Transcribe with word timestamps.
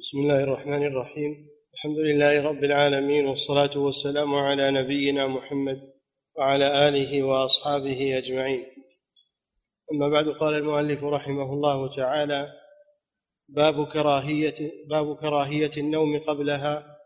بسم 0.00 0.18
الله 0.18 0.44
الرحمن 0.44 0.86
الرحيم. 0.86 1.48
الحمد 1.74 1.98
لله 1.98 2.42
رب 2.42 2.64
العالمين 2.64 3.26
والصلاة 3.26 3.78
والسلام 3.78 4.34
على 4.34 4.70
نبينا 4.70 5.26
محمد 5.26 5.80
وعلى 6.36 6.88
آله 6.88 7.22
وأصحابه 7.22 8.18
أجمعين. 8.18 8.64
أما 9.92 10.08
بعد 10.08 10.28
قال 10.28 10.54
المؤلف 10.54 11.04
رحمه 11.04 11.52
الله 11.52 11.96
تعالى 11.96 12.52
باب 13.48 13.86
كراهية 13.86 14.72
باب 14.90 15.16
كراهية 15.16 15.70
النوم 15.76 16.18
قبلها 16.18 16.96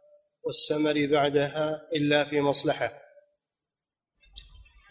والسمر 0.44 1.06
بعدها 1.12 1.82
إلا 1.96 2.24
في 2.24 2.40
مصلحة. 2.40 2.90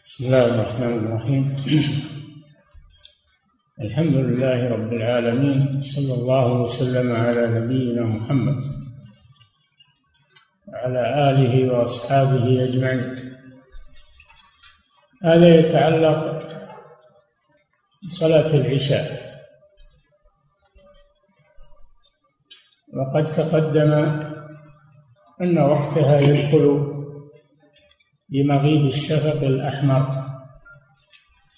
بسم 0.05 0.25
الله 0.25 0.45
الرحمن 0.45 0.93
الرحيم. 0.97 1.45
الحمد 3.81 4.13
لله 4.13 4.73
رب 4.73 4.93
العالمين 4.93 5.81
صلى 5.81 6.13
الله 6.13 6.53
وسلم 6.53 7.15
على 7.15 7.47
نبينا 7.59 8.01
محمد 8.01 8.63
وعلى 10.67 11.29
آله 11.29 11.73
وأصحابه 11.73 12.63
أجمعين. 12.63 13.15
هذا 15.23 15.47
يتعلق 15.55 16.19
بصلاة 18.03 18.55
العشاء. 18.55 19.05
وقد 22.93 23.31
تقدم 23.31 23.91
أن 25.41 25.57
وقتها 25.57 26.19
يدخل 26.19 26.65
بمغيب 28.29 28.85
الشفق 28.85 29.43
الأحمر 29.43 30.25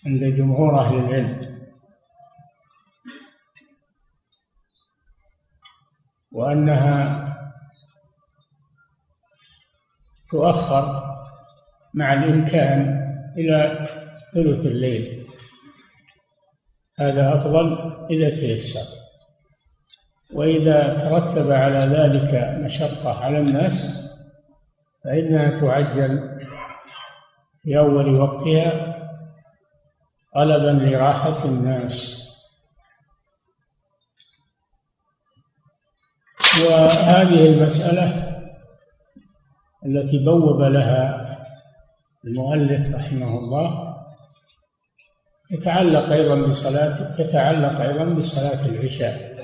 عند 0.06 0.24
جمهور 0.24 0.80
أهل 0.80 0.96
العلم. 0.96 1.47
وأنها 6.38 7.28
تؤخر 10.30 11.04
مع 11.94 12.14
الإمكان 12.14 12.80
إلى 13.38 13.88
ثلث 14.34 14.66
الليل. 14.66 15.28
هذا 17.00 17.36
أفضل 17.36 17.96
إذا 18.10 18.30
تيسر. 18.30 18.98
وإذا 20.34 20.98
ترتب 20.98 21.52
على 21.52 21.80
ذلك 21.80 22.60
مشقة 22.66 23.24
على 23.24 23.40
الناس 23.40 24.08
فإنها 25.04 25.60
تعجل 25.60 26.40
في 27.64 27.78
أول 27.78 28.16
وقتها 28.16 28.98
طلبا 30.36 30.86
لراحة 30.86 31.46
الناس. 31.46 32.17
وهذه 36.66 37.46
المسألة 37.46 38.24
التي 39.86 40.26
بوب 40.26 40.62
لها 40.62 41.28
المؤلف 42.26 42.96
رحمه 42.96 43.28
الله 43.40 43.98
يتعلق 45.52 46.12
أيضا 46.12 46.48
بصلاة 46.48 47.16
تتعلق 47.18 47.82
أيضا 47.82 48.04
بصلاة 48.04 48.66
العشاء. 48.66 49.38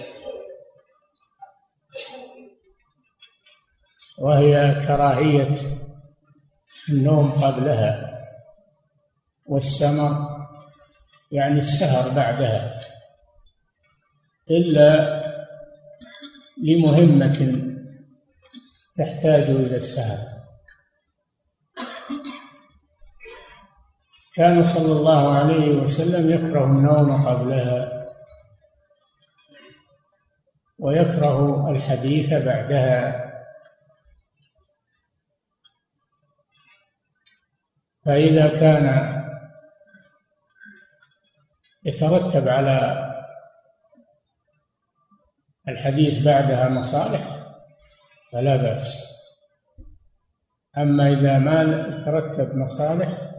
وهي 4.20 4.81
كراهية 4.88 5.52
النوم 6.89 7.31
قبلها 7.31 8.20
والسمر 9.45 10.11
يعني 11.31 11.58
السهر 11.58 12.16
بعدها 12.16 12.80
إلا 14.52 15.23
لمهمة 16.58 17.70
تحتاج 18.98 19.44
إلى 19.44 19.76
السهر 19.76 20.18
كان 24.36 24.64
صلى 24.64 25.00
الله 25.00 25.33
عليه 25.33 25.70
وسلم 25.82 26.32
يكره 26.32 26.66
النوم 26.66 27.27
قبلها 27.27 28.08
ويكره 30.80 31.72
الحديث 31.72 32.33
بعدها. 32.33 33.23
فإذا 38.06 38.48
كان 38.60 39.14
يترتب 41.86 42.48
على 42.48 43.13
الحديث 45.68 46.24
بعدها 46.24 46.70
مصالح 46.70 47.44
فلا 48.32 48.56
بأس. 48.56 49.14
أما 50.78 51.20
إذا 51.20 51.40
ما 51.40 52.04
ترتب 52.06 52.56
مصالح 52.56 53.32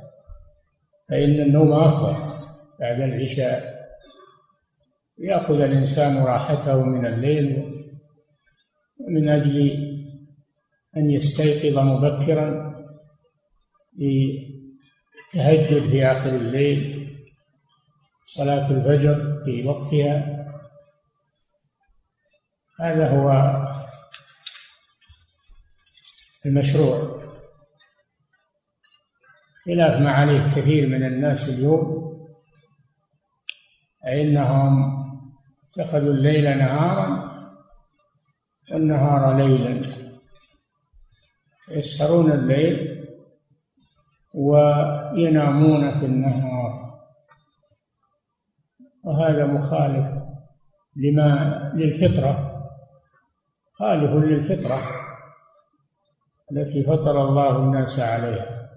فإن 1.08 1.40
النوم 1.40 1.72
أفضل 1.72 2.14
بعد 2.80 3.00
العشاء. 3.00 3.74
يأخذ 5.18 5.60
الإنسان 5.60 6.24
راحته 6.24 6.82
من 6.82 7.06
الليل 7.06 7.70
من 9.08 9.28
أجل 9.28 9.70
أن 10.96 11.10
يستيقظ 11.10 11.78
مبكرا 11.78 12.74
للتهجد 13.98 15.90
في 15.90 16.06
آخر 16.06 16.30
الليل 16.30 17.08
صلاة 18.26 18.70
الفجر 18.70 19.42
في 19.44 19.66
وقتها. 19.66 20.43
هذا 22.80 23.10
هو 23.10 23.30
المشروع. 26.46 27.24
خلاف 29.66 30.00
ما 30.00 30.10
عليه 30.10 30.54
كثير 30.56 30.88
من 30.88 31.06
الناس 31.06 31.58
اليوم 31.58 32.04
فإنهم 34.02 34.94
اتخذوا 35.70 36.14
الليل 36.14 36.58
نهارا 36.58 37.34
والنهار 38.72 39.36
ليلا. 39.36 39.86
يسهرون 41.68 42.32
الليل 42.32 43.06
وينامون 44.34 46.00
في 46.00 46.06
النهار. 46.06 47.00
وهذا 49.04 49.46
مخالف 49.46 50.06
لما 50.96 51.72
للفطرة. 51.74 52.53
خالف 53.78 54.10
للفطرة 54.10 54.78
التي 56.52 56.82
فطر 56.82 57.28
الله 57.28 57.56
الناس 57.56 58.00
عليها 58.00 58.70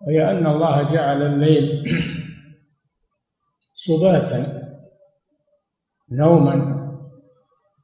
وهي 0.00 0.30
أن 0.30 0.46
الله 0.46 0.92
جعل 0.92 1.22
الليل 1.22 1.84
سباتا 3.86 4.62
نوما 6.10 6.82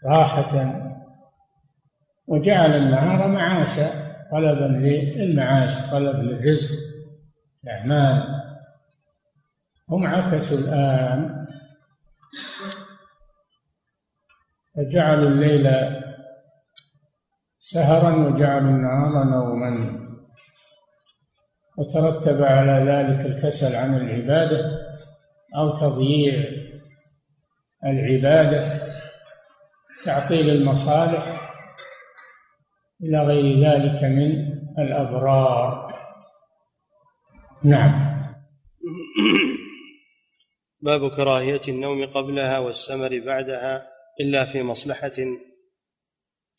راحة 0.04 0.74
وجعل 2.26 2.74
النهار 2.74 3.28
معاشا 3.28 4.08
طلبا 4.32 4.64
للمعاش 4.64 5.90
طلب 5.90 6.16
للرزق 6.16 6.78
الأعمال 7.64 8.38
هم 9.90 10.06
عكسوا 10.06 10.58
الآن. 10.58 11.46
فجعلوا 14.76 15.28
الليل 15.28 15.66
سهرا 17.72 18.16
وجعلوا 18.16 18.70
النهار 18.70 19.24
نوما. 19.24 19.98
وترتب 21.78 22.42
على 22.42 22.90
ذلك 22.90 23.26
الكسل 23.26 23.76
عن 23.76 23.96
العبادة 23.96 24.78
أو 25.56 25.76
تضييع 25.76 26.44
العبادة 27.84 28.82
تعطيل 30.04 30.50
المصالح 30.50 31.52
إلى 33.02 33.18
غير 33.18 33.60
ذلك 33.60 34.04
من 34.04 34.30
الأضرار 34.78 35.94
نعم. 37.64 38.22
باب 40.80 41.10
كراهية 41.10 41.60
النوم 41.68 42.06
قبلها 42.06 42.58
والسمر 42.58 43.22
بعدها 43.26 43.86
إلا 44.20 44.44
في 44.44 44.62
مصلحة 44.62 45.12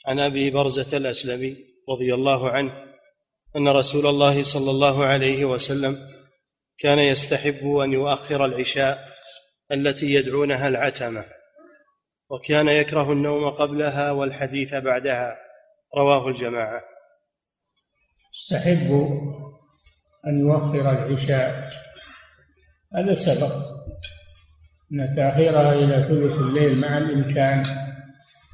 عن 0.06 0.20
أبي 0.20 0.50
برزة 0.50 0.98
الأسلمي 0.98 1.58
رضي 1.90 2.14
الله 2.14 2.50
عنه 2.50 2.72
أن 3.56 3.68
رسول 3.68 4.08
الله 4.08 4.44
صلى 4.44 4.72
الله 4.72 5.06
عليه 5.06 5.46
وسلم 5.46 5.98
كان 6.80 7.00
يستحب 7.00 7.76
أن 7.76 7.94
يؤخر 7.94 8.46
العشاء 8.46 9.10
التي 9.72 10.14
يدعونها 10.14 10.68
العتمة 10.68 11.26
وكان 12.30 12.68
يكره 12.68 13.12
النوم 13.12 13.50
قبلها 13.50 14.12
والحديث 14.12 14.76
بعدها 14.76 15.38
رواه 15.98 16.28
الجماعة. 16.28 16.82
يستحب 18.34 18.92
أن 20.28 20.40
يؤخر 20.40 20.92
العشاء 20.92 21.72
هذا 22.96 23.14
سبق. 23.14 23.52
إن 24.92 25.16
تاخيرها 25.16 25.74
إلى 25.74 26.04
ثلث 26.04 26.40
الليل 26.42 26.80
مع 26.80 26.98
الإمكان 26.98 27.64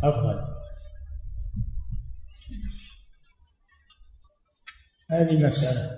أفضل. 0.04 0.55
هذه 5.12 5.46
مسألة 5.46 5.90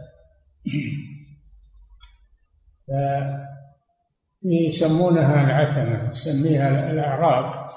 يسمونها 4.44 5.44
العتمة 5.44 6.10
يسميها 6.12 6.92
الأعراب. 6.92 7.68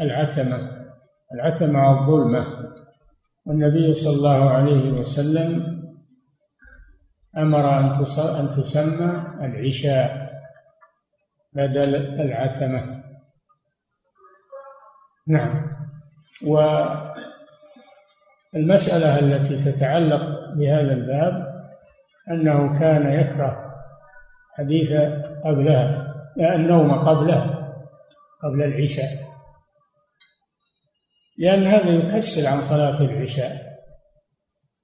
العتمة 0.00 0.84
العتمة 1.34 2.00
الظلمة 2.00 2.46
والنبي 3.46 3.94
صلى 3.94 4.16
الله 4.16 4.50
عليه 4.50 4.90
وسلم 4.90 5.74
أمر 7.36 7.80
أن 8.40 8.54
تسمى 8.56 9.10
العشاء 9.40 10.30
بدل 11.52 11.94
العتمة. 11.96 13.04
نعم. 15.26 15.74
والمسألة 18.54 19.18
التي 19.18 19.72
تتعلق 19.72 20.33
بهذا 20.54 20.92
الباب 20.92 21.54
أنه 22.30 22.78
كان 22.78 23.12
يكره 23.12 23.74
حديث 24.58 24.92
قبلها 25.44 26.14
النوم 26.38 26.98
قبلها 26.98 27.74
قبل 28.42 28.62
العشاء. 28.62 29.24
لأن 31.38 31.66
هذا 31.66 31.90
يكسل 31.90 32.46
عن 32.46 32.62
صلاة 32.62 33.00
العشاء 33.00 33.52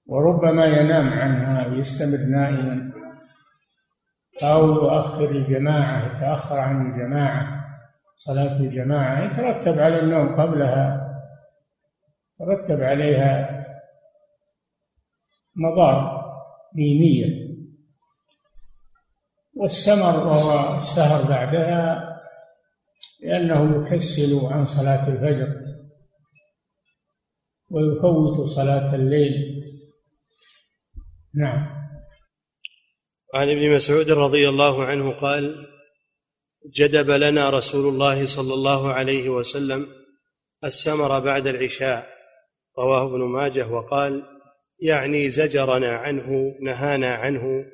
وربما 0.07 0.67
ينام 0.67 1.09
عنها 1.09 1.67
ويستمر 1.67 2.31
نائما. 2.31 2.91
أو 4.43 4.67
يؤخر 4.67 5.31
الجماعة 5.31 6.07
يتأخر 6.07 6.59
عن 6.59 6.87
الجماعة 6.87 7.65
صلاة 8.17 8.61
الجماعة 8.61 9.25
يترتب 9.25 9.81
على 9.81 10.01
النوم 10.01 10.41
قبلها 10.41 11.11
ترتب 12.39 12.83
عليها 12.83 13.60
مضار 15.57 16.21
دينية 16.75 17.51
والسمر 19.57 20.27
وهو 20.27 20.77
السهر 20.77 21.29
بعدها 21.29 22.11
لأنه 23.23 23.83
يكسل 23.83 24.47
عن 24.47 24.65
صلاة 24.65 25.09
الفجر 25.09 25.61
ويفوت 27.71 28.47
صلاة 28.47 28.95
الليل. 28.95 29.33
نعم. 31.35 31.81
وعن 33.35 33.49
ابن 33.49 33.75
مسعود 33.75 34.11
رضي 34.11 34.49
الله 34.49 34.85
عنه 34.85 35.11
قال 35.21 35.67
جدب 36.75 37.11
لنا 37.11 37.51
رسول 37.51 37.95
الله 37.95 38.27
صلى 38.27 38.55
الله 38.55 38.93
عليه 38.93 39.29
وسلم 39.29 39.87
السمر 40.65 41.21
بعد 41.21 41.47
العشاء 41.47 42.07
رواه 42.79 43.07
ابن 43.07 43.21
ماجه 43.21 43.69
وقال 43.69 44.40
يعني 44.83 45.31
زجرنا 45.31 45.93
عنه 45.93 46.55
نهانا 46.63 47.15
عنه. 47.15 47.65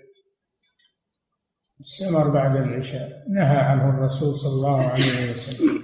السمر 1.81 2.31
بعد 2.35 2.57
العشاء 2.57 3.09
نهى 3.35 3.57
عنه 3.57 3.91
الرسول 3.91 4.35
صلى 4.35 4.53
الله 4.53 4.81
عليه 4.83 5.33
وسلم. 5.33 5.83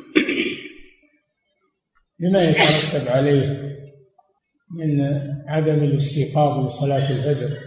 لما 2.20 2.42
يترتب 2.42 3.08
عليه 3.08 3.72
من 4.70 5.00
عدم 5.48 5.84
الاستيقاظ 5.84 6.66
لصلاة 6.66 7.10
الفجر 7.10 7.58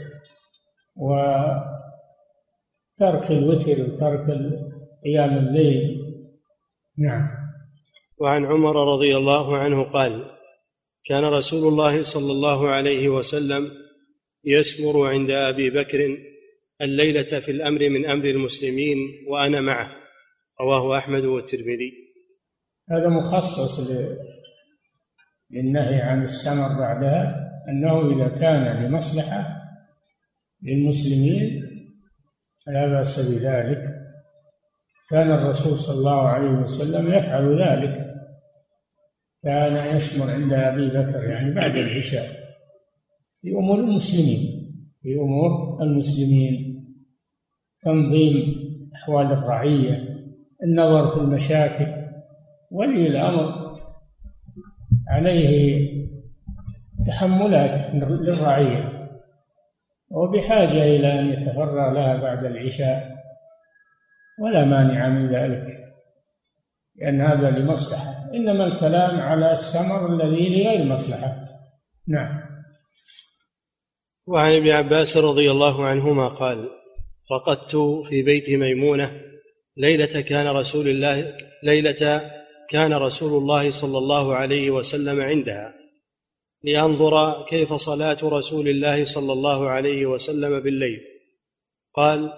وترك 0.96 1.72
الوتر 3.31 3.81
وترك 3.84 4.25
قيام 5.06 5.38
الليل. 5.38 6.01
نعم. 6.98 7.28
وعن 8.18 8.46
عمر 8.46 8.94
رضي 8.94 9.18
الله 9.18 9.58
عنه 9.58 9.84
قال 9.84 10.25
كان 11.06 11.24
رسول 11.24 11.68
الله 11.68 12.04
صلى 12.04 12.31
الله 12.31 12.69
عليه 12.69 13.10
وسلم 13.10 13.72
يسمر 14.44 15.10
عند 15.10 15.30
أبي 15.30 15.69
بكر 15.69 16.18
الليلة 16.81 17.40
في 17.40 17.52
الأمر 17.52 17.90
من 17.90 18.06
أمر 18.06 18.25
المسلمين 18.25 18.98
وأنا 19.28 19.62
معه. 19.62 19.92
رواه 20.62 20.98
أحمد 20.98 21.25
والترمذي. 21.25 21.94
هذا 22.92 23.10
مخصص 23.10 23.92
للنهي 25.52 26.02
عن 26.02 26.24
السمر 26.24 26.80
بعدها 26.80 27.51
أنه 27.69 28.16
إذا 28.16 28.40
كان 28.40 28.86
لمصلحة 28.86 29.62
للمسلمين 30.63 31.62
فلا 32.66 32.88
بأس 32.88 33.31
بذلك. 33.31 33.96
كان 35.10 35.31
الرسول 35.31 35.78
صلى 35.78 35.98
الله 35.98 36.28
عليه 36.28 36.50
وسلم 36.50 37.13
يفعل 37.13 37.62
ذلك. 37.62 38.05
كان 39.45 39.95
يسمر 39.95 40.33
عند 40.33 40.53
أبي 40.53 40.88
بكر 40.88 41.24
يعني 41.24 41.53
بعد 41.53 41.75
العشاء 41.75 42.25
في 43.42 43.51
أمور 43.51 43.80
المسلمين 43.80 44.65
في 45.06 45.15
أمور 45.15 45.81
المسلمين. 45.81 46.75
تنظيم 47.81 48.56
أحوال 48.95 49.25
الرعية 49.31 50.15
النظر 50.63 51.13
في 51.13 51.21
المشاكل 51.21 51.86
ولي 52.71 53.07
الأمر. 53.07 53.75
عليه 55.07 56.07
تحملات 57.07 57.80
للرعية. 57.95 59.09
وبحاجة 60.12 60.83
إلى 60.83 61.19
أن 61.19 61.30
يتفرغ 61.30 61.94
لها 61.94 62.18
بعد 62.18 62.45
العشاء 62.45 63.15
ولا 64.41 64.65
مانع 64.65 65.09
من 65.09 65.36
ذلك 65.36 65.68
لأن 66.95 67.21
هذا 67.21 67.50
لمصلحة. 67.50 68.14
إنما 68.36 68.66
الكلام 68.66 69.20
على 69.20 69.52
السمر 69.52 70.16
الذي 70.16 70.50
لغير 70.50 70.86
مصلحة. 70.86 71.36
نعم. 72.08 72.42
وعن 74.28 74.54
ابن 74.54 74.70
عباس 74.70 75.18
رضي 75.18 75.52
الله 75.52 75.86
عنهما 75.86 76.28
قال 76.28 76.70
رقدت 77.32 77.76
في 78.10 78.24
بيت 78.24 78.50
ميمونة 78.50 79.22
ليلة 79.78 80.22
كان 80.22 80.48
رسول 80.48 80.88
الله 80.88 81.38
ليلة 81.64 82.32
كان 82.70 82.94
رسول 82.94 83.42
الله 83.42 83.72
صلى 83.72 83.98
الله 83.98 84.36
عليه 84.36 84.72
وسلم 84.72 85.22
عندها 85.22 85.74
لأنظر 86.64 87.46
كيف 87.46 87.74
صلاة 87.74 88.18
رسول 88.24 88.68
الله 88.68 89.06
صلى 89.06 89.34
الله 89.34 89.70
عليه 89.70 90.06
وسلم 90.06 90.60
بالليل. 90.60 91.02
قال 91.94 92.34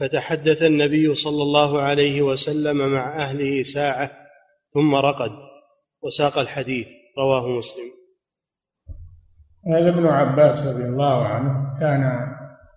فتحدث 0.00 0.62
النبي 0.62 1.14
صلى 1.14 1.42
الله 1.42 1.80
عليه 1.80 2.22
وسلم 2.22 2.76
مع 2.76 3.16
أهله 3.16 3.62
ساعة 3.62 4.21
ثم 4.74 4.94
رقد 4.94 5.32
وساق 6.02 6.38
الحديث 6.38 6.86
رواه 7.18 7.48
مسلم. 7.48 7.90
هذا 9.66 9.88
ابن 9.88 10.06
عباس 10.06 10.66
رضي 10.68 10.84
الله 10.84 11.26
عنه 11.26 11.80
كان 11.80 12.02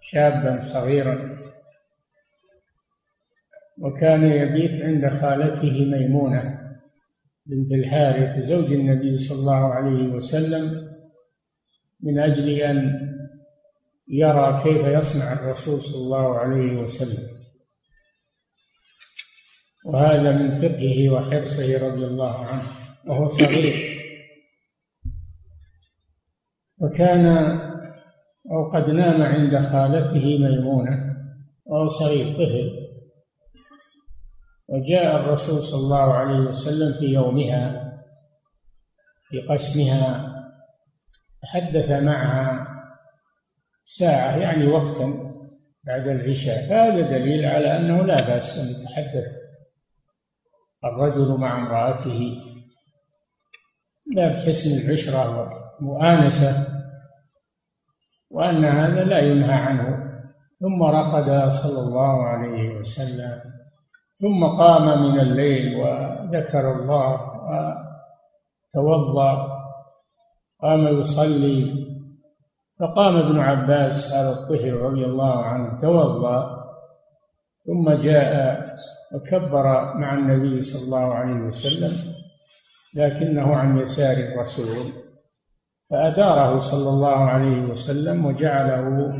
شابا 0.01 0.59
صغيرا 0.59 1.39
وكان 3.77 4.23
يبيت 4.23 4.81
عند 4.81 5.09
خالته 5.09 5.85
ميمونة 5.91 6.41
بنت 7.45 7.71
الحارث 7.71 8.39
زوج 8.39 8.73
النبي 8.73 9.17
صلى 9.17 9.39
الله 9.39 9.73
عليه 9.73 10.07
وسلم 10.07 10.95
من 12.03 12.19
أجل 12.19 12.49
أن 12.49 12.99
يرى 14.07 14.63
كيف 14.63 14.85
يصنع 14.85 15.33
الرسول 15.33 15.81
صلى 15.81 16.01
الله 16.01 16.39
عليه 16.39 16.81
وسلم. 16.81 17.34
وهذا 19.85 20.31
من 20.31 20.51
فقهه 20.51 21.09
وحرصه 21.09 21.87
رضي 21.87 22.05
الله 22.05 22.45
عنه 22.45 22.63
وهو 23.07 23.27
صغير. 23.27 23.95
وكان 26.77 27.25
أو 28.51 28.71
قد 28.73 28.89
نام 28.89 29.21
عند 29.21 29.59
خالته 29.59 30.37
ميمونة 30.37 31.15
وهو 31.65 31.87
صغير 31.87 32.33
طفل. 32.33 32.71
وجاء 34.67 35.15
الرسول 35.15 35.61
صلى 35.63 35.79
الله 35.79 36.13
عليه 36.13 36.39
وسلم 36.39 36.99
في 36.99 37.05
يومها 37.05 37.93
في 39.29 39.41
قسمها 39.49 40.35
تحدث 41.41 41.91
معها 41.91 42.67
ساعة 43.83 44.37
يعني 44.37 44.67
وقتا 44.67 45.13
بعد 45.83 46.07
العشاء. 46.07 46.69
فهذا 46.69 47.01
دليل 47.01 47.45
على 47.45 47.77
أنه 47.77 48.05
لا 48.05 48.27
بأس 48.27 48.59
أن 48.59 48.81
يتحدث. 48.81 49.44
الرجل 50.85 51.39
مع 51.39 51.57
امرأته 51.57 52.41
لا 54.15 54.27
بحسن 54.27 54.85
العشرة 54.85 55.49
ومؤانسة 55.81 56.67
وأن 58.31 58.65
هذا 58.65 59.03
لا 59.03 59.19
ينهى 59.19 59.53
عنه. 59.53 60.05
ثم 60.59 60.83
رقد 60.83 61.49
صلى 61.49 61.87
الله 61.87 62.23
عليه 62.23 62.79
وسلم. 62.79 63.41
ثم 64.15 64.45
قام 64.45 65.03
من 65.03 65.19
الليل 65.19 65.75
وذكر 65.75 66.71
الله 66.75 67.19
وتوضأ. 68.75 69.55
قام 70.61 70.99
يصلي. 70.99 71.85
فقام 72.79 73.17
ابن 73.17 73.39
عباس 73.39 74.13
هذا 74.13 74.31
الطفل 74.31 74.73
رضي 74.73 75.05
الله 75.05 75.45
عنه 75.45 75.81
توضأ. 75.81 76.64
ثم 77.65 77.89
جاء 77.89 78.75
وكبر 79.13 79.63
مع 79.97 80.13
النبي 80.13 80.61
صلى 80.61 80.85
الله 80.85 81.13
عليه 81.13 81.41
وسلم 81.45 81.93
لكنه 82.95 83.55
عن 83.55 83.77
يسار 83.77 84.17
الرسول. 84.17 84.85
فأداره 85.89 86.59
صلى 86.59 86.89
الله 86.89 87.15
عليه 87.29 87.61
وسلم 87.61 88.25
وجعله 88.25 89.13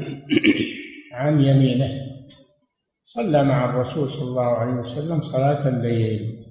عن 1.13 1.41
يمينه. 1.41 2.05
صلى 3.03 3.43
مع 3.43 3.65
الرسول 3.69 4.09
صلى 4.09 4.29
الله 4.29 4.57
عليه 4.57 4.73
وسلم 4.73 5.21
صلاة 5.21 5.67
الليل. 5.67 6.45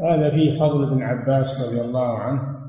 هذا 0.00 0.30
فيه 0.30 0.58
فضل 0.58 0.92
ابن 0.92 1.02
عباس 1.02 1.68
رضي 1.68 1.80
الله 1.80 2.18
عنه 2.18 2.60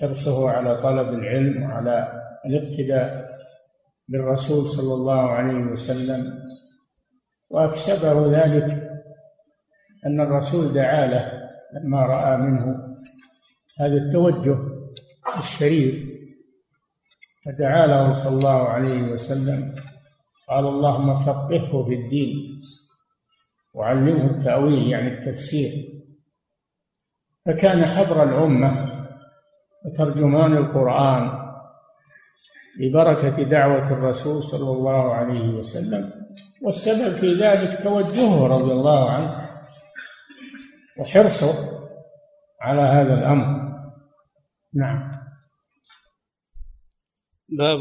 حرصه 0.00 0.50
على 0.50 0.82
طلب 0.82 1.08
العلم 1.08 1.62
وعلى 1.62 2.22
الاقتداء 2.46 3.36
بالرسول 4.08 4.66
صلى 4.66 4.94
الله 4.94 5.30
عليه 5.30 5.64
وسلم. 5.64 6.45
وأكسبه 7.50 8.26
ذلك 8.26 8.90
أن 10.06 10.20
الرسول 10.20 10.74
دعا 10.74 11.06
له 11.06 11.32
لما 11.74 12.06
رأى 12.06 12.36
منه. 12.36 12.96
هذا 13.80 13.94
التوجه 13.94 14.56
الشريف. 15.38 16.10
فدعا 17.46 17.86
له 17.86 18.12
صلى 18.12 18.36
الله 18.36 18.68
عليه 18.68 19.12
وسلم. 19.12 19.74
قال 20.48 20.66
اللهم 20.66 21.16
فقهه 21.16 21.84
في 21.84 21.94
الدين 21.94 22.60
وعلمه 23.74 24.30
التأويل 24.30 24.90
يعني 24.90 25.08
التفسير. 25.08 25.70
فكان 27.46 27.86
حبر 27.86 28.22
الأمة 28.22 28.86
وترجمان 29.84 30.56
القرآن 30.56 31.46
ببركة 32.80 33.42
دعوة 33.42 33.92
الرسول 33.92 34.42
صلى 34.42 34.70
الله 34.76 35.14
عليه 35.14 35.54
وسلم. 35.54 36.25
والسبب 36.62 37.14
في 37.14 37.34
ذلك 37.34 37.82
توجهه 37.82 38.46
رضي 38.46 38.72
الله 38.72 39.10
عنه 39.10 39.48
وحرصه 40.98 41.76
على 42.60 42.80
هذا 42.82 43.14
الأمر. 43.14 43.66
نعم. 44.74 45.16
باب 47.48 47.80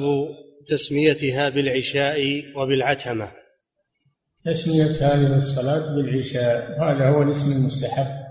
تسميتها 0.68 1.50
بالعشاء 1.50 2.44
وبالعتمة. 2.56 3.32
تسمية 4.46 4.92
هذه 4.92 5.36
الصلاة 5.36 5.96
بالعشاء 5.96 6.72
هذا 6.72 7.10
هو 7.10 7.22
الاسم 7.22 7.62
المستحب. 7.62 8.26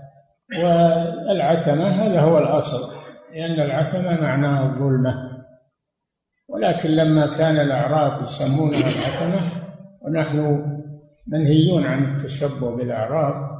والعتمة 0.63 1.87
هذا 1.87 2.21
هو 2.21 2.37
الأصل 2.37 2.95
لأن 3.33 3.59
العتمة 3.59 4.21
معناها 4.21 4.73
الظلمة. 4.73 5.35
ولكن 6.47 6.89
لما 6.89 7.37
كان 7.37 7.59
الأعراب 7.59 8.23
يسمونها 8.23 8.79
العتمة 8.79 9.64
ونحن 10.05 10.65
منهيون 11.27 11.83
عن 11.83 12.15
التشبه 12.15 12.75
بالأعراب. 12.75 13.55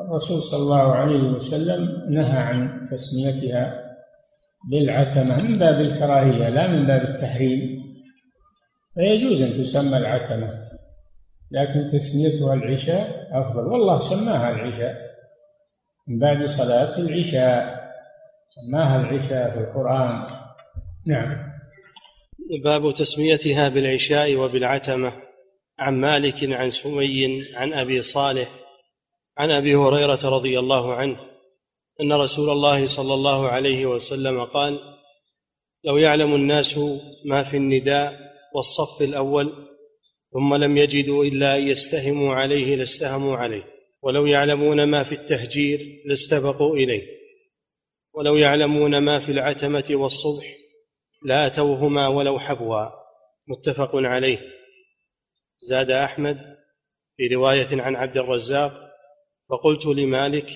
الرسول 0.00 0.42
صلى 0.42 0.62
الله 0.62 0.94
عليه 0.94 1.22
وسلم 1.30 2.10
نهى 2.10 2.38
عن 2.38 2.84
تسميتها 2.90 3.82
بالعتمة 4.70 5.48
من 5.48 5.58
باب 5.58 5.80
الكراهية 5.80 6.48
لا 6.48 6.66
من 6.66 6.86
باب 6.86 7.02
التحريم. 7.02 7.82
فيجوز 8.94 9.42
أن 9.42 9.64
تسمى 9.64 9.96
العتمة 9.96 10.68
لكن 11.50 11.86
تسميتها 11.92 12.54
العشاء 12.54 13.28
أفضل. 13.32 13.66
والله 13.66 13.98
سماها 13.98 14.50
العشاء 14.50 14.96
من 16.08 16.18
بعد 16.18 16.44
صلاة 16.44 16.98
العشاء. 16.98 17.82
سماها 18.46 19.00
العشاء 19.00 19.50
في 19.50 19.58
القرآن. 19.58 20.26
نعم. 21.06 21.52
باب 22.64 22.92
تسميتها 22.94 23.68
بالعشاء 23.68 24.36
وبالعتمة. 24.36 25.12
عن 25.82 26.00
مالك 26.00 26.52
عن 26.52 26.70
سمي 26.70 27.44
عن 27.54 27.72
أبي 27.72 28.02
صالح 28.02 28.50
عن 29.38 29.50
أبي 29.50 29.74
هريرة 29.74 30.28
رضي 30.28 30.58
الله 30.58 30.94
عنه 30.94 31.16
أن 32.00 32.12
رسول 32.12 32.50
الله 32.50 32.86
صلى 32.86 33.14
الله 33.14 33.48
عليه 33.48 33.86
وسلم 33.86 34.44
قال 34.44 34.80
لو 35.84 35.96
يعلم 35.96 36.34
الناس 36.34 36.78
ما 37.24 37.42
في 37.42 37.56
النداء 37.56 38.32
والصف 38.54 39.02
الأول 39.02 39.52
ثم 40.32 40.54
لم 40.54 40.76
يجدوا 40.76 41.24
إلا 41.24 41.56
أن 41.56 41.68
يستهموا 41.68 42.34
عليه 42.34 42.76
لاستهموا 42.76 43.36
عليه 43.36 43.64
ولو 44.02 44.26
يعلمون 44.26 44.84
ما 44.84 45.02
في 45.04 45.14
التهجير 45.14 46.02
لاستبقوا 46.06 46.76
إليه 46.76 47.06
ولو 48.14 48.36
يعلمون 48.36 48.98
ما 48.98 49.18
في 49.18 49.32
العتمة 49.32 49.84
والصبح 49.90 50.56
لآتوهما 51.24 52.08
ولو 52.08 52.38
حبوا. 52.38 52.86
متفق 53.48 53.90
عليه. 53.94 54.38
زاد 55.62 55.90
أحمد 55.90 56.38
في 57.16 57.34
رواية 57.34 57.82
عن 57.82 57.96
عبد 57.96 58.16
الرزاق 58.16 58.72
فقلت 59.50 59.86
لمالك 59.86 60.50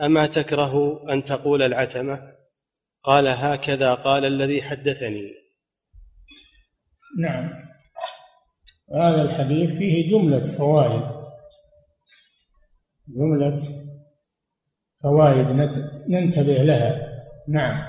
أما 0.00 0.26
تكره 0.26 1.04
أن 1.12 1.24
تقول 1.24 1.62
العتمة؟ 1.62 2.34
قال 3.02 3.28
هكذا 3.28 3.94
قال 3.94 4.24
الذي 4.24 4.62
حدثني. 4.62 5.32
نعم. 7.18 7.50
هذا 8.94 9.22
الحديث 9.22 9.78
فيه 9.78 10.10
جملة 10.10 10.44
فوائد. 10.44 11.02
جملة 13.08 13.60
فوائد 15.02 15.46
ننتبه 16.08 16.52
لها. 16.52 17.08
نعم. 17.48 17.84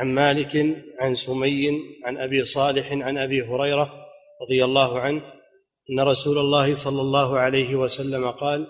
عن 0.00 0.14
مالك 0.14 0.56
عن 1.00 1.14
سمي 1.14 1.68
عن 2.04 2.18
أبي 2.18 2.44
صالح 2.44 2.92
عن 2.92 3.18
أبي 3.18 3.42
هريرة 3.42 3.92
رضي 4.42 4.64
الله 4.64 5.00
عنه 5.00 5.37
إن 5.90 6.00
رسول 6.00 6.38
الله 6.38 6.74
صلى 6.74 7.00
الله 7.00 7.38
عليه 7.38 7.76
وسلم 7.76 8.30
قال 8.30 8.66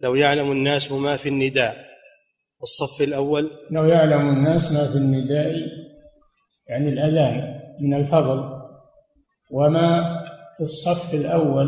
لو 0.00 0.14
يعلم 0.14 0.52
الناس 0.52 0.92
ما 0.92 1.16
في 1.16 1.28
النداء 1.28 1.86
والصف 2.60 3.02
الأول 3.02 3.50
لو 3.70 3.84
يعلم 3.84 4.28
الناس 4.28 4.72
ما 4.72 4.92
في 4.92 4.98
النداء 4.98 5.54
يعني 6.68 6.88
الأذان 6.88 7.60
من 7.80 7.94
الفضل. 7.94 8.56
وما 9.50 10.02
في 10.56 10.62
الصف 10.62 11.14
الأول 11.14 11.66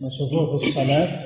من 0.00 0.10
صفوف 0.10 0.54
الصلاة 0.54 1.16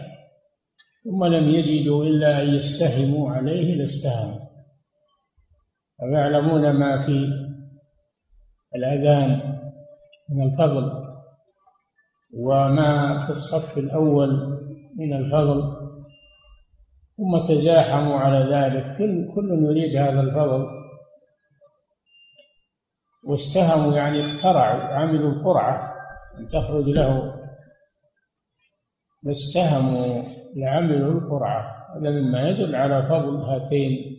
ثم 1.05 1.25
لم 1.25 1.49
يجدوا 1.49 2.05
إلا 2.05 2.43
أن 2.43 2.55
يستهموا 2.55 3.31
عليه 3.31 3.75
لاستهموا. 3.75 4.41
ويعلمون 6.03 6.73
ما 6.73 7.07
في 7.07 7.29
الأذان 8.77 9.59
من 10.31 10.47
الفضل. 10.47 11.04
وما 12.37 13.25
في 13.27 13.31
الصف 13.31 13.79
الأول 13.79 14.31
من 14.97 15.13
الفضل 15.13 15.85
ثم 17.17 17.55
تزاحموا 17.55 18.19
على 18.19 18.55
ذلك. 18.55 18.99
كل 18.99 19.35
كل 19.35 19.65
يريد 19.65 19.97
هذا 19.97 20.21
الفضل. 20.21 20.67
واستهموا 23.25 23.95
يعني 23.95 24.27
اقترعوا 24.27 24.81
عملوا 24.81 25.33
القرعة 25.33 25.95
أن 26.39 26.49
تخرج 26.49 26.85
له. 26.85 27.35
واستهموا 29.25 30.23
لعملوا 30.57 31.13
القرعة. 31.13 31.75
هذا 31.97 32.11
مما 32.11 32.49
يدل 32.49 32.75
على 32.75 33.03
فضل 33.03 33.37
هاتين 33.37 34.15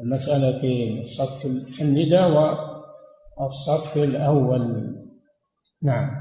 المسألتين 0.00 0.98
الصف 0.98 1.46
النداء 1.80 2.30
والصف 3.38 3.96
الأول. 3.96 4.94
نعم. 5.82 6.19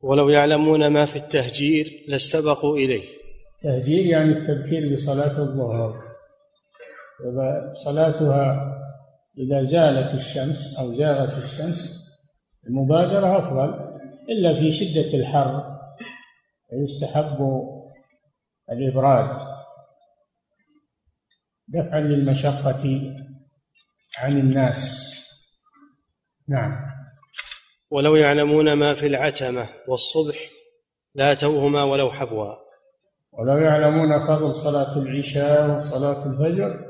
ولو 0.00 0.28
يعلمون 0.28 0.86
ما 0.86 1.06
في 1.06 1.16
التهجير 1.16 2.04
لاستبقوا 2.08 2.76
إليه. 2.76 3.18
تهجير 3.60 4.06
يعني 4.06 4.32
التبكير 4.32 4.92
بصلاة 4.92 5.38
الظهر. 5.38 6.02
صلاتها 7.70 8.74
إذا 9.38 9.62
زالت 9.62 10.14
الشمس 10.14 10.78
أو 10.78 10.92
زاغت 10.92 11.38
الشمس 11.44 12.08
المبادرة 12.66 13.38
أفضل. 13.38 13.98
إلا 14.28 14.60
في 14.60 14.70
شدة 14.70 15.18
الحر 15.18 15.78
فيستحب 16.70 17.62
الإبراد. 18.72 19.58
دفعا 21.68 22.00
للمشقة 22.00 23.14
عن 24.18 24.38
الناس. 24.38 25.08
نعم. 26.48 26.87
ولو 27.90 28.16
يعلمون 28.16 28.72
ما 28.72 28.94
في 28.94 29.06
العتمة 29.06 29.68
والصبح 29.88 30.36
لا 31.14 31.34
توهما 31.34 31.84
ولو 31.84 32.10
حبوا. 32.10 32.54
ولو 33.32 33.58
يعلمون 33.58 34.26
فضل 34.26 34.54
صلاة 34.54 34.98
العشاء 34.98 35.76
وصلاة 35.76 36.26
الفجر 36.26 36.80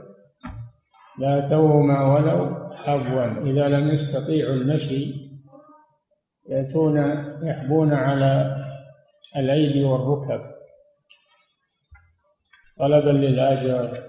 لا 1.18 1.48
توهما 1.50 2.14
ولو 2.14 2.68
حبوا. 2.76 3.50
إذا 3.50 3.68
لم 3.68 3.88
يستطيعوا 3.88 4.54
المشي 4.54 5.28
يأتون 6.48 6.96
يحبون 7.42 7.94
على 7.94 8.56
الأيدي 9.36 9.84
والركب. 9.84 10.40
طلبا 12.78 13.10
للأجر 13.10 14.02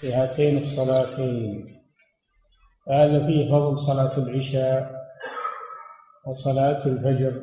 في 0.00 0.14
هاتين 0.14 0.58
الصلاتين. 0.58 1.76
هذا 2.90 3.26
فيه 3.26 3.50
فضل 3.50 3.78
صلاة 3.78 4.18
العشاء 4.18 4.95
وصلاة 6.26 6.86
الفجر 6.86 7.42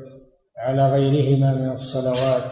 على 0.57 0.91
غيرهما 0.91 1.53
من 1.53 1.71
الصلوات. 1.71 2.51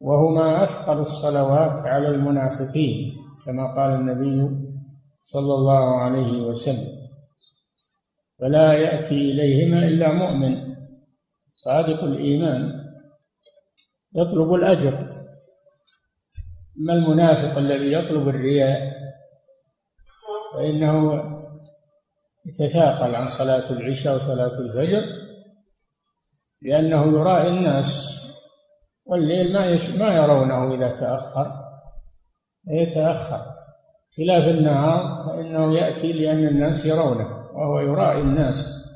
وهما 0.00 0.64
أثقل 0.64 0.98
الصلوات 1.00 1.86
على 1.86 2.08
المنافقين 2.08 3.16
كما 3.46 3.74
قال 3.76 4.00
النبي 4.00 4.66
صلى 5.22 5.54
الله 5.54 6.00
عليه 6.00 6.42
وسلم. 6.42 7.00
فلا 8.38 8.72
يأتي 8.72 9.30
إليهما 9.30 9.78
إلا 9.78 10.12
مؤمن. 10.12 10.76
صادق 11.54 12.04
الإيمان. 12.04 12.84
يطلب 14.14 14.54
الأجر. 14.54 14.94
أما 16.78 16.92
المنافق 16.92 17.58
الذي 17.58 17.92
يطلب 17.92 18.28
الرياء؟ 18.28 19.00
فإنه 20.54 21.30
يتثاقل 22.46 23.14
عن 23.14 23.26
صلاة 23.26 23.70
العشاء 23.70 24.16
وصلاة 24.16 24.58
الفجر 24.58 25.02
لأنه 26.62 27.06
يرائي 27.06 27.48
الناس 27.48 28.20
والليل 29.06 29.52
ما 29.52 29.66
يش... 29.66 29.98
ما 29.98 30.16
يرونه 30.16 30.74
إذا 30.74 30.94
تأخر 30.94 31.52
يتأخر. 32.68 33.44
خلاف 34.16 34.48
النهار 34.48 35.26
فإنه 35.26 35.74
يأتي 35.74 36.12
لأن 36.12 36.48
الناس 36.48 36.86
يرونه 36.86 37.26
وهو 37.54 37.80
يرائي 37.80 38.20
الناس. 38.20 38.86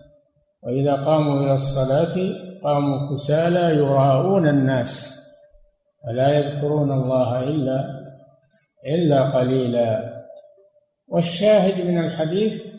وإذا 0.62 0.94
قاموا 0.94 1.40
إلى 1.40 1.54
الصلاة 1.54 2.14
قاموا 2.64 3.14
كسالى 3.14 3.76
يراءون 3.76 4.48
الناس. 4.48 5.20
ولا 6.08 6.28
يذكرون 6.28 6.92
الله 6.92 7.42
إلا 7.42 7.84
إلا 8.86 9.38
قليلا. 9.38 10.14
والشاهد 11.08 11.86
من 11.86 12.04
الحديث 12.04 12.74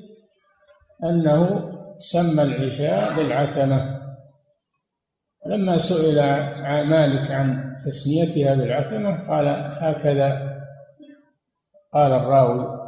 أنه 1.03 1.71
سمى 1.97 2.43
العشاء 2.43 3.17
بالعتمة. 3.17 4.01
لما 5.45 5.77
سئل 5.77 6.15
مالك 6.89 7.31
عن 7.31 7.75
تسميتها 7.85 8.55
بالعتمة 8.55 9.27
قال 9.27 9.47
هكذا. 9.81 10.55
قال 11.93 12.11
الراوي 12.11 12.85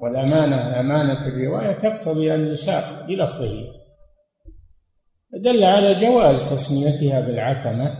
والأمانة 0.00 0.80
أمانة 0.80 1.26
الرواية 1.26 1.72
تقتضي 1.72 2.34
أن 2.34 2.46
يساق 2.46 3.06
بلفظه. 3.06 3.64
دل 5.32 5.64
على 5.64 5.94
جواز 5.94 6.50
تسميتها 6.50 7.20
بالعتمة 7.20 7.96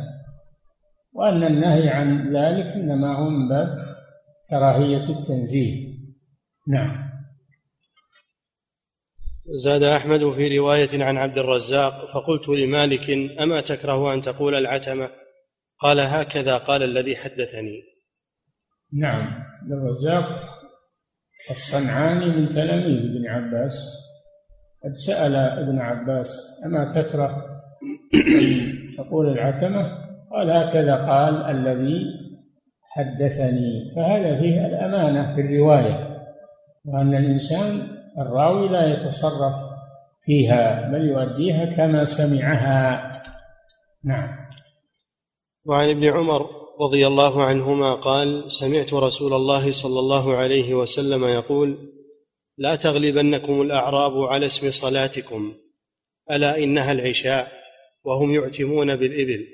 وأن 1.12 1.44
النهي 1.44 1.88
عن 1.88 2.36
ذلك 2.36 2.66
إنما 2.66 3.18
هو 3.18 3.28
من 3.28 3.48
باب 3.48 3.96
كراهية 4.50 5.08
التنزيه. 5.08 5.96
نعم. 6.68 7.05
زاد 9.54 9.82
أحمد 9.82 10.32
في 10.34 10.58
رواية 10.58 11.04
عن 11.04 11.16
عبد 11.16 11.38
الرزاق 11.38 11.92
فقلت 12.14 12.48
لمالك 12.48 13.10
أما 13.40 13.60
تكره 13.60 14.14
أن 14.14 14.20
تقول 14.20 14.54
العتمة؟ 14.54 15.08
قال 15.80 16.00
هكذا 16.00 16.58
قال 16.58 16.82
الذي 16.82 17.16
حدثني. 17.16 17.82
نعم 18.92 19.22
عبد 19.62 19.72
الرزاق 19.72 20.24
الصنعاني 21.50 22.26
من 22.26 22.48
تلاميذ 22.48 22.98
ابن 22.98 23.26
عباس 23.26 23.92
قد 24.84 24.92
سأل 24.92 25.34
ابن 25.34 25.78
عباس 25.78 26.62
أما 26.66 26.90
تكره 26.90 27.46
تقول 28.98 29.28
العتمة؟ 29.28 30.06
قال 30.30 30.50
هكذا 30.50 30.94
قال 30.94 31.34
الذي 31.34 32.04
حدثني. 32.82 33.92
فهذا 33.96 34.40
فيه 34.40 34.66
الأمانة 34.66 35.34
في 35.34 35.40
الرواية 35.40 36.16
وأن 36.84 37.14
الإنسان 37.14 37.95
الراوي 38.18 38.68
لا 38.68 38.92
يتصرف 38.92 39.54
فيها 40.24 40.90
بل 40.90 41.08
يؤديها 41.08 41.76
كما 41.76 42.04
سمعها. 42.04 43.22
نعم. 44.04 44.28
وعن 45.64 45.90
ابن 45.90 46.04
عمر 46.04 46.50
رضي 46.80 47.06
الله 47.06 47.44
عنهما 47.44 47.94
قال 47.94 48.52
سمعت 48.52 48.94
رسول 48.94 49.32
الله 49.32 49.72
صلى 49.72 49.98
الله 49.98 50.36
عليه 50.36 50.74
وسلم 50.74 51.24
يقول 51.24 51.92
لا 52.58 52.76
تغلبنكم 52.76 53.62
الأعراب 53.62 54.12
على 54.18 54.46
اسم 54.46 54.70
صلاتكم 54.70 55.54
ألا 56.30 56.58
إنها 56.58 56.92
العشاء 56.92 57.48
وهم 58.04 58.34
يعتمون 58.34 58.96
بالإبل. 58.96 59.46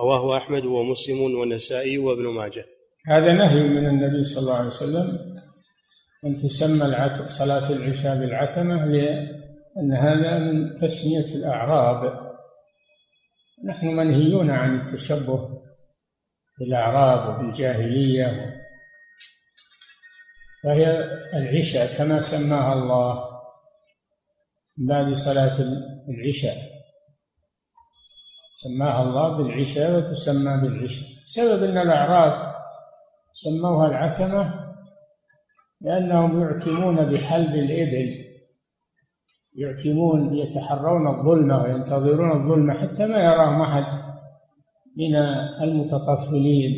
رواه 0.00 0.36
أحمد 0.36 0.64
ومسلم 0.64 1.20
والنسائي 1.20 1.98
وابن 1.98 2.26
ماجه. 2.26 2.64
هذا 3.06 3.32
نهي 3.32 3.60
من 3.60 3.86
النبي 3.86 4.22
صلى 4.24 4.42
الله 4.42 4.54
عليه 4.54 4.68
وسلم 4.68 5.36
أن 6.24 6.36
تسمى 6.36 7.26
صلاة 7.26 7.70
العشاء 7.70 8.18
بالعتمة 8.18 8.84
لأن 8.84 9.92
هذا 9.92 10.38
من 10.38 10.74
تسمية 10.74 11.34
الأعراب. 11.34 12.26
نحن 13.64 13.86
منهيون 13.86 14.50
عن 14.50 14.80
التشبه 14.80 15.48
بالأعراب 16.58 17.34
وبالجاهلية. 17.34 18.56
فهي 20.64 21.04
العشاء 21.34 21.98
كما 21.98 22.20
سماها 22.20 22.72
الله 22.72 23.24
بعد 24.76 25.12
صلاة 25.12 25.56
العشاء. 26.08 26.56
سماها 28.54 29.02
الله 29.02 29.36
بالعشاء 29.36 29.98
وتسمى 29.98 30.60
بالعشاء. 30.62 31.08
سبب 31.26 31.62
أن 31.62 31.78
الأعراب 31.78 32.54
سموها 33.32 33.88
العتمة 33.88 34.65
لأنهم 35.80 36.40
يعتمون 36.40 37.12
بحلب 37.12 37.54
الإبل. 37.54 38.26
يعتمون 39.54 40.34
يتحرون 40.34 41.08
الظلمة 41.08 41.62
وينتظرون 41.62 42.42
الظلمة 42.42 42.74
حتى 42.74 43.06
ما 43.06 43.18
يراهم 43.18 43.62
أحد 43.62 44.16
من 44.96 45.16
المتطفلين. 45.62 46.72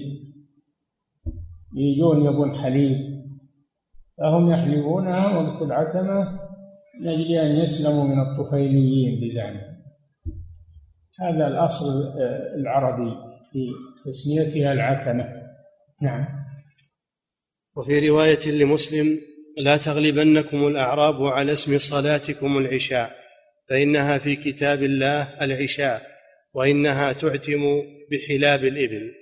يجون 1.77 2.25
يبون 2.25 2.55
حليب. 2.55 3.19
فهم 4.19 4.51
يحلبونها 4.51 5.41
العتمة 5.63 6.49
من 7.01 7.09
أجل 7.09 7.33
أن 7.33 7.57
يسلموا 7.57 8.05
من 8.05 8.21
الطفيليين 8.21 9.29
بزعمهم. 9.29 9.79
هذا 11.21 11.47
الأصل 11.47 11.87
العربي 12.55 13.15
في 13.53 13.69
تسميتها 14.05 14.73
العتمة 14.73 15.29
نعم. 16.03 16.38
وفي 17.79 18.09
رواية 18.09 18.51
لمسلم 18.51 19.21
لا 19.59 19.77
تغلبنكم 19.77 20.67
الأعراب 20.67 21.23
على 21.23 21.53
اسم 21.53 21.79
صلاتكم 21.79 22.59
العشاء 22.59 23.11
فإنها 23.69 24.19
في 24.19 24.37
كتاب 24.37 24.83
الله 24.83 25.45
العشاء 25.45 26.03
وإنها 26.55 27.12
تعتم 27.12 27.61
بحلاب 28.11 28.64
الإبل. 28.64 29.12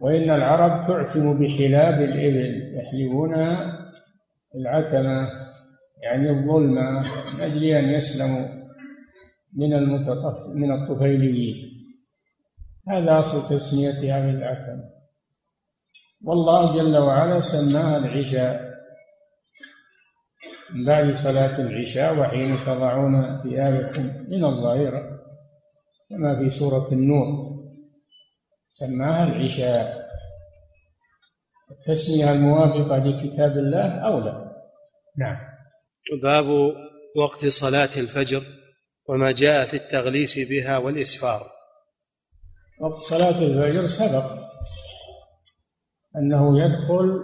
وإن 0.00 0.30
العرب 0.30 0.86
تعتم 0.86 1.38
بحلاب 1.38 2.02
الإبل 2.02 2.74
يحلبونها 2.78 3.78
العتمة 4.54 5.28
يعني 6.02 6.30
الظلمة 6.30 7.00
من 7.34 7.40
أجل 7.40 7.64
أن 7.64 7.84
يسلموا 7.84 8.48
من 9.56 9.72
المتطف 9.72 10.46
من 10.54 10.72
الطفيليين. 10.72 11.56
هذا 12.88 13.18
أصل 13.18 13.56
تسميتها 13.56 14.26
بالعتمة 14.26 14.95
والله 16.26 16.72
جل 16.76 16.96
وعلا 16.96 17.40
سماها 17.40 17.96
العشاء. 17.96 18.76
من 20.74 20.84
بعد 20.84 21.14
صلاة 21.14 21.60
العشاء 21.60 22.18
وحين 22.18 22.56
تضعون 22.66 23.42
ثيابكم 23.42 24.02
من 24.28 24.44
الظهيرة 24.44 25.20
كما 26.10 26.38
في 26.38 26.50
سورة 26.50 26.88
النور. 26.92 27.56
سماها 28.68 29.24
العشاء. 29.24 30.06
التسمية 31.70 32.32
الموافقة 32.32 32.96
لكتاب 32.96 33.50
الله 33.50 33.88
أولى 34.06 34.52
نعم. 35.18 35.36
باب 36.22 36.46
وقت 37.16 37.46
صلاة 37.46 37.90
الفجر 37.96 38.42
وما 39.08 39.32
جاء 39.32 39.66
في 39.66 39.76
التغليس 39.76 40.50
بها 40.50 40.78
والإسفار. 40.78 41.40
وقت 42.80 42.98
صلاة 42.98 43.42
الفجر 43.42 43.86
سبق. 43.86 44.45
أنه 46.16 46.58
يدخل 46.58 47.22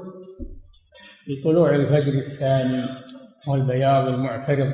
في 1.24 1.42
طلوع 1.42 1.74
الفجر 1.74 2.18
الثاني 2.18 2.85
والبياض 3.48 4.09
المعترض 4.09 4.72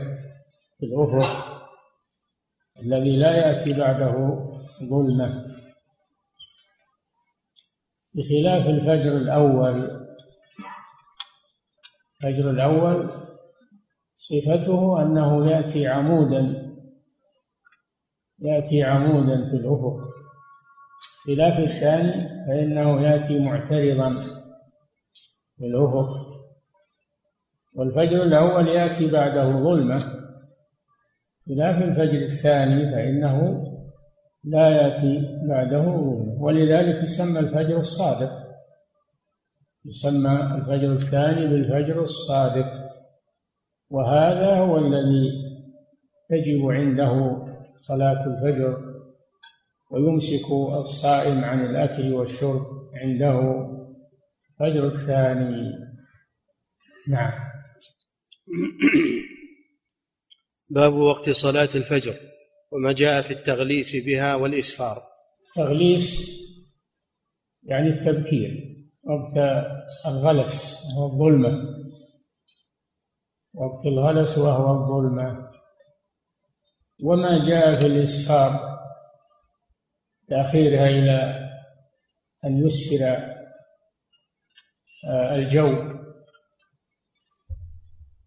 في 0.78 0.86
الأفق 0.86 1.58
الذي 2.82 3.16
لا 3.16 3.36
يأتي 3.36 3.72
بعده 3.72 4.14
ظلمة. 4.90 5.46
بخلاف 8.14 8.66
الفجر 8.66 9.16
الأول 9.16 10.06
الفجر 12.24 12.50
الأول 12.50 13.10
صفته 14.14 15.02
أنه 15.02 15.50
يأتي 15.50 15.86
عمودا 15.86 16.68
يأتي 18.38 18.82
عمودا 18.82 19.50
في 19.50 19.56
الأفق. 19.56 20.17
خلاف 21.26 21.58
الثاني 21.58 22.28
فإنه 22.46 23.02
يأتي 23.02 23.38
معترضا 23.38 24.10
في 25.58 25.64
الأفق 25.64 26.08
والفجر 27.76 28.22
الأول 28.22 28.68
يأتي 28.68 29.12
بعده 29.12 29.50
ظلمة 29.50 30.18
خلاف 31.48 31.82
الفجر 31.82 32.24
الثاني 32.24 32.92
فإنه 32.92 33.64
لا 34.44 34.68
يأتي 34.68 35.38
بعده 35.48 35.84
ولذلك 36.38 37.02
يسمى 37.02 37.38
الفجر 37.38 37.76
الصادق. 37.76 38.30
يسمى 39.84 40.54
الفجر 40.54 40.92
الثاني 40.92 41.46
بالفجر 41.46 42.00
الصادق. 42.00 42.72
وهذا 43.90 44.56
هو 44.56 44.78
الذي 44.78 45.30
تجب 46.30 46.66
عنده 46.66 47.36
صلاة 47.76 48.26
الفجر. 48.26 48.87
ويمسك 49.90 50.52
الصائم 50.52 51.44
عن 51.44 51.66
الأكل 51.66 52.12
والشرب 52.12 52.62
عنده 52.94 53.68
الفجر 54.50 54.86
الثاني. 54.86 55.72
نعم. 57.08 57.32
باب 60.70 60.94
وقت 60.94 61.30
صلاة 61.30 61.68
الفجر 61.74 62.14
وما 62.72 62.92
جاء 62.92 63.22
في 63.22 63.30
التغليس 63.30 64.06
بها 64.06 64.34
والإسفار. 64.34 64.96
تغليس 65.54 66.38
يعني 67.62 67.88
التبكير 67.88 68.76
وقت 69.02 69.36
الغلس 70.06 70.84
وهو 70.96 71.06
الظلمة. 71.06 71.78
وقت 73.54 73.86
الغلس 73.86 74.38
وهو 74.38 74.82
الظلمة. 74.82 75.48
وما 77.02 77.48
جاء 77.48 77.80
في 77.80 77.86
الإسفار 77.86 78.67
تأخيرها 80.28 80.86
إلى 80.86 81.48
أن 82.44 82.66
يسفر 82.66 83.04
آه، 85.04 85.34
الجو. 85.34 85.98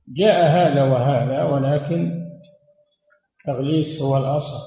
جاء 0.07 0.47
هذا 0.47 0.83
وهذا 0.83 1.43
ولكن 1.43 2.27
تغليس 3.45 4.01
هو 4.01 4.17
الأصل 4.17 4.59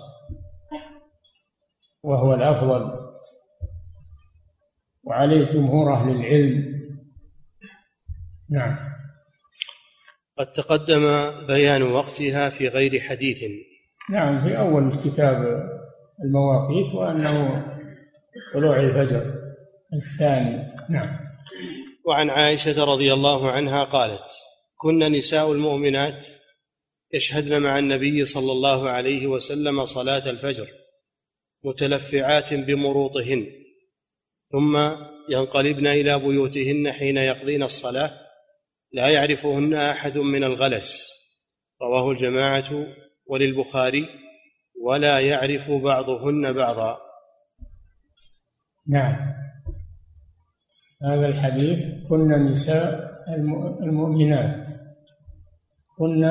وهو 2.03 2.35
الأفضل. 2.35 3.05
وعليه 5.05 5.49
جمهور 5.49 5.95
أهل 5.95 6.11
العلم. 6.11 6.75
نعم. 8.51 8.95
قد 10.39 10.53
تقدم 10.53 11.31
بيان 11.47 11.83
وقتها 11.83 12.49
في 12.51 12.69
غير 12.69 13.01
حديث. 13.01 13.39
نعم 14.11 14.49
في 14.49 14.59
أول 14.59 14.93
كتاب 15.05 15.74
المواقيت 16.25 16.95
وأنه 16.95 17.67
طلوع 18.55 18.81
الفجر 18.81 19.35
الثاني. 19.95 20.75
نعم. 20.91 21.19
وعن 22.07 22.31
عائشة 22.31 22.85
رضي 22.85 23.13
الله 23.13 23.51
عنها 23.51 23.85
قالت 23.85 24.31
كن 24.77 24.99
نساء 24.99 25.53
المؤمنات 25.53 26.27
يشهدن 27.13 27.63
مع 27.63 27.79
النبي 27.79 28.25
صلى 28.25 28.53
الله 28.53 28.91
عليه 28.91 29.27
وسلم 29.27 29.85
صلاة 29.85 30.31
الفجر 30.31 30.67
متلفعات 31.65 32.55
بمروطهن 32.55 33.47
ثم 34.53 34.77
ينقلبن 35.31 35.87
إلى 35.87 36.19
بيوتهن 36.19 36.93
حين 36.93 37.17
يقضين 37.17 37.63
الصلاة 37.63 38.11
لا 38.93 39.09
يعرفهن 39.09 39.75
أحد 39.75 40.19
من 40.19 40.45
الغلس. 40.45 41.09
رواه 41.83 42.11
الجماعة 42.11 42.87
وللبخاري 43.27 44.09
ولا 44.85 45.21
يعرف 45.21 45.71
بعضهن 45.71 46.53
بعضا. 46.53 46.99
نعم. 48.89 49.35
هذا 51.03 51.27
الحديث 51.27 52.09
كن 52.09 52.29
نساء 52.29 53.15
المؤمنات. 53.83 54.67
كن 55.99 56.23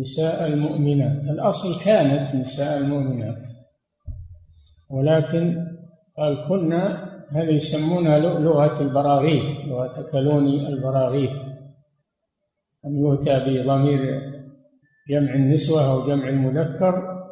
نساء 0.00 0.46
المؤمنات. 0.46 1.24
الأصل 1.24 1.84
كانت 1.84 2.34
نساء 2.34 2.78
المؤمنات. 2.78 3.46
ولكن 4.90 5.66
قال 6.16 6.48
كنا 6.48 7.08
هذا 7.32 7.50
يسمونها 7.50 8.18
لغة 8.18 8.82
البراغيث 8.82 9.66
لغة 9.66 10.10
كلوني 10.12 10.68
البراغيث. 10.68 11.30
أن 12.86 12.96
يؤتى 12.98 13.34
بضمير 13.46 14.37
جمع 15.08 15.34
النسوة 15.34 15.90
أو 15.92 16.06
جمع 16.06 16.28
المذكر 16.28 17.24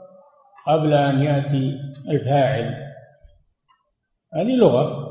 قبل 0.67 0.95
أن 0.95 1.23
يأتي 1.23 1.79
الفاعل. 2.09 2.75
هذه 4.35 4.57
لغة 4.57 5.07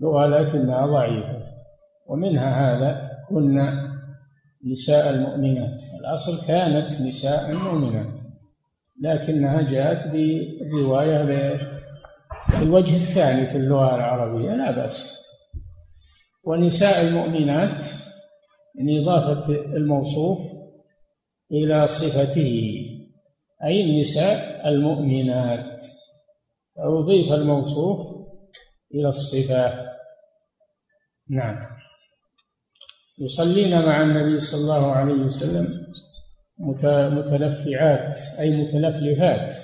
لغة 0.00 0.26
لكنها 0.26 0.86
ضعيفة. 0.86 1.42
ومنها 2.06 2.76
هذا 2.76 3.10
كنا 3.28 3.90
نساء 4.72 5.10
المؤمنات. 5.10 5.80
الأصل 6.00 6.46
كانت 6.46 7.00
نساء 7.00 7.50
المؤمنات 7.50 8.20
لكنها 9.02 9.62
جاءت 9.62 10.08
بالرواية 10.08 11.24
بالوجه 12.60 12.96
الثاني 12.96 13.46
في 13.46 13.56
اللغة 13.56 13.94
العربية 13.94 14.50
لا 14.50 14.70
بأس. 14.70 15.20
ونساء 16.44 17.00
المؤمنات 17.00 17.84
من 18.78 19.00
إضافة 19.00 19.54
الموصوف 19.76 20.59
إلى 21.52 21.86
صفته 21.86 22.86
أي 23.64 23.80
النساء 23.80 24.68
المؤمنات. 24.68 25.82
أضيف 26.78 27.32
الموصوف 27.32 27.98
إلى 28.94 29.08
الصفة. 29.08 29.90
نعم. 31.30 31.56
يصلين 33.18 33.86
مع 33.86 34.02
النبي 34.02 34.40
صلى 34.40 34.60
الله 34.60 34.92
عليه 34.92 35.14
وسلم 35.14 35.86
متلفعات 37.18 38.18
أي 38.40 38.62
متلفلفات 38.62 39.54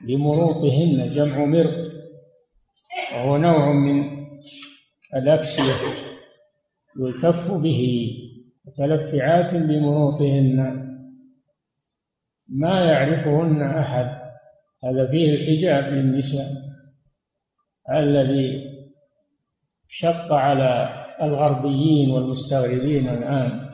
بمروطهن 0.00 1.10
جمع 1.10 1.44
مرط 1.44 1.92
وهو 3.12 3.36
نوع 3.36 3.72
من 3.72 4.26
الأكسية 5.14 5.72
يلتف 7.00 7.50
به. 7.50 8.12
متلفعات 8.66 9.54
بمروطهن 9.54 10.88
ما 12.48 12.84
يعرفهن 12.84 13.62
أحد. 13.62 14.22
هذا 14.84 15.10
فيه 15.10 15.34
الحجاب 15.34 15.84
للنساء. 15.84 16.46
الذي 17.90 18.72
شق 19.88 20.32
على 20.32 21.04
الغربيين 21.22 22.10
والمستغربين 22.10 23.08
الآن 23.08 23.70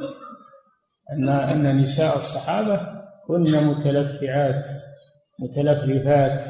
أن 1.12 1.29
أن 1.29 1.77
نساء 1.77 2.16
الصحابة 2.16 2.98
كن 3.27 3.42
متلفعات 3.42 4.68
متلفلفات 5.38 6.44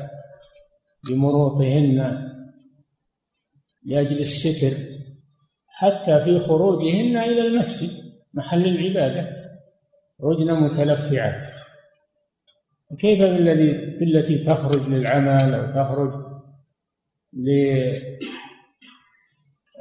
بمروطهن 1.08 2.28
لأجل 3.86 4.18
الستر 4.18 4.76
حتى 5.66 6.24
في 6.24 6.38
خروجهن 6.38 7.16
إلى 7.16 7.46
المسجد. 7.46 8.07
محل 8.34 8.66
العبادة 8.66 9.48
خرجن 10.22 10.52
متلفعات. 10.54 11.46
كيف 12.98 13.20
بالذي 13.20 13.72
بالتي 14.00 14.38
تخرج 14.38 14.88
للعمل 14.88 15.54
أو 15.54 15.70
تخرج 15.70 16.12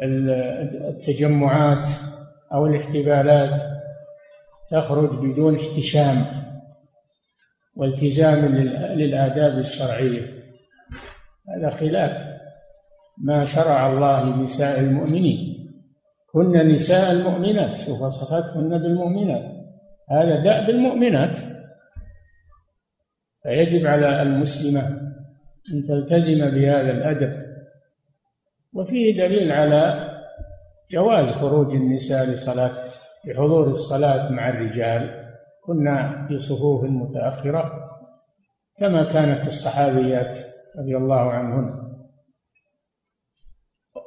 للتجمعات 0.01 1.89
أو 2.53 2.65
الاحتفالات 2.65 3.62
تخرج 4.71 5.25
بدون 5.25 5.60
احتشام 5.60 6.25
والتزام 7.75 8.45
للآداب 8.95 9.60
الشرعية. 9.60 10.43
هذا 11.49 11.69
خلاف 11.69 12.27
ما 13.17 13.43
شرع 13.43 13.93
الله 13.93 14.23
لنساء 14.23 14.79
المؤمنين. 14.79 15.46
كن 16.33 16.67
نساء 16.67 17.11
المؤمنات 17.11 17.89
وصفتهن 17.89 18.69
بالمؤمنات. 18.69 19.51
هذا 20.09 20.43
دأب 20.43 20.69
المؤمنات 20.69 21.39
فيجب 23.43 23.87
على 23.87 24.21
المسلمة 24.21 24.81
أن 25.73 25.87
تلتزم 25.87 26.49
بهذا 26.49 26.91
الأدب. 26.91 27.47
وفيه 28.73 29.21
دليل 29.21 29.51
على 29.51 30.09
جواز 30.91 31.31
خروج 31.31 31.75
النساء 31.75 32.25
لصلاة 32.25 32.71
بحضور 33.25 33.69
الصلاة 33.69 34.31
مع 34.31 34.49
الرجال 34.49 35.27
كنا 35.65 36.27
في 36.27 36.39
صفوف 36.39 36.83
متأخرة 36.83 37.89
كما 38.77 39.03
كانت 39.03 39.47
الصحابيات 39.47 40.37
رضي 40.79 40.97
الله 40.97 41.31
عنهن. 41.31 41.69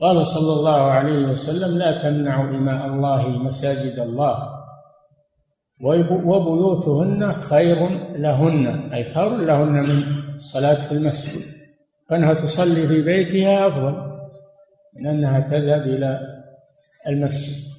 قال 0.01 0.27
صلى 0.27 0.53
الله 0.53 0.91
عليه 0.91 1.27
وسلم 1.29 1.79
لا 1.79 1.99
تمنعوا 1.99 2.57
إماء 2.57 2.87
الله 2.87 3.29
مساجد 3.29 3.99
الله 3.99 4.61
وبيوتهن 6.25 7.33
خير 7.33 7.89
لهن 8.17 8.93
أي 8.93 9.05
خير 9.05 9.37
لهن 9.37 9.73
من 9.73 10.03
الصلاة 10.35 10.75
في 10.75 10.93
المسجد 10.93 11.43
فإنها 12.09 12.35
تصلي 12.35 12.87
في 12.87 13.03
بيتها 13.03 13.67
أفضل 13.67 14.11
من 14.97 15.07
أنها 15.07 15.41
تذهب 15.41 15.83
إلى 15.83 16.21
المسجد 17.09 17.71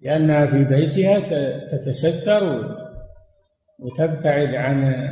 لأنها 0.00 0.46
في 0.46 0.64
بيتها 0.64 1.20
تتستر 1.70 2.74
وتبتعد 3.78 4.54
عن 4.54 5.08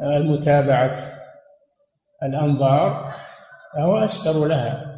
متابعة 0.00 0.96
الأنظار 2.22 3.06
فهو 3.76 3.96
أستر 3.96 4.46
لها. 4.46 4.96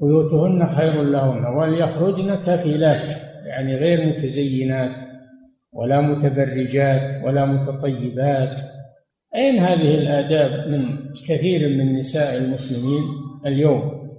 بيوتهن 0.00 0.66
خير 0.66 1.02
لهن 1.02 1.44
وليخرجن 1.46 2.40
تافلات 2.40 3.10
يعني 3.46 3.76
غير 3.76 4.08
متزينات 4.08 4.98
ولا 5.72 6.00
متبرجات 6.00 7.24
ولا 7.24 7.44
متطيبات. 7.46 8.60
أين 9.34 9.58
هذه 9.58 9.94
الآداب 9.94 10.68
من 10.68 10.98
كثير 11.28 11.68
من 11.68 11.98
نساء 11.98 12.36
المسلمين 12.36 13.02
اليوم؟ 13.46 14.10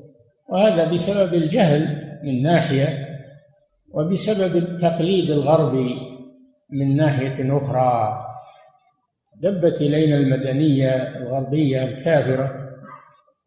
وهذا 0.49 0.91
بسبب 0.91 1.33
الجهل 1.33 2.01
من 2.23 2.43
ناحية 2.43 3.07
وبسبب 3.89 4.55
التقليد 4.55 5.29
الغربي 5.29 5.95
من 6.69 6.95
ناحية 6.95 7.57
أخرى. 7.57 8.19
دبت 9.41 9.81
إلينا 9.81 10.17
المدنية 10.17 11.17
الغربية 11.17 11.83
الكافرة 11.83 12.60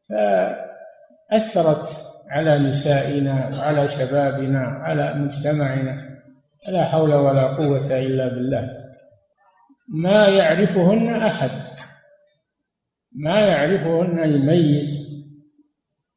فأثرت 0.08 1.86
على 2.28 2.58
نسائنا 2.58 3.58
وعلى 3.58 3.88
شبابنا 3.88 4.58
على 4.58 5.14
مجتمعنا 5.14 6.14
لا 6.68 6.84
حول 6.84 7.14
ولا 7.14 7.56
قوة 7.56 7.98
إلا 7.98 8.28
بالله. 8.28 8.70
ما 9.88 10.28
يعرفهن 10.28 11.08
أحد 11.08 11.62
ما 13.12 13.40
يعرفهن 13.40 14.30
يميز 14.34 15.14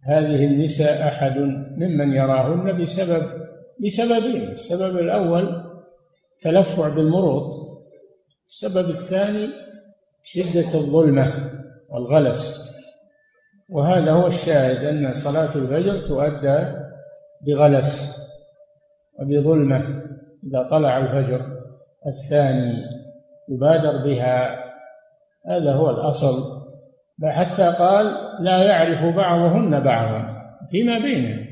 هذه 0.03 0.45
النساء 0.45 1.07
أحد 1.07 1.37
ممن 1.77 2.13
يراهن 2.13 2.81
بسبب 2.81 3.23
بسببين 3.85 4.49
السبب 4.49 4.99
الأول 4.99 5.63
تلفع 6.41 6.89
بالمرض 6.89 7.67
السبب 8.45 8.89
الثاني 8.89 9.49
شدة 10.23 10.73
الظلمة 10.73 11.51
والغلس. 11.89 12.66
وهذا 13.69 14.11
هو 14.11 14.27
الشاهد 14.27 14.85
أن 14.85 15.13
صلاة 15.13 15.55
الفجر 15.55 16.05
تؤدى 16.05 16.87
بغلس 17.47 18.17
وبظلمة 19.19 20.03
إذا 20.47 20.69
طلع 20.71 20.97
الفجر 20.97 21.57
الثاني 22.07 22.83
يبادر 23.49 24.03
بها. 24.05 24.67
هذا 25.47 25.73
هو 25.73 25.89
الأصل. 25.89 26.57
حتى 27.23 27.63
قال 27.63 28.05
لا 28.43 28.63
يعرف 28.63 29.15
بعضهن 29.15 29.83
بعضا 29.83 30.37
فيما 30.71 30.99
بينهم 30.99 31.47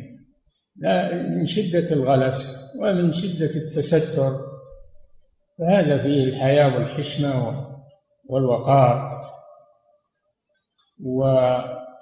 لا 0.77 1.13
من 1.13 1.45
شدة 1.45 1.95
الغلس 1.95 2.71
ومن 2.81 3.11
شدة 3.11 3.55
التستر. 3.55 4.31
فهذا 5.59 6.01
فيه 6.01 6.23
الحياة 6.23 6.75
والحشمة 6.75 7.65
والوقار. 8.29 9.15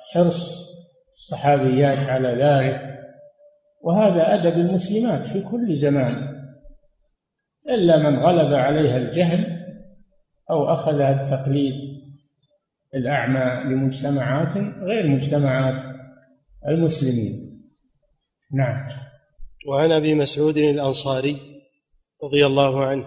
وحرص 0.03 0.63
الصحابيات 1.11 1.97
على 1.97 2.27
ذلك 2.27 2.93
وهذا 3.81 4.33
أدب 4.33 4.57
المسلمات 4.59 5.25
في 5.25 5.41
كل 5.41 5.75
زمان. 5.75 6.43
إلا 7.69 7.97
من 7.97 8.19
غلب 8.19 8.53
عليها 8.53 8.97
الجهل 8.97 9.63
أو 10.49 10.73
أخذها 10.73 11.23
التقليد 11.23 11.73
الأعمى 12.95 13.73
لمجتمعات 13.75 14.57
غير 14.81 15.07
مجتمعات 15.07 15.81
المسلمين. 16.67 17.63
نعم. 18.53 18.87
وعن 19.67 19.91
أبي 19.91 20.13
مسعود 20.15 20.57
الأنصاري 20.57 21.37
رضي 22.23 22.45
الله 22.45 22.85
عنه 22.85 23.05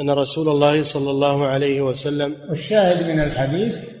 أن 0.00 0.10
رسول 0.10 0.48
الله 0.48 0.82
صلى 0.82 1.10
الله 1.10 1.46
عليه 1.46 1.80
وسلم 1.80 2.36
والشاهد 2.48 3.06
من 3.10 3.20
الحديث 3.20 3.99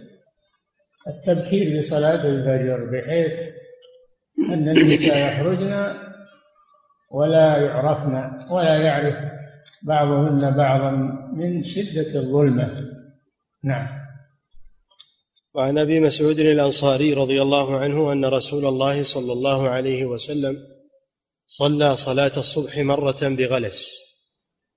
التبكير 1.10 1.78
لصلاه 1.78 2.26
الفجر 2.26 2.84
بحيث 2.84 3.40
أن 4.52 4.68
النساء 4.68 5.32
يخرجن 5.32 5.72
ولا 7.12 7.56
يعرفن 7.56 8.14
ولا 8.50 8.76
يعرف 8.76 9.14
بعضهن 9.82 10.56
بعضا 10.56 10.90
من 11.36 11.62
شدة 11.62 12.20
الظلمة. 12.20 12.76
نعم. 13.64 13.88
وعن 15.54 15.78
أبي 15.78 16.00
مسعود 16.00 16.38
الأنصاري 16.38 17.14
رضي 17.14 17.42
الله 17.42 17.78
عنه 17.78 18.12
أن 18.12 18.24
رسول 18.24 18.66
الله 18.66 19.02
صلى 19.02 19.32
الله 19.32 19.68
عليه 19.68 20.04
وسلم 20.04 20.56
صلى 21.46 21.96
صلاة 21.96 22.32
الصبح 22.36 22.78
مرة 22.78 23.18
بغلس. 23.22 23.90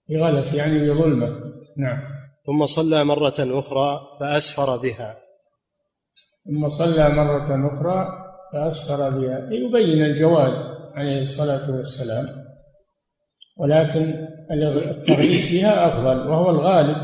بغلس 0.10 0.54
يعني 0.54 0.89
بظلمة. 0.89 1.28
نعم. 1.78 2.00
ثم 2.46 2.65
صلى 2.65 3.04
مرة 3.04 3.36
أخرى 3.39 4.02
فأسفر 4.19 4.78
بها. 4.78 5.23
ثم 6.46 6.68
صلى 6.68 7.10
مرة 7.10 7.74
أخرى 7.74 8.08
فأسفر 8.54 9.10
بها. 9.10 9.50
يبين 9.52 10.06
الجواز 10.06 10.56
عليه 10.94 11.20
الصلاة 11.20 11.72
والسلام. 11.72 12.28
ولكن 13.58 14.28
التغليس 14.52 15.50
فيها 15.50 15.88
أفضل 15.88 16.28
وهو 16.28 16.50
الغالب 16.50 16.98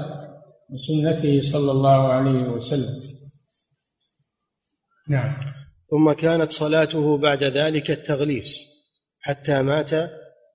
من 0.69 0.77
سنته 0.77 1.41
صلى 1.41 1.71
الله 1.71 2.13
عليه 2.13 2.49
وسلم. 2.49 3.01
نعم. 5.09 5.35
ثم 5.91 6.11
كانت 6.11 6.51
صلاته 6.51 7.17
بعد 7.17 7.43
ذلك 7.43 7.91
التغليس. 7.91 8.69
حتى 9.21 9.61
مات 9.61 9.91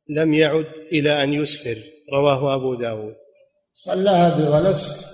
لم 0.09 0.35
يعد 0.35 0.66
إلى 0.92 1.25
أن 1.25 1.33
يسفر. 1.33 1.77
رواه 2.12 2.55
أبو 2.55 2.75
داود. 2.75 3.14
صلاها 3.73 4.38
بغلس 4.38 5.13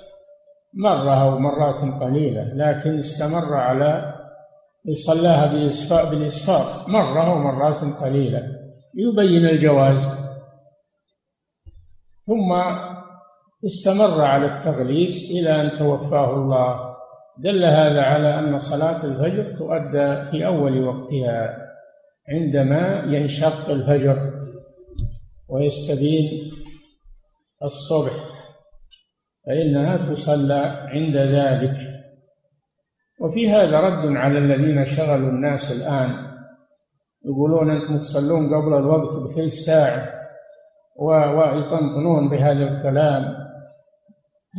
مرة 0.74 1.22
أو 1.22 1.38
مرات 1.38 1.80
قليلة 2.02 2.42
لكن 2.42 2.98
استمر 2.98 3.54
على 3.54 4.14
صلاها 4.92 5.52
بالإسفار, 5.52 6.10
بالإسفار 6.10 6.88
مرة 6.88 7.34
ومرات 7.34 7.84
قليلة. 7.84 8.42
يبين 8.94 9.46
الجواز. 9.46 10.20
ثم 12.26 12.52
استمر 13.66 14.20
على 14.20 14.46
التغليس 14.46 15.30
إلى 15.30 15.60
أن 15.60 15.72
توفاه 15.72 16.34
الله. 16.34 16.90
دل 17.38 17.64
هذا 17.64 18.02
على 18.02 18.38
أن 18.38 18.58
صلاة 18.58 19.04
الفجر 19.04 19.54
تؤدى 19.54 20.30
في 20.30 20.46
أول 20.46 20.84
وقتها 20.84 21.56
عندما 22.28 23.04
ينشق 23.06 23.70
الفجر 23.70 24.30
ويستبين 25.48 26.50
الصبح. 27.62 28.39
فإنها 29.46 30.12
تصلى 30.12 30.88
عند 30.88 31.16
ذلك. 31.16 31.76
وفي 33.20 33.50
هذا 33.50 33.80
رد 33.80 34.16
على 34.16 34.38
الذين 34.38 34.84
شغلوا 34.84 35.28
الناس 35.28 35.82
الآن. 35.82 36.30
يقولون 37.24 37.70
أنتم 37.70 37.98
تصلون 37.98 38.54
قبل 38.54 38.74
الوقت 38.76 39.16
بثلث 39.16 39.54
ساعة 39.54 40.20
ويطنطنون 40.96 42.30
بهذا 42.30 42.64
الكلام. 42.64 43.36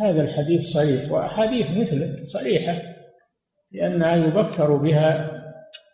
هذا 0.01 0.21
الحديث 0.21 0.61
صريح 0.61 1.11
وأحاديث 1.11 1.71
مثله 1.77 2.23
صريحة 2.23 2.81
لأنها 3.71 4.15
يبكر 4.15 4.75
بها 4.75 5.41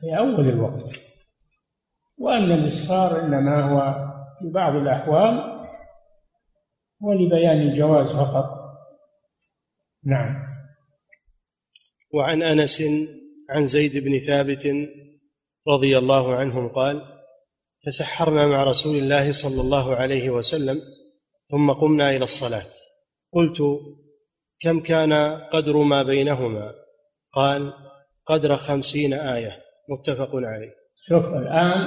في 0.02 0.18
أول 0.18 0.50
الوقت. 0.50 0.90
وأن 2.18 2.52
الإسفار 2.52 3.24
إنما 3.24 3.64
هو 3.64 4.08
في 4.40 4.50
بعض 4.50 4.76
الأحوال 4.76 5.58
هو 7.04 7.14
لبيان 7.14 7.58
الجواز 7.58 8.12
فقط. 8.12 8.57
نعم. 10.06 10.48
وعن 12.14 12.44
أنس 12.44 12.84
عن 13.50 13.68
زيد 13.68 13.98
بن 13.98 14.20
ثابت 14.20 14.68
رضي 15.68 15.98
الله 15.98 16.36
عنهم 16.36 16.68
قال 16.68 17.02
تسحرنا 17.82 18.48
مع 18.48 18.64
رسول 18.64 18.98
الله 18.98 19.32
صلى 19.32 19.62
الله 19.62 19.96
عليه 19.96 20.30
وسلم 20.30 20.82
ثم 21.52 21.72
قمنا 21.72 22.10
إلى 22.10 22.24
الصلاة. 22.24 22.72
قلت 23.34 23.62
كم 24.60 24.80
كان 24.80 25.14
قدر 25.54 25.78
ما 25.78 26.04
بينهما؟ 26.04 26.74
قال 27.34 27.74
قدر 28.26 28.58
خمسين 28.58 29.14
آية. 29.14 29.52
متفق 29.90 30.30
عليه. 30.34 30.72
شوف 31.02 31.26
الآن 31.26 31.78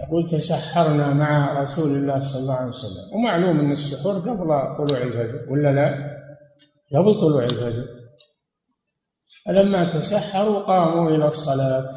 يقول 0.00 0.30
تسحرنا 0.30 1.14
مع 1.14 1.60
رسول 1.62 1.96
الله 1.96 2.20
صلى 2.20 2.42
الله 2.42 2.54
عليه 2.54 2.68
وسلم. 2.68 3.14
ومعلوم 3.14 3.60
أن 3.60 3.72
السحور 3.72 4.18
قبل 4.18 4.46
طلوع 4.78 5.02
الفجر 5.02 5.52
ولا 5.52 5.72
لا؟ 5.72 6.17
قبل 6.94 7.20
طلوع 7.20 7.44
الفجر. 7.44 7.84
فلما 9.46 9.88
تسحروا 9.88 10.58
قاموا 10.58 11.10
إلى 11.10 11.26
الصلاة. 11.26 11.90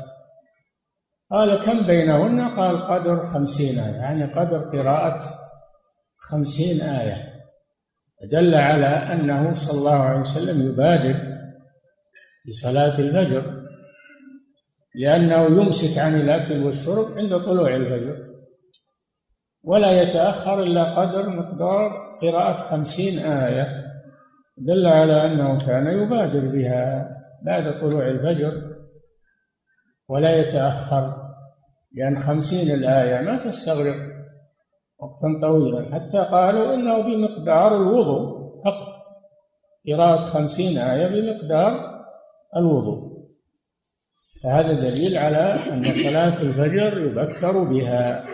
قال 1.31 1.65
كم 1.65 1.87
بينهن؟ 1.87 2.59
قال 2.59 2.83
قدر 2.83 3.25
خمسين 3.25 3.79
آية. 3.79 3.95
يعني 3.95 4.23
قدر 4.23 4.69
قراءة 4.73 5.19
خمسين 6.17 6.81
آية. 6.81 7.31
دل 8.31 8.55
على 8.55 8.87
أنه 8.87 9.55
صلى 9.55 9.79
الله 9.79 9.95
عليه 9.95 10.19
وسلم 10.19 10.69
يبادر 10.69 11.37
بصلاة 12.47 12.99
الفجر. 12.99 13.61
لأنه 14.95 15.61
يمسك 15.61 15.97
عن 15.97 16.21
الأكل 16.21 16.63
والشرب 16.63 17.17
عند 17.17 17.37
طلوع 17.37 17.75
الفجر. 17.75 18.31
ولا 19.63 20.01
يتأخر 20.01 20.63
إلا 20.63 20.99
قدر 20.99 21.29
مقدار 21.29 22.17
قراءة 22.21 22.63
خمسين 22.63 23.19
آية. 23.19 23.90
دل 24.57 24.85
على 24.85 25.25
أنه 25.25 25.57
كان 25.57 25.87
يبادر 25.87 26.39
بها 26.39 27.09
بعد 27.45 27.81
طلوع 27.81 28.07
الفجر 28.07 28.61
ولا 30.09 30.35
يتأخر 30.35 31.31
لأن 31.93 32.17
خمسين 32.17 32.75
الآية 32.75 33.21
ما 33.21 33.45
تستغرق 33.45 33.95
وقتا 34.99 35.39
طويلا. 35.41 35.95
حتى 35.95 36.17
قالوا 36.17 36.73
إنه 36.73 37.01
بمقدار 37.01 37.77
الوضوء 37.77 38.41
فقط. 38.65 39.01
قراءة 39.87 40.21
خمسين 40.21 40.77
آية 40.77 41.07
بمقدار 41.07 42.01
الوضوء. 42.57 43.11
فهذا 44.43 44.73
دليل 44.73 45.17
على 45.17 45.55
أن 45.73 45.83
صلاة 45.83 46.41
الفجر 46.41 47.01
يبكر 47.01 47.63
بها 47.63 48.25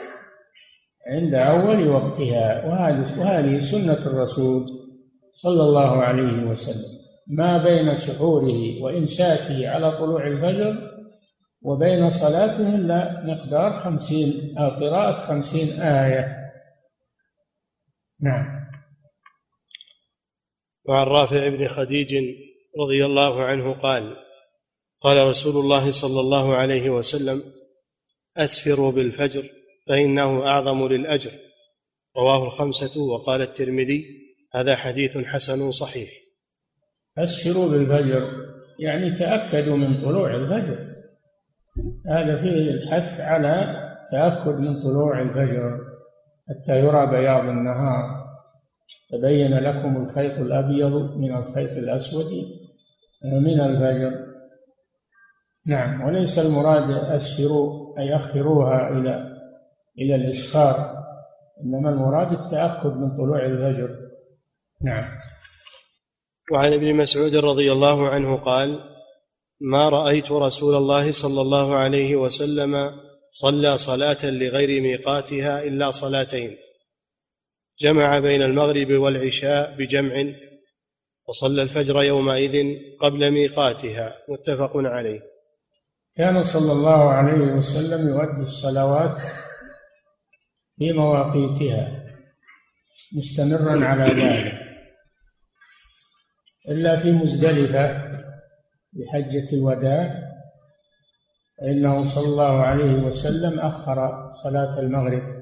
عند 1.07 1.33
أول 1.33 1.87
وقتها. 1.87 2.65
وهذه 2.65 3.59
سنة 3.59 4.11
الرسول. 4.11 4.65
صلى 5.37 5.63
الله 5.63 6.03
عليه 6.03 6.43
وسلم 6.43 6.97
ما 7.27 7.63
بين 7.63 7.95
سحوره 7.95 8.81
وإمساكه 8.81 9.69
على 9.69 9.97
طلوع 9.97 10.27
الفجر 10.27 10.97
وبين 11.61 12.09
صلاته 12.09 12.75
إلا 12.75 13.23
مقدار 13.25 13.79
خمسين 13.79 14.57
أو 14.57 14.69
قراءة 14.69 15.21
خمسين 15.27 15.81
آية. 15.81 16.51
نعم. 18.21 18.45
وعن 20.85 21.07
رافع 21.07 21.47
بن 21.47 21.67
خديج 21.67 22.15
رضي 22.79 23.05
الله 23.05 23.43
عنه 23.43 23.73
قال 23.73 24.15
قال 25.01 25.27
رسول 25.27 25.63
الله 25.63 25.91
صلى 25.91 26.19
الله 26.19 26.55
عليه 26.55 26.89
وسلم 26.89 27.43
أسفروا 28.37 28.91
بالفجر 28.91 29.43
فإنه 29.87 30.47
أعظم 30.47 30.87
للأجر. 30.87 31.31
رواه 32.17 32.43
الخمسة 32.43 33.01
وقال 33.01 33.41
الترمذي 33.41 34.26
هذا 34.55 34.75
حديث 34.75 35.17
حسن 35.17 35.71
صحيح. 35.71 36.09
اسفروا 37.17 37.69
بالفجر 37.69 38.47
يعني 38.79 39.13
تأكدوا 39.13 39.77
من 39.77 40.01
طلوع 40.01 40.35
الفجر. 40.35 40.95
هذا 42.07 42.37
فيه 42.37 42.71
الحث 42.71 43.21
على 43.21 43.83
تأكد 44.11 44.59
من 44.59 44.83
طلوع 44.83 45.21
الفجر 45.21 45.79
حتى 46.49 46.79
يرى 46.79 47.07
بياض 47.07 47.43
النهار. 47.43 48.27
تبين 49.09 49.59
لكم 49.59 49.97
الخيط 49.97 50.39
الأبيض 50.39 51.17
من 51.17 51.37
الخيط 51.37 51.71
الأسود 51.71 52.31
من 53.23 53.61
الفجر. 53.61 54.27
نعم 55.65 56.01
وليس 56.01 56.39
المراد 56.39 56.91
أسفروا 56.91 57.99
أي 57.99 58.15
أخروها 58.15 58.89
إلى 58.89 59.37
إلى 59.99 60.15
الإسفار 60.15 61.03
إنما 61.63 61.89
المراد 61.89 62.31
التأكد 62.31 62.97
من 62.97 63.17
طلوع 63.17 63.45
الفجر. 63.45 64.06
نعم. 64.81 65.19
وعن 66.51 66.73
ابن 66.73 66.95
مسعود 66.95 67.35
رضي 67.35 67.71
الله 67.71 68.09
عنه 68.09 68.37
قال 68.37 68.79
ما 69.61 69.89
رأيت 69.89 70.31
رسول 70.31 70.75
الله 70.75 71.11
صلى 71.11 71.41
الله 71.41 71.75
عليه 71.75 72.15
وسلم 72.15 73.01
صلى 73.31 73.77
صلاة 73.77 74.17
لغير 74.23 74.81
ميقاتها 74.81 75.63
إلا 75.63 75.91
صلاتين. 75.91 76.57
جمع 77.81 78.19
بين 78.19 78.41
المغرب 78.41 78.91
والعشاء 78.91 79.75
بجمع 79.77 80.25
وصلى 81.27 81.61
الفجر 81.61 82.03
يومئذ 82.03 82.65
قبل 83.01 83.31
ميقاتها. 83.31 84.17
متفق 84.29 84.71
عليه. 84.75 85.21
كان 86.15 86.43
صلى 86.43 86.71
الله 86.71 87.11
عليه 87.11 87.53
وسلم 87.53 88.07
يؤدي 88.09 88.41
الصلوات 88.41 89.21
في 90.77 90.93
مواقيتها 90.93 92.03
مستمرا 93.13 93.85
على 93.85 94.03
ذلك. 94.03 94.66
إلا 96.67 96.95
في 96.95 97.11
مزدلفة 97.11 98.11
بحجة 98.93 99.55
الوداع 99.55 100.27
فإنه 101.59 102.03
صلى 102.03 102.25
الله 102.25 102.61
عليه 102.61 103.03
وسلم 103.03 103.59
أخر 103.59 104.29
صلاة 104.31 104.79
المغرب. 104.79 105.37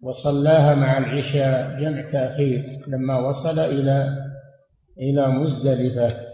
وصلاها 0.00 0.74
مع 0.74 0.98
العشاء 0.98 1.80
جمع 1.80 2.06
تأخير 2.06 2.84
لما 2.86 3.18
وصل 3.18 3.58
إلى 3.58 4.16
إلى 4.98 5.28
مزدلفة. 5.28 6.32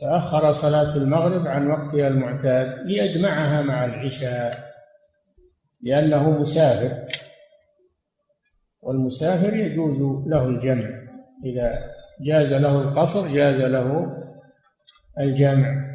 فأخر 0.00 0.52
صلاة 0.52 0.96
المغرب 0.96 1.46
عن 1.46 1.70
وقتها 1.70 2.08
المعتاد 2.08 2.86
ليجمعها 2.86 3.62
مع 3.62 3.84
العشاء 3.84 4.72
لأنه 5.82 6.30
مسافر. 6.30 7.07
والمسافر 8.88 9.56
يجوز 9.56 10.00
له 10.26 10.44
الجمع. 10.44 10.88
إذا 11.44 11.72
جاز 12.26 12.52
له 12.52 12.82
القصر 12.82 13.34
جاز 13.34 13.60
له 13.60 14.16
الجمع. 15.20 15.88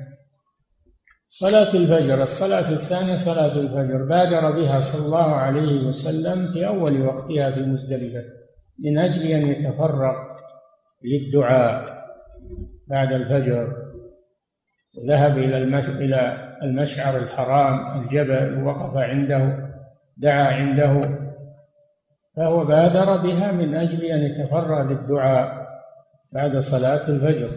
صلاة 1.28 1.74
الفجر 1.74 2.22
الصلاة 2.22 2.72
الثانية 2.72 3.16
صلاة 3.16 3.60
الفجر. 3.60 4.06
بادر 4.06 4.52
بها 4.52 4.80
صلى 4.80 5.06
الله 5.06 5.36
عليه 5.36 5.88
وسلم 5.88 6.54
في 6.54 6.68
أول 6.68 7.02
وقتها 7.02 7.52
في 7.52 7.62
مزدلفة 7.62 8.24
من 8.80 8.98
أجل 8.98 9.22
أن 9.22 9.48
يتفرغ 9.48 10.16
للدعاء 11.04 12.04
بعد 12.88 13.14
الفجر. 13.14 13.74
ذهب 15.08 15.38
إلى. 15.38 15.58
إلى 15.58 16.38
المشعر 16.64 17.18
الحرام 17.24 18.02
الجبل 18.02 18.64
وقف 18.64 18.98
عنده 18.98 19.70
دعا 20.18 20.48
عنده. 20.48 21.23
فهو 22.38 22.64
بادر 22.64 23.18
بها 23.18 23.52
من 23.52 23.76
أجل 23.76 24.06
أن 24.06 24.20
يتفرغ 24.20 24.82
للدعاء 24.82 25.68
بعد 26.34 26.58
صلاة 26.58 27.08
الفجر. 27.10 27.50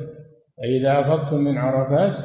فإذا 0.58 1.00
أفضتم 1.00 1.36
من 1.36 1.58
عرفات 1.58 2.24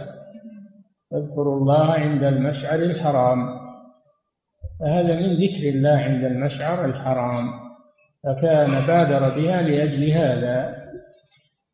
فاذكروا 1.11 1.57
الله 1.59 1.91
عند 1.91 2.23
المشعر 2.23 2.79
الحرام. 2.79 3.59
فهذا 4.79 5.15
من 5.15 5.33
ذكر 5.33 5.69
الله 5.69 5.97
عند 5.97 6.23
المشعر 6.23 6.85
الحرام. 6.85 7.47
فكان 8.23 8.87
بادر 8.87 9.35
بها 9.35 9.61
لأجل 9.61 10.09
هذا. 10.11 10.81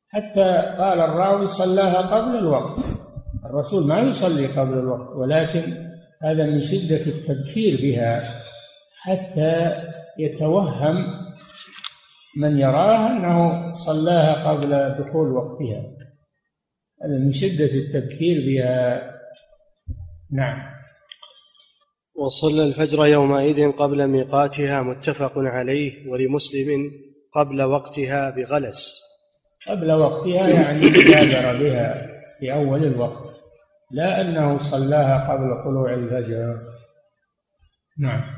حتى 0.10 0.76
قال 0.78 1.00
الراوي 1.00 1.48
صلاها 1.48 2.02
قبل 2.02 2.38
الوقت. 2.38 2.80
الرسول 3.46 3.88
ما 3.88 4.00
يصلي 4.00 4.46
قبل 4.46 4.74
الوقت 4.74 5.16
ولكن 5.16 5.88
هذا 6.24 6.46
من 6.46 6.60
شدة 6.60 7.06
التبكير 7.12 7.80
بها. 7.82 8.42
حتى 9.02 9.72
يتوهم 10.20 10.96
من 12.38 12.58
يراها 12.58 13.12
أنه 13.12 13.74
صلاها 13.74 14.50
قبل 14.50 15.04
دخول 15.04 15.32
وقتها. 15.32 15.82
هذا 17.04 17.18
من 17.26 17.32
شدة 17.32 17.66
التبكير 17.66 18.38
بها. 18.48 19.02
نعم. 20.32 20.78
وصلى 22.16 22.64
الفجر 22.64 23.06
يومئذ 23.06 23.72
قبل 23.72 24.08
ميقاتها 24.08 24.82
متفق 24.82 25.34
عليه 25.36 26.10
ولمسلم 26.10 26.92
قبل 27.36 27.62
وقتها 27.62 28.30
بغلس. 28.30 29.02
قبل 29.68 29.92
وقتها 29.92 30.50
يعني 30.50 30.82
بادر 30.82 31.60
بها 31.64 32.08
في 32.40 32.54
أول 32.54 32.84
الوقت. 32.86 33.26
لا 33.92 34.22
أنه 34.22 34.58
صلاها 34.58 35.32
قبل 35.32 35.64
طلوع 35.64 35.94
الفجر. 35.94 36.60
نعم. 38.00 38.37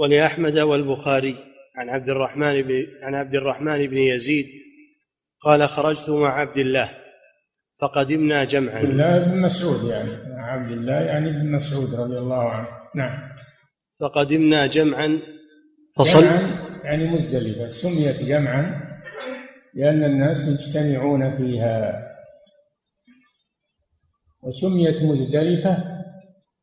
ولأحمد 0.00 0.58
والبخاري 0.58 1.36
عن 1.76 1.88
عبد 1.88 2.08
الرحمن 2.08 2.62
بن 2.62 2.86
عن 3.02 3.14
عبد 3.14 3.34
الرحمن 3.34 3.86
بن 3.86 3.98
يزيد 3.98 4.46
قال 5.40 5.68
خرجت 5.68 6.10
مع 6.10 6.40
عبد 6.40 6.56
الله 6.58 6.90
فقدمنا 7.80 8.44
جمعا. 8.44 8.78
عبد 8.78 8.90
الله 8.90 9.18
بن 9.18 9.40
مسعود 9.40 9.90
يعني 9.90 10.10
عبد 10.36 10.72
الله 10.72 10.92
يعني 10.92 11.30
ابن 11.30 11.52
مسعود 11.52 11.94
رضي 11.94 12.18
الله 12.18 12.50
عنه. 12.50 12.68
نعم. 12.94 13.28
فقدمنا 14.00 14.66
جمعا. 14.66 15.20
فصل 15.96 16.22
جمعا 16.22 16.50
يعني 16.84 17.08
مزدلفة. 17.08 17.68
سميت 17.68 18.22
جمعا 18.22 18.80
لأن 19.74 20.04
الناس 20.04 20.48
يجتمعون 20.48 21.36
فيها. 21.36 22.06
وسميت 24.42 25.02
مزدلفة 25.02 25.84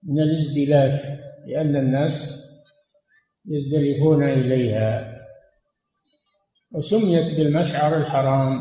من 0.03 0.21
الازدلاف 0.21 1.05
لأن 1.47 1.75
الناس 1.75 2.46
يزدلفون 3.47 4.23
إليها. 4.23 5.17
وسميت 6.71 7.37
بالمشعر 7.37 7.97
الحرام 7.97 8.59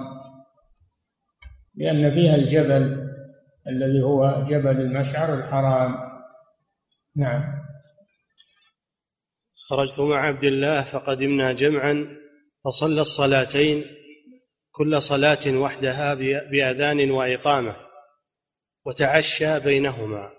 لأن 1.75 2.15
فيها 2.15 2.35
الجبل 2.35 3.07
الذي 3.69 4.03
هو 4.03 4.45
جبل 4.49 4.81
المشعر 4.81 5.39
الحرام. 5.39 5.95
نعم. 7.17 7.57
خرجت 9.69 10.01
مع 10.01 10.17
عبد 10.17 10.45
الله 10.45 10.83
فقدمنا 10.85 11.53
جمعا 11.53 12.07
فصلى 12.65 13.01
الصلاتين 13.01 13.85
كل 14.71 15.03
صلاة 15.03 15.59
وحدها 15.59 16.15
بأذان 16.51 17.11
وإقامة 17.11 17.77
وتعشى 18.85 19.61
بينهما. 19.61 20.31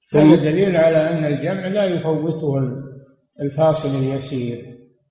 ثم 0.00 0.34
دليل 0.34 0.76
على 0.76 1.08
أن 1.08 1.24
الجمع 1.24 1.66
لا 1.66 1.84
يفوته 1.84 2.58
الفاصل 3.40 3.98
اليسير. 3.98 4.64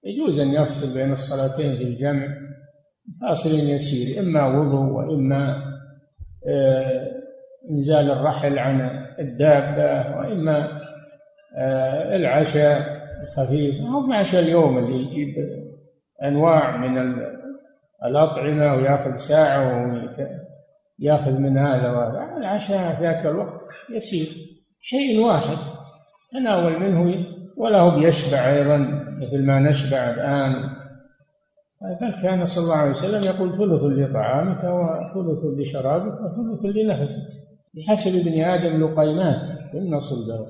يجوز 0.04 0.40
أن 0.40 0.48
يفصل 0.48 1.00
بين 1.00 1.12
الصلاتين 1.12 1.78
في 1.78 1.84
الجمع. 1.84 2.28
فاصل 3.22 3.50
يسير 3.50 4.24
إما 4.24 4.48
وضوء 4.48 4.92
وإما 4.92 5.72
آه، 6.48 7.12
إنزال 7.72 8.12
الرحل 8.12 8.60
عن 8.60 9.06
الدابة 9.20 10.18
وإما 10.18 10.82
آه، 11.58 12.16
العشاء 12.16 13.02
الخفيف. 13.22 13.76
أو 13.82 14.14
عشاء 14.14 14.42
اليوم 14.44 14.78
اللي 14.78 15.04
يجيب 15.04 15.36
أنواع 16.24 16.78
من 16.78 16.98
الأطعمة 18.06 18.76
ويأخذ 18.76 19.14
ساعة 19.14 19.86
وياخذ 21.00 21.40
من 21.40 21.58
هذا 21.58 21.92
وهذا. 21.92 22.38
العشاء 22.38 22.96
في 22.96 23.04
ذاك 23.04 23.26
الوقت 23.26 23.62
يسير. 23.90 24.28
شيء 24.80 25.26
واحد 25.26 25.58
تناول 26.32 26.80
منه 26.80 27.26
ولا 27.58 27.80
هو 27.80 28.00
بيشبع 28.00 28.38
أيضا 28.38 28.78
مثل 29.22 29.46
ما 29.46 29.60
نشبع 29.60 29.98
الآن. 29.98 30.82
بل 32.02 32.22
كان 32.24 32.46
صلى 32.46 32.64
الله 32.64 32.76
عليه 32.76 32.90
وسلم 32.90 33.24
يقول 33.24 33.54
ثلث 33.54 33.84
لطعامك 33.84 34.64
وثلث 34.64 35.60
لشرابك 35.60 36.14
وثلث 36.22 36.66
لنفسك 36.66 37.28
بحسب 37.74 38.28
ابن 38.28 38.44
آدم 38.44 38.84
لقيمات 38.84 39.46
ثم 39.46 40.00
صلبه 40.00 40.46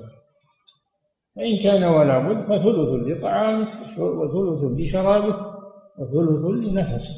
فإن 1.36 1.62
كان 1.64 1.84
ولا 1.84 2.18
بد 2.18 2.44
فثلث 2.44 3.18
لطعامك 3.18 3.68
وثلث 3.98 4.80
لشرابك 4.80 5.36
وثلث 5.98 6.44
لنفسك. 6.44 7.14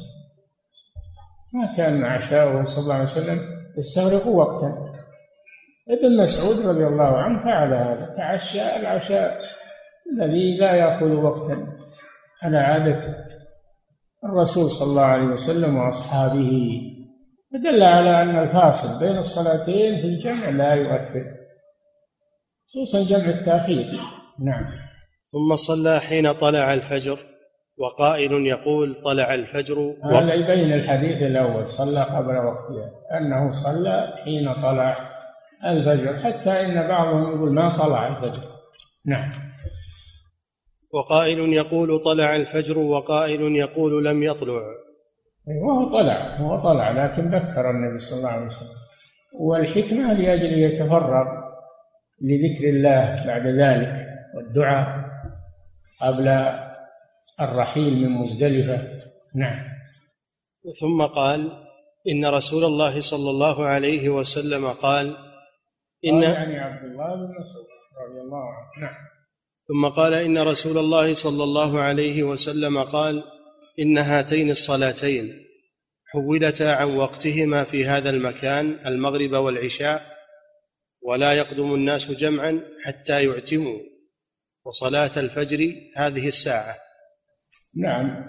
ما 1.53 1.75
كان 1.77 2.03
عشاؤه 2.03 2.63
صلى 2.63 2.83
الله 2.83 2.93
عليه 2.93 3.03
وسلم 3.03 3.39
يستغرق 3.77 4.27
وقتا. 4.27 4.85
ابن 5.89 6.21
مسعود 6.21 6.65
رضي 6.65 6.87
الله 6.87 7.17
عنه 7.17 7.43
فعل 7.43 7.73
هذا 7.73 8.13
تعشى 8.17 8.79
العشاء 8.79 9.44
الذي 10.13 10.57
لا 10.57 10.75
يأخذ 10.75 11.05
وقتا 11.05 11.67
على 12.43 12.57
عادة 12.57 13.01
الرسول 14.23 14.71
صلى 14.71 14.89
الله 14.89 15.05
عليه 15.05 15.25
وسلم 15.25 15.77
وأصحابه. 15.77 16.81
فدل 17.53 17.83
على 17.83 18.21
أن 18.21 18.39
الفاصل 18.39 19.05
بين 19.05 19.17
الصلاتين 19.17 20.01
في 20.01 20.07
الجمع 20.07 20.49
لا 20.49 20.73
يؤثر 20.73 21.25
خصوصا 22.65 23.03
جمع 23.03 23.29
التأخير. 23.29 23.85
نعم. 24.39 24.65
ثم 25.31 25.55
صلى 25.55 25.99
حين 25.99 26.31
طلع 26.31 26.73
الفجر 26.73 27.19
وقائل 27.77 28.31
يقول 28.31 29.01
طلع 29.03 29.33
الفجر 29.33 29.95
هذا 30.03 30.33
يبين 30.33 30.73
الحديث 30.73 31.23
الأول 31.23 31.65
صلى 31.67 32.01
قبل 32.01 32.37
وقتها 32.37 32.91
أنه 33.17 33.51
صلى 33.51 34.13
حين 34.25 34.53
طلع 34.53 34.97
الفجر 35.65 36.19
حتى 36.19 36.49
إن 36.49 36.87
بعضهم 36.87 37.35
يقول 37.35 37.53
ما 37.53 37.77
طلع 37.77 38.07
الفجر. 38.07 38.43
نعم. 39.05 39.31
وقائل 40.95 41.53
يقول 41.53 42.03
طلع 42.03 42.35
الفجر 42.35 42.79
وقائل 42.79 43.55
يقول 43.55 44.05
لم 44.05 44.23
يطلع. 44.23 44.61
وهو 45.47 45.89
طلع 45.89 46.37
هو 46.37 46.63
طلع 46.63 46.91
لكن 46.91 47.35
ذكر 47.35 47.69
النبي 47.69 47.99
صلى 47.99 48.17
الله 48.19 48.29
عليه 48.29 48.45
وسلم. 48.45 48.77
والحكمة 49.39 50.13
لأجل 50.13 50.53
يتفرغ 50.59 51.25
لذكر 52.21 52.69
الله 52.69 53.25
بعد 53.27 53.47
ذلك 53.47 54.07
والدعاء 54.35 55.05
قبل 56.01 56.27
الرحيل 57.41 57.93
من 57.93 58.09
مزدلفة؟ 58.09 58.99
نعم. 59.35 59.75
ثم 60.79 61.05
قال 61.05 61.51
إن 62.11 62.25
رسول 62.25 62.63
الله 62.63 62.99
صلى 62.99 63.29
الله 63.29 63.65
عليه 63.65 64.09
وسلم 64.09 64.67
قال 64.67 65.17
إن 66.05 66.23
يعني 66.23 66.59
عبد 66.59 66.83
الله 66.83 67.15
بن 67.15 67.33
مسعود 67.39 67.65
رضي 68.09 68.21
الله 68.21 68.43
عنه. 68.43 68.81
نعم. 68.81 69.14
ثم 69.67 69.87
قال 69.87 70.13
إن 70.13 70.37
رسول 70.37 70.77
الله 70.77 71.13
صلى 71.13 71.43
الله 71.43 71.81
عليه 71.81 72.23
وسلم 72.23 72.83
قال 72.83 73.23
إن 73.79 73.97
هاتين 73.97 74.49
الصلاتين 74.49 75.45
حولتا 76.13 76.63
عن 76.63 76.97
وقتهما 76.97 77.63
في 77.63 77.85
هذا 77.85 78.09
المكان 78.09 78.87
المغرب 78.87 79.31
والعشاء 79.31 80.01
ولا 81.01 81.33
يقدم 81.33 81.73
الناس 81.73 82.11
جمعا 82.11 82.61
حتى 82.83 83.25
يعتموا 83.25 83.79
وصلاة 84.65 85.11
الفجر 85.17 85.73
هذه 85.97 86.27
الساعة. 86.27 86.75
نعم. 87.75 88.25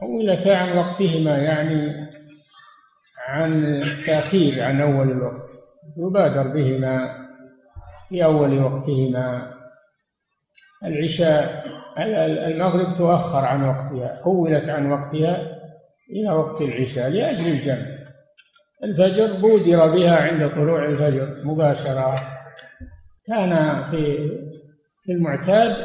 حولتا 0.00 0.50
عن 0.50 0.78
وقتهما 0.78 1.38
يعني 1.38 2.10
عن 3.28 3.82
التأخير 3.82 4.64
عن 4.64 4.80
أول 4.80 5.10
الوقت. 5.10 5.48
يبادر 5.98 6.48
بهما 6.48 7.26
في 8.08 8.24
أول 8.24 8.58
وقتهما. 8.58 9.59
العشاء 10.84 11.64
المغرب 12.48 12.96
تؤخر 12.98 13.44
عن 13.44 13.68
وقتها 13.68 14.20
حولت 14.24 14.68
عن 14.68 14.92
وقتها 14.92 15.60
إلى 16.10 16.30
وقت 16.30 16.60
العشاء 16.60 17.10
لأجل 17.10 17.46
الجمع. 17.46 17.86
الفجر 18.84 19.40
بودر 19.40 19.94
بها 19.94 20.16
عند 20.16 20.50
طلوع 20.50 20.88
الفجر 20.88 21.36
مباشرة. 21.44 22.14
كان 23.26 23.82
في 23.90 24.28
في 25.04 25.12
المعتاد 25.12 25.76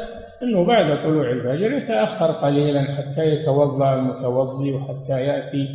أنه 0.42 0.64
بعد 0.64 1.02
طلوع 1.02 1.30
الفجر 1.30 1.72
يتأخر 1.72 2.26
قليلا 2.26 2.82
حتى 2.82 3.24
يتوضأ 3.24 3.94
المتوضي 3.94 4.72
وحتى 4.72 5.20
يأتي 5.20 5.68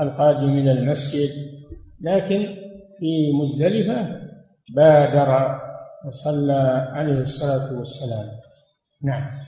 القادم 0.00 0.48
إلى 0.48 0.72
المسجد. 0.72 1.30
لكن 2.00 2.46
في 2.98 3.32
مزدلفة 3.42 4.20
بادر 4.76 5.60
وصلى 6.06 6.88
عليه 6.92 7.18
الصلاة 7.18 7.78
والسلام. 7.78 8.37
نعم. 9.02 9.44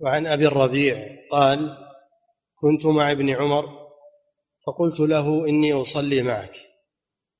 وعن 0.00 0.26
أبي 0.26 0.46
الربيع 0.46 1.16
قال 1.30 1.76
كنت 2.54 2.86
مع 2.86 3.10
ابن 3.10 3.30
عمر 3.30 3.64
فقلت 4.66 5.00
له 5.00 5.48
إني 5.48 5.72
أصلي 5.72 6.22
معك. 6.22 6.56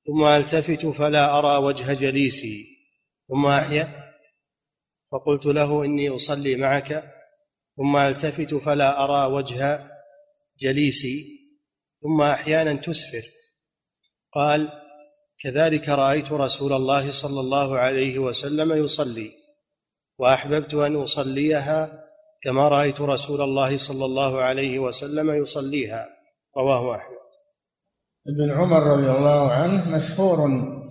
ثم 0.07 0.25
التفت 0.25 0.87
فلا 0.87 1.39
أرى 1.39 1.65
وجه 1.65 1.93
جليسي. 1.93 2.65
ثم 3.29 3.47
أحيا 3.47 4.13
فقلت 5.13 5.47
له 5.47 5.85
إني 5.85 6.09
أصلي 6.09 6.57
معك. 6.57 7.13
ثم 7.77 7.97
التفت 7.97 8.55
فلا 8.55 9.05
أرى 9.05 9.33
وجه 9.33 9.91
جليسي. 10.59 11.39
ثم 12.01 12.23
أحيانا 12.23 12.75
تسفر. 12.75 13.23
قال 14.33 14.69
كذلك 15.39 15.89
رأيت 15.89 16.33
رسول 16.33 16.73
الله 16.73 17.11
صلى 17.11 17.41
الله 17.41 17.79
عليه 17.79 18.19
وسلم 18.19 18.85
يصلي. 18.85 19.42
وأحببت 20.23 20.75
أن 20.75 20.97
أصليها 20.97 22.05
كما 22.43 22.69
رأيت 22.69 23.01
رسول 23.01 23.41
الله 23.41 23.77
صلى 23.77 24.05
الله 24.05 24.41
عليه 24.41 24.79
وسلم 24.79 25.31
يصليها 25.31 26.07
رواه 26.57 26.97
أحمد. 26.97 27.23
ابن 28.27 28.51
عمر 28.51 28.83
رضي 28.83 29.11
الله 29.11 29.53
عنه 29.53 29.97
مشهور 29.97 30.39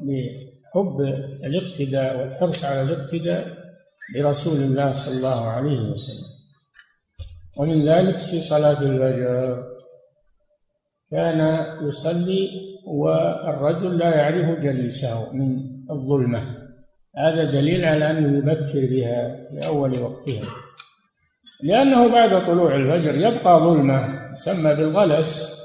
بحب 0.01 1.01
الاقتداء 1.43 2.19
والحرص 2.19 2.65
على 2.65 2.81
الاقتداء 2.81 3.47
برسول 4.15 4.57
الله 4.63 4.93
صلى 4.93 5.17
الله 5.17 5.47
عليه 5.47 5.79
وسلم. 5.89 6.31
ومن 7.57 7.89
ذلك 7.89 8.17
في 8.17 8.41
صلاة 8.41 8.81
الفجر. 8.81 9.63
كان 11.11 11.39
يصلي 11.87 12.49
والرجل 12.87 13.97
لا 13.97 14.15
يعرف 14.15 14.59
جليسه 14.59 15.33
من 15.33 15.49
الظلمة. 15.91 16.60
هذا 17.17 17.51
دليل 17.51 17.85
على 17.85 18.11
أنه 18.11 18.37
يبكر 18.37 18.85
بها 18.89 19.47
في 19.49 19.67
أول 19.67 19.99
وقتها. 19.99 20.49
لأنه 21.63 22.11
بعد 22.11 22.45
طلوع 22.45 22.75
الفجر 22.75 23.15
يبقى 23.15 23.59
ظلمة 23.59 24.31
تسمى 24.33 24.75
بالغلس. 24.75 25.61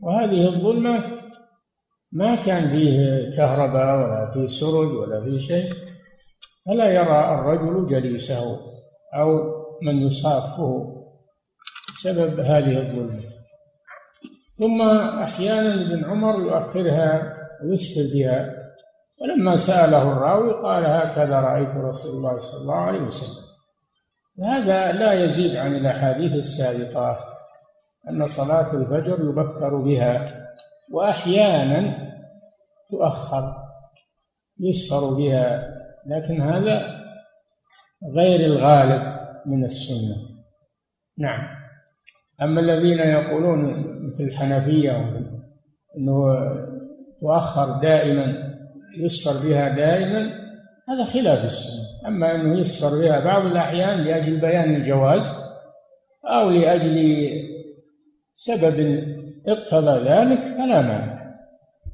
وهذه 0.00 0.48
الظلمة 0.48 1.20
ما 2.12 2.34
كان 2.34 2.70
فيه 2.70 3.30
كهرباء 3.36 3.96
ولا 3.96 4.30
فيه 4.34 4.46
سرج 4.46 4.92
ولا 4.92 5.24
فيه 5.24 5.38
شيء. 5.38 5.70
فلا 6.66 6.86
يرى 6.90 7.34
الرجل 7.34 7.86
جليسه 7.86 8.60
أو 9.14 9.40
من 9.82 10.06
يصافه 10.06 10.96
بسبب 11.94 12.40
هذه 12.40 12.78
الظلمة. 12.78 13.20
ثم 14.58 14.82
أحيانا 15.22 15.74
ابن 15.74 16.04
عمر 16.04 16.40
يؤخرها 16.40 17.34
ويسفر 17.64 18.14
بها. 18.14 18.59
ولما 19.20 19.56
سأله 19.56 20.02
الراوي 20.02 20.52
قال 20.52 20.84
هكذا 20.86 21.40
رأيت 21.40 21.68
رسول 21.68 22.16
الله 22.16 22.38
صلى 22.38 22.60
الله 22.62 22.74
عليه 22.74 23.00
وسلم. 23.00 23.44
وهذا 24.38 24.92
لا 24.92 25.12
يزيد 25.12 25.56
عن 25.56 25.76
الأحاديث 25.76 26.32
السابقة 26.32 27.18
أن 28.10 28.26
صلاة 28.26 28.74
الفجر 28.74 29.20
يبكر 29.20 29.76
بها 29.76 30.24
وأحيانا 30.92 32.10
تؤخر 32.90 33.54
يسفر 34.60 35.14
بها 35.14 35.74
لكن 36.06 36.40
هذا 36.40 37.00
غير 38.16 38.40
الغالب 38.40 39.20
من 39.46 39.64
السنة. 39.64 40.16
نعم. 41.18 41.60
أما 42.42 42.60
الذين 42.60 42.98
يقولون 42.98 43.60
مثل 44.06 44.24
الحنفية 44.24 44.96
أنه 45.96 46.34
تؤخر 47.20 47.80
دائما 47.80 48.49
يسفر 48.98 49.48
بها 49.48 49.68
دائما 49.68 50.40
هذا 50.88 51.04
خلاف 51.04 51.44
السنة. 51.44 51.80
أما 52.06 52.34
أنه 52.34 52.60
يسفر 52.60 52.98
بها 52.98 53.24
بعض 53.24 53.46
الأحيان 53.46 53.98
لأجل 53.98 54.40
بيان 54.40 54.74
الجواز 54.74 55.28
أو 56.24 56.50
لأجل 56.50 57.28
سبب 58.34 59.04
اقتضى 59.48 60.08
ذلك 60.08 60.40
فلا 60.40 60.82
مانع. 60.82 61.20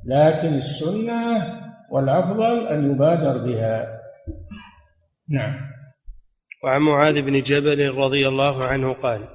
لكن 0.06 0.54
السنة 0.54 1.56
والأفضل 1.90 2.66
أن 2.66 2.90
يبادر 2.90 3.38
بها. 3.38 4.00
نعم. 5.28 5.54
وعن 6.64 6.80
معاذ 6.80 7.22
بن 7.22 7.42
جبل 7.42 7.94
رضي 7.94 8.28
الله 8.28 8.64
عنه 8.64 8.92
قال 8.92 9.28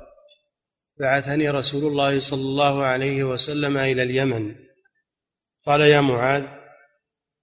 بعثني 1.00 1.50
رسول 1.50 1.92
الله 1.92 2.20
صلى 2.20 2.42
الله 2.42 2.84
عليه 2.84 3.24
وسلم 3.24 3.78
إلى 3.78 4.04
اليمن. 4.04 4.56
قال 5.66 5.82
يا 5.82 6.02
معاذ 6.02 6.61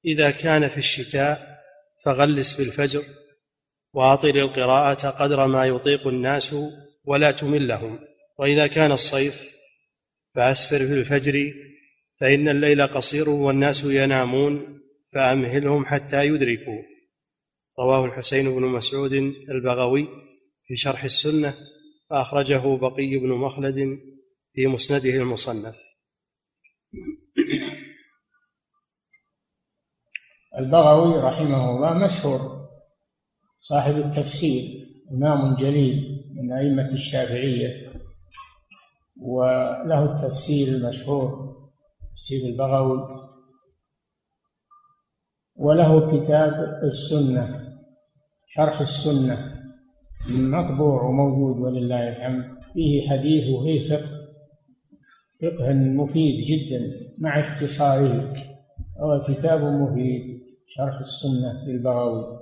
إذا 0.04 0.30
كان 0.30 0.68
في 0.68 0.78
الشتاء 0.78 1.58
فغلس 2.04 2.60
بالفجر 2.60 3.02
وأطل 3.92 4.38
القراءة 4.38 5.08
قدر 5.08 5.46
ما 5.46 5.66
يطيق 5.66 6.06
الناس 6.06 6.56
ولا 7.04 7.30
تملهم. 7.30 7.98
وإذا 8.38 8.66
كان 8.66 8.92
الصيف 8.92 9.58
فأسفر 10.34 10.78
في 10.78 10.92
الفجر 10.92 11.54
فإن 12.20 12.48
الليل 12.48 12.86
قصير 12.86 13.28
والناس 13.30 13.84
ينامون 13.84 14.80
فأمهلهم 15.12 15.86
حتى 15.86 16.26
يدركوا. 16.26 16.82
رواه 17.78 18.04
الحسين 18.04 18.54
بن 18.54 18.62
مسعود 18.62 19.12
البغوي 19.48 20.08
في 20.66 20.76
شرح 20.76 21.04
السنة 21.04 21.54
فأخرجه 22.10 22.76
بقي 22.76 23.16
بن 23.16 23.28
مخلد 23.28 23.98
في 24.54 24.66
مسنده 24.66 25.10
المصنف. 25.10 25.76
البغوي 30.58 31.18
رحمه 31.20 31.70
الله 31.70 31.94
مشهور 31.94 32.68
صاحب 33.60 33.96
التفسير 33.96 34.62
إمام 35.12 35.54
جليل 35.54 36.24
من 36.34 36.52
أئمة 36.52 36.92
الشافعية 36.92 37.92
وله 39.20 40.04
التفسير 40.04 40.68
المشهور 40.68 41.56
تفسير 42.14 42.48
البغوي 42.48 43.28
وله 45.56 46.20
كتاب 46.20 46.80
السنة 46.82 47.68
شرح 48.46 48.80
السنة 48.80 49.54
مطبوع 50.28 51.02
وموجود 51.02 51.58
ولله 51.58 52.08
الحمد 52.08 52.44
فيه 52.74 53.10
حديث 53.10 53.48
وفيه 53.50 53.88
فقه 53.88 54.10
فقه 55.42 55.72
مفيد 55.72 56.44
جدا 56.44 56.92
مع 57.18 57.40
اختصاره 57.40 58.34
هو 59.00 59.24
كتاب 59.28 59.64
مفيد. 59.64 60.37
شرح 60.70 60.98
السنة 61.00 61.64
للبغوي 61.66 62.38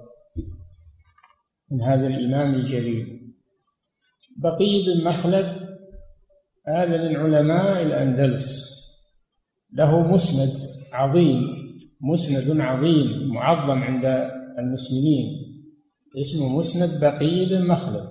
من 1.70 1.83
هذا 1.83 2.07
الإمام 2.07 2.55
الجليل. 2.55 3.33
بقي 4.37 4.85
بن 4.87 5.05
مخلد 5.05 5.47
هذا 6.68 7.09
من 7.09 7.16
علماء 7.16 7.83
الأندلس. 7.83 8.77
له 9.72 10.12
مسند 10.12 10.49
عظيم 10.93 11.43
مسند 12.01 12.61
عظيم 12.61 13.29
معظم 13.35 13.83
عند 13.83 14.05
المسلمين. 14.59 15.27
اسمه 16.20 16.59
مسند 16.59 17.01
بقي 17.01 17.47
بن 17.47 17.66
مخلد 17.66 18.09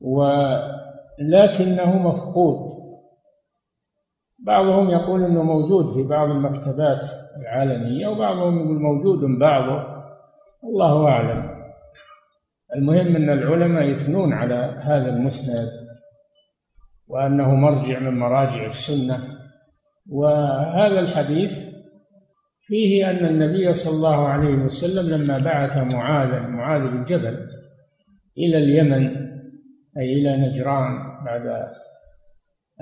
ولكنه 0.00 1.98
مفقود. 2.08 2.89
بعضهم 4.46 4.90
يقول 4.90 5.24
إنه 5.24 5.42
موجود 5.42 5.94
في 5.94 6.02
بعض 6.02 6.30
المكتبات 6.30 7.04
العالمية 7.36 8.08
وبعضهم 8.08 8.58
يقول 8.58 8.80
موجود 8.80 9.38
بعضه 9.38 9.84
الله 10.64 11.08
أعلم. 11.08 11.50
المهم 12.76 13.16
أن 13.16 13.30
العلماء 13.30 13.84
يثنون 13.84 14.32
على 14.32 14.80
هذا 14.82 15.08
المسند 15.08 15.68
وأنه 17.08 17.54
مرجع 17.54 17.98
من 17.98 18.18
مراجع 18.18 18.66
السنة. 18.66 19.18
وهذا 20.10 21.00
الحديث 21.00 21.70
فيه 22.60 23.10
أن 23.10 23.26
النبي 23.26 23.72
صلى 23.72 23.96
الله 23.96 24.28
عليه 24.28 24.54
وسلم 24.54 25.22
لما 25.22 25.38
بعث 25.38 25.94
معاذ 25.94 26.50
معاذ 26.50 26.90
بن 26.90 27.04
جبل 27.04 27.46
إلى 28.38 28.58
اليمن 28.58 29.16
أي 29.98 30.12
إلى 30.12 30.36
نجران 30.36 30.98
بعد 31.24 31.70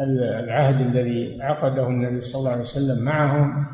العهد 0.00 0.80
الذي 0.80 1.42
عقده 1.42 1.86
النبي 1.86 2.20
صلى 2.20 2.40
الله 2.40 2.50
عليه 2.52 2.60
وسلم 2.60 3.04
معهم. 3.04 3.66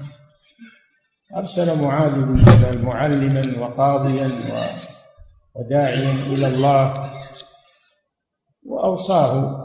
أرسل 1.37 1.83
معاذ 1.83 2.13
بن 2.13 2.43
جبل 2.43 2.83
معلما 2.83 3.61
وقاضيا 3.61 4.31
وداعيا 5.55 6.13
إلى 6.27 6.47
الله. 6.47 6.95
وأوصاه 8.67 9.61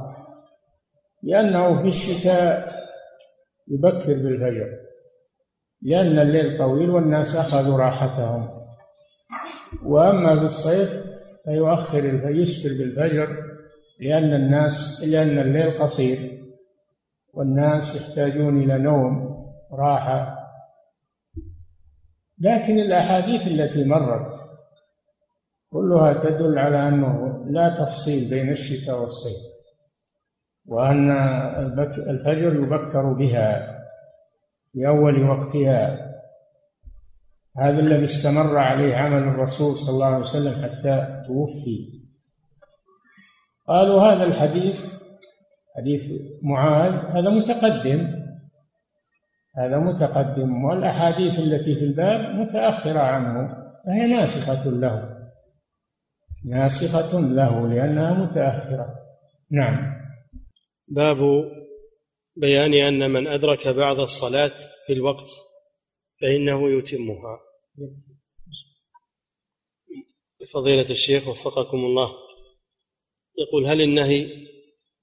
بأنه 1.23 1.81
في 1.81 1.87
الشتاء 1.87 2.79
يبكر 3.67 4.13
بالفجر 4.13 4.69
لأن 5.81 6.19
الليل 6.19 6.57
طويل 6.57 6.89
والناس 6.89 7.35
أخذوا 7.35 7.77
راحتهم. 7.77 8.49
وأما 9.85 10.39
في 10.39 10.45
الصيف 10.45 11.03
فيؤخر 11.45 12.19
فيسفر 12.19 12.69
بالفجر 12.79 13.37
لأن 13.99 14.33
الناس 14.33 15.03
لأن 15.07 15.39
الليل 15.39 15.81
قصير. 15.81 16.39
والناس 17.33 17.95
يحتاجون 17.95 18.63
إلى 18.63 18.77
نوم 18.77 19.39
راحة. 19.71 20.39
لكن 22.39 22.79
الأحاديث 22.79 23.47
التي 23.47 23.85
مرت 23.89 24.31
كلها 25.69 26.13
تدل 26.13 26.59
على 26.59 26.87
أنه 26.87 27.45
لا 27.49 27.75
تفصيل 27.75 28.29
بين 28.29 28.49
الشتاء 28.49 28.99
والصيف 29.01 29.49
وأن 30.65 31.11
الفجر 32.09 32.55
يبكر 32.55 33.13
بها 33.13 33.79
في 34.71 34.87
أول 34.87 35.29
وقتها. 35.29 36.09
هذا 37.57 37.79
الذي 37.79 38.03
استمر 38.03 38.57
عليه 38.57 38.95
عمل 38.95 39.23
الرسول 39.23 39.77
صلى 39.77 39.93
الله 39.93 40.05
عليه 40.05 40.19
وسلم 40.19 40.63
حتى 40.63 41.23
توفي. 41.27 41.99
قالوا 43.67 44.01
هذا 44.01 44.23
الحديث 44.23 44.99
حديث 45.79 46.11
معاذ 46.41 46.91
هذا 46.91 47.29
متقدم. 47.29 48.19
هذا 49.55 49.79
متقدم 49.79 50.63
والأحاديث 50.63 51.39
التي 51.39 51.75
في 51.75 51.85
الباب 51.85 52.35
متأخرة 52.35 52.99
عنه 52.99 53.47
فهي 53.85 54.07
ناسخة 54.07 54.69
له. 54.69 55.19
ناسخة 56.45 57.19
له 57.19 57.67
لأنها 57.67 58.13
متأخرة. 58.13 58.95
نعم. 59.51 59.99
باب 60.87 61.17
بيان 62.35 62.73
أن 62.73 63.11
من 63.11 63.27
أدرك 63.27 63.67
بعض 63.67 63.99
الصلاة 63.99 64.51
في 64.87 64.93
الوقت 64.93 65.27
فإنه 66.21 66.69
يتمها. 66.69 67.39
فضيلة 70.53 70.89
الشيخ 70.89 71.27
وفقكم 71.27 71.77
الله. 71.77 72.09
يقول 73.37 73.65
هل 73.65 73.81
النهي 73.81 74.48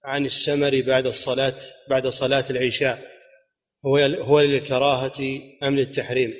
عن 0.07 0.25
السمر 0.25 0.83
بعد 0.87 1.07
الصلاة 1.07 1.55
بعد 1.91 2.07
صلاة 2.07 2.45
العشاء. 2.51 2.99
هو 3.87 3.97
هو 3.99 4.41
للكراهة 4.41 5.41
أم 5.63 5.77
للتحريم؟ 5.77 6.35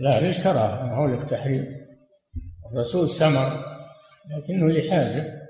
لا 0.00 0.20
للكراهة 0.20 0.94
هو 0.94 1.06
للتحريم. 1.06 1.66
الرسول 2.72 3.10
سمر 3.10 3.64
لكنه 4.30 4.72
لحاجة 4.72 5.42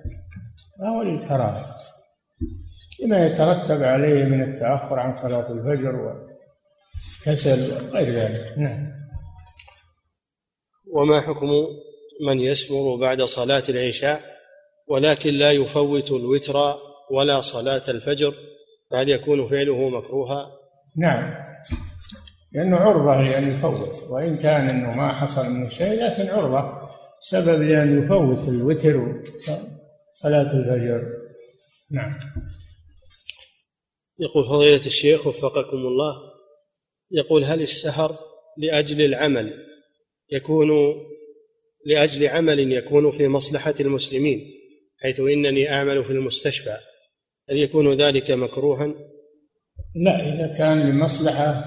فهو 0.78 1.02
للكراهة. 1.02 1.76
لما 3.02 3.26
يترتب 3.26 3.82
عليه 3.82 4.24
من 4.24 4.42
التأخر 4.42 4.98
عن 4.98 5.12
صلاة 5.12 5.52
الفجر 5.52 6.18
وكسل 7.26 7.88
وغير 7.88 8.14
ذلك. 8.14 8.58
نعم. 8.58 8.94
وما 10.92 11.20
حكم 11.20 11.48
من 12.26 12.40
يسمر 12.40 12.96
بعد 12.96 13.22
صلاة 13.22 13.62
العشاء؟ 13.68 14.20
ولكن 14.88 15.34
لا 15.34 15.52
يفوت 15.52 16.10
الوتر 16.10 16.76
ولا 17.10 17.40
صلاة 17.40 17.90
الفجر 17.90 18.34
فهل 18.90 19.08
يكون 19.08 19.48
فعله 19.48 19.88
مكروها؟ 19.88 20.46
نعم. 20.96 21.34
لأنه 22.52 22.76
عرضة 22.76 23.22
لأن 23.22 23.50
يفوت 23.50 24.10
وإن 24.10 24.36
كان 24.36 24.68
أنه 24.68 24.94
ما 24.94 25.20
حصل 25.20 25.50
منه 25.50 25.68
شيء 25.68 26.04
لكن 26.04 26.28
عرضة. 26.28 26.88
سبب 27.20 27.62
لأن 27.62 28.02
يفوت 28.02 28.48
الوتر 28.48 29.22
صلاة 30.12 30.52
الفجر. 30.52 31.02
نعم. 31.90 32.14
يقول 34.18 34.44
فضيلة 34.44 34.86
الشيخ 34.86 35.26
وفقكم 35.26 35.76
الله 35.76 36.14
يقول 37.10 37.44
هل 37.44 37.62
السهر 37.62 38.18
لأجل 38.58 39.04
العمل 39.04 39.52
يكون 40.32 40.68
لأجل 41.86 42.26
عمل 42.26 42.72
يكون 42.72 43.10
في 43.10 43.28
مصلحة 43.28 43.74
المسلمين 43.80 44.40
حيث 44.98 45.20
إنني 45.20 45.72
أعمل 45.72 46.04
في 46.04 46.10
المستشفى؟ 46.10 46.76
هل 47.50 47.58
يكون 47.58 47.92
ذلك 47.92 48.30
مكروها؟ 48.30 48.94
لا 49.94 50.34
إذا 50.34 50.58
كان 50.58 50.90
لمصلحة 50.90 51.64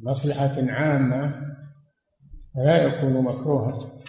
مصلحة 0.00 0.54
عامة 0.58 1.54
فلا 2.54 2.82
يكون 2.82 3.24
مكروها. 3.24 4.00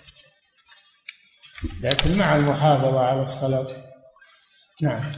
لكن 1.84 2.18
مع 2.18 2.36
المحافظة 2.36 3.00
على 3.00 3.22
الصلاة. 3.22 3.68
نعم. 4.82 5.12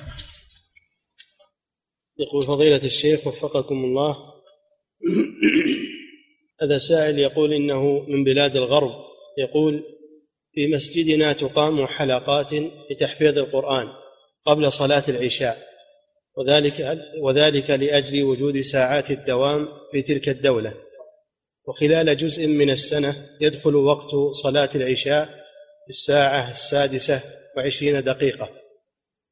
يقول 2.20 2.48
فضيلة 2.48 2.84
الشيخ 2.86 3.28
وفقكم 3.28 3.76
الله. 3.76 4.16
هذا 6.62 6.78
سائل 6.78 7.20
يقول 7.20 7.54
إنه 7.54 8.00
من 8.08 8.24
بلاد 8.24 8.56
الغرب. 8.56 8.92
يقول 9.38 9.84
في 10.54 10.68
مسجدنا 10.68 11.34
تقام 11.34 11.86
حلقات 11.86 12.54
لتحفيظ 12.92 13.38
القرآن. 13.38 13.88
قبل 14.48 14.72
صلاة 14.72 15.04
العشاء. 15.10 15.68
وذلك 16.38 17.00
وذلك 17.22 17.70
لأجل 17.70 18.24
وجود 18.24 18.62
ساعات 18.62 19.12
الدوام 19.12 19.68
في 19.92 20.02
تلك 20.02 20.30
الدولة. 20.30 20.74
وخلال 21.68 22.18
جزء 22.18 22.48
من 22.48 22.70
السنة 22.70 23.16
يدخل 23.42 23.76
وقت 23.76 24.10
صلاة 24.44 24.70
العشاء 24.76 25.30
الساعة 25.90 26.52
السادسة 26.52 27.22
وعشرين 27.58 28.04
دقيقة. 28.04 28.50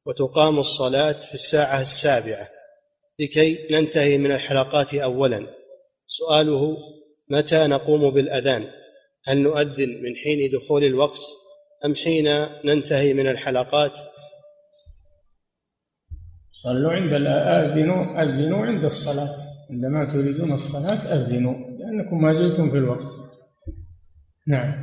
وتقام 0.06 0.58
الصلاة 0.58 1.12
في 1.12 1.34
الساعة 1.34 1.80
السابعة. 1.80 2.48
لكي 3.18 3.68
ننتهي 3.70 4.18
من 4.18 4.32
الحلقات 4.32 4.94
أولا. 4.94 5.46
سؤاله 6.08 6.76
متى 7.28 7.66
نقوم 7.66 8.10
بالأذان؟ 8.10 8.70
هل 9.24 9.38
نؤذن 9.38 9.88
من 9.88 10.16
حين 10.24 10.50
دخول 10.50 10.84
الوقت 10.84 11.20
أم 11.84 11.94
حين 11.94 12.48
ننتهي 12.64 13.14
من 13.14 13.28
الحلقات؟ 13.28 13.92
صلوا 16.62 16.92
عند 16.92 17.12
أذنوا 17.12 18.22
أذنوا 18.22 18.66
عند 18.66 18.84
الصلاة. 18.84 19.36
عندما 19.70 20.04
تريدون 20.12 20.52
الصلاة 20.52 21.14
أذنوا 21.14 21.54
لأنكم 21.54 22.22
ما 22.22 22.34
زلتم 22.34 22.70
في 22.70 22.76
الوقت. 22.76 23.06
نعم. 24.46 24.74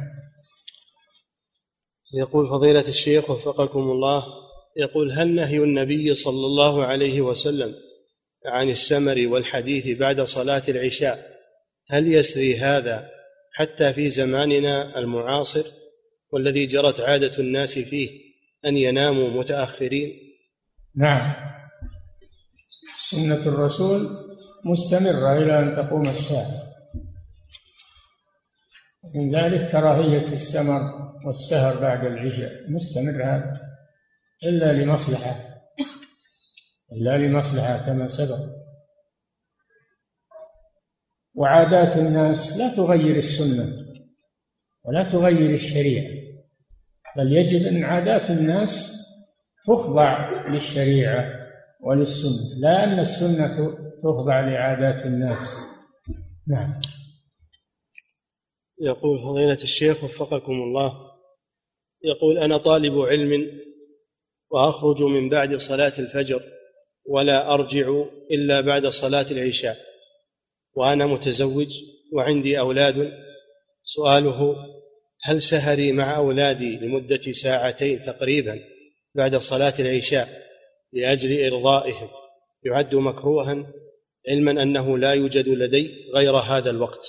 يقول 2.13 2.49
فضيلة 2.49 2.87
الشيخ 2.87 3.29
وفقكم 3.29 3.79
الله 3.79 4.23
يقول 4.77 5.11
هل 5.11 5.35
نهي 5.35 5.57
النبي 5.57 6.15
صلى 6.15 6.45
الله 6.45 6.85
عليه 6.85 7.21
وسلم 7.21 7.75
عن 8.45 8.69
السمر 8.69 9.27
والحديث 9.27 9.99
بعد 9.99 10.21
صلاة 10.21 10.63
العشاء؟ 10.69 11.33
هل 11.89 12.13
يسري 12.13 12.55
هذا 12.57 13.09
حتى 13.53 13.93
في 13.93 14.09
زماننا 14.09 14.99
المعاصر 14.99 15.63
والذي 16.31 16.65
جرت 16.65 16.99
عادة 16.99 17.39
الناس 17.39 17.79
فيه 17.79 18.09
أن 18.65 18.77
يناموا 18.77 19.29
متأخرين؟ 19.29 20.11
نعم. 20.95 21.53
سنة 23.13 23.53
الرسول 23.53 24.17
مستمرة 24.65 25.37
إلى 25.37 25.59
أن 25.59 25.71
تقوم 25.75 26.01
الساعة. 26.01 26.63
من 29.15 29.35
ذلك 29.35 29.71
كراهية 29.71 30.21
السمر 30.21 30.81
والسهر 31.25 31.81
بعد 31.81 32.05
العشاء. 32.05 32.51
مستمر 32.69 33.23
هذا 33.23 33.61
إلا 34.43 34.73
لمصلحة 34.73 35.35
إلا 36.91 37.17
لمصلحة 37.17 37.85
كما 37.85 38.07
سبق. 38.07 38.39
وعادات 41.35 41.97
الناس 41.97 42.57
لا 42.57 42.75
تغير 42.75 43.15
السنة 43.15 43.65
ولا 44.85 45.09
تغير 45.09 45.49
الشريعة 45.49 46.13
بل 47.17 47.33
يجب 47.33 47.67
أن 47.67 47.83
عادات 47.83 48.29
الناس 48.29 48.93
تخضع 49.67 50.29
للشريعة. 50.49 51.42
وللسنة 51.83 52.59
لا 52.59 52.83
أن 52.83 52.99
السنة 52.99 53.77
تخضع 54.03 54.39
لعادات 54.39 55.05
الناس. 55.05 55.55
نعم. 56.47 56.81
يقول 58.81 59.19
فضيلة 59.19 59.63
الشيخ 59.63 60.03
وفقكم 60.03 60.51
الله 60.51 60.93
يقول 62.03 62.37
أنا 62.37 62.57
طالب 62.57 62.99
علم 62.99 63.61
وأخرج 64.51 65.03
من 65.03 65.29
بعد 65.29 65.55
صلاة 65.55 65.93
الفجر 65.99 66.43
ولا 67.05 67.53
أرجع 67.53 68.03
إلا 68.31 68.61
بعد 68.61 68.87
صلاة 68.87 69.31
العشاء 69.31 69.77
وأنا 70.73 71.05
متزوج 71.05 71.79
وعندي 72.13 72.59
أولاد. 72.59 73.11
سؤاله 73.83 74.55
هل 75.23 75.41
سهري 75.41 75.91
مع 75.91 76.17
أولادي 76.17 76.75
لمدة 76.75 77.31
ساعتين 77.31 78.01
تقريبا 78.01 78.59
بعد 79.15 79.35
صلاة 79.35 79.73
العشاء؟ 79.79 80.42
لأجل 80.93 81.53
إرضائهم. 81.53 82.07
يعد 82.65 82.95
مكروها 82.95 83.65
علما 84.29 84.51
أنه 84.63 84.97
لا 84.97 85.13
يوجد 85.13 85.47
لدي 85.47 86.11
غير 86.15 86.37
هذا 86.37 86.69
الوقت. 86.69 87.05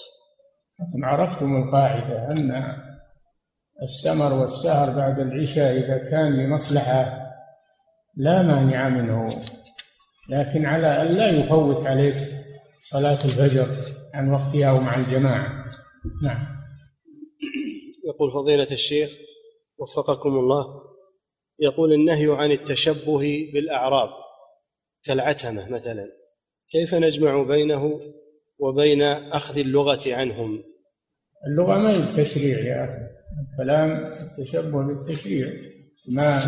أنتم 0.81 1.05
عرفتم 1.05 1.63
القاعدة 1.63 2.31
أن 2.31 2.77
السمر 3.83 4.33
والسهر 4.41 4.97
بعد 4.97 5.21
العشاء 5.21 5.77
إذا 5.77 5.99
كان 6.11 6.37
لمصلحة 6.37 7.27
لا 8.17 8.43
مانع 8.43 8.89
منه. 8.89 9.27
لكن 10.31 10.67
على 10.67 11.03
أن 11.03 11.07
لا 11.07 11.31
يفوت 11.31 11.87
عليك 11.87 12.17
صلاة 12.81 13.25
الفجر 13.25 13.67
عن 14.15 14.33
وقتها 14.33 14.73
ومع 14.73 14.97
الجماعة. 14.97 15.65
نعم. 16.23 16.47
يقول 18.05 18.33
فضيلة 18.33 18.69
الشيخ 18.73 19.11
وفقكم 19.79 20.29
الله 20.29 20.65
يقول 21.61 21.93
النهي 21.93 22.27
عن 22.31 22.51
التشبه 22.51 23.51
بالأعراب 23.55 24.09
كالعتمة 25.05 25.69
مثلا. 25.71 26.07
كيف 26.71 26.95
نجمع 26.95 27.43
بينه 27.43 28.01
وبين 28.59 29.03
أخذ 29.33 29.59
اللغة 29.59 30.01
عنهم؟ 30.07 30.65
اللغة 31.47 31.79
ما 31.79 31.91
هي 31.91 32.13
بتشريع 32.13 32.59
يا 32.59 32.85
أخي. 32.85 33.15
الكلام 33.51 34.07
التشبه 34.07 34.83
بالتشريع. 34.83 35.53
ما 36.09 36.41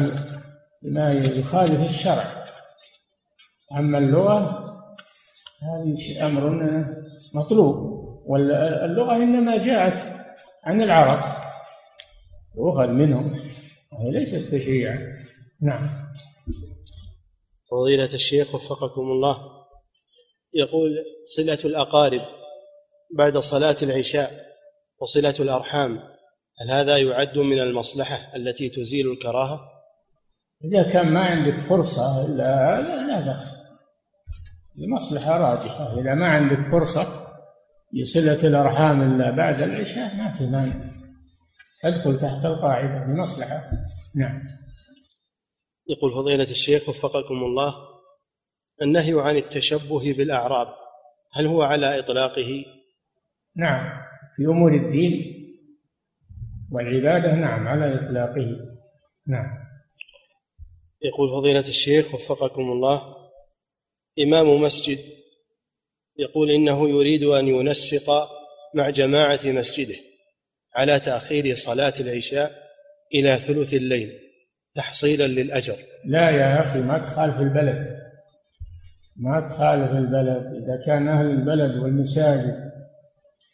ما 0.83 1.13
يخالف 1.13 1.91
الشرع. 1.91 2.47
أما 3.79 3.99
اللغة 3.99 4.67
هذه 5.63 6.27
أمر 6.27 6.51
مطلوب. 7.35 7.77
واللغة 8.27 9.17
إنما 9.17 9.59
جاءت 9.59 10.01
عن 10.65 10.83
العرب. 10.83 11.21
وأخذ 12.55 12.91
منهم. 12.91 13.41
وهي 13.93 14.11
ليست 14.11 14.55
تشريعا 14.55 14.99
نعم. 15.63 16.07
فضيلة 17.71 18.15
الشيخ 18.15 18.55
وفقكم 18.55 19.01
الله. 19.01 19.37
يقول 20.55 20.91
صلة 21.37 21.59
الأقارب 21.65 22.23
بعد 23.17 23.39
صلاة 23.39 23.77
العشاء 23.83 24.47
وصلة 24.99 25.35
الأرحام 25.41 25.99
هل 26.61 26.71
هذا 26.71 26.97
يعد 26.99 27.39
من 27.39 27.59
المصلحة 27.59 28.37
التي 28.37 28.69
تزيل 28.69 29.13
الكراهة؟ 29.13 29.61
إذا 30.65 30.93
كان 30.93 31.13
ما 31.13 31.21
عندك 31.21 31.61
فرصة 31.61 32.27
لا 32.27 32.81
لا, 32.81 33.07
لا 33.07 33.21
بأس 33.21 33.57
لمصلحة 34.77 35.39
راجحة. 35.39 36.01
إذا 36.01 36.15
ما 36.15 36.27
عندك 36.27 36.71
فرصة 36.71 37.27
لصلة 37.93 38.49
الأرحام 38.49 39.03
إلا 39.03 39.31
بعد 39.31 39.63
العشاء 39.63 40.17
ما 40.17 40.31
في 40.39 40.47
مانع. 40.47 41.06
تدخل 41.83 42.19
تحت 42.19 42.45
القاعدة 42.45 43.05
لمصلحة. 43.05 43.71
نعم. 44.15 44.43
يقول 45.89 46.13
فضيلة 46.13 46.51
الشيخ 46.51 46.89
وفقكم 46.89 47.35
الله 47.35 47.75
النهي 48.83 49.21
عن 49.21 49.37
التشبه 49.37 50.13
بالأعراب 50.13 50.69
هل 51.33 51.47
هو 51.47 51.63
على 51.63 51.99
إطلاقه؟ 51.99 52.65
نعم. 53.57 54.03
في 54.37 54.43
أمور 54.43 54.75
الدين 54.75 55.47
والعبادة 56.73 57.35
نعم 57.35 57.69
على 57.69 57.95
إطلاقه. 57.95 58.57
نعم. 59.27 59.67
يقول 61.03 61.31
فضيلة 61.31 61.69
الشيخ 61.69 62.15
وفقكم 62.15 62.63
الله 62.63 63.17
إمام 64.19 64.61
مسجد 64.61 64.99
يقول 66.19 66.51
إنه 66.51 66.89
يريد 66.89 67.23
أن 67.23 67.49
ينسق 67.49 68.29
مع 68.75 68.91
جماعة 68.91 69.41
مسجده. 69.45 69.97
على 70.77 71.01
تأخير 71.01 71.55
صلاة 71.55 71.95
العشاء 72.01 72.53
إلى 73.15 73.39
ثلث 73.39 73.75
الليل 73.75 74.13
تحصيلا 74.75 75.27
للأجر. 75.27 75.77
لا 76.05 76.31
يا 76.31 76.61
أخي 76.61 76.81
ما 76.81 76.99
تخالف 76.99 77.41
البلد. 77.41 77.89
ما 79.17 79.41
تخالف 79.41 79.91
البلد. 79.91 80.63
إذا 80.63 80.85
كان 80.87 81.09
أهل 81.09 81.27
البلد 81.27 81.83
والمساجد 81.83 82.73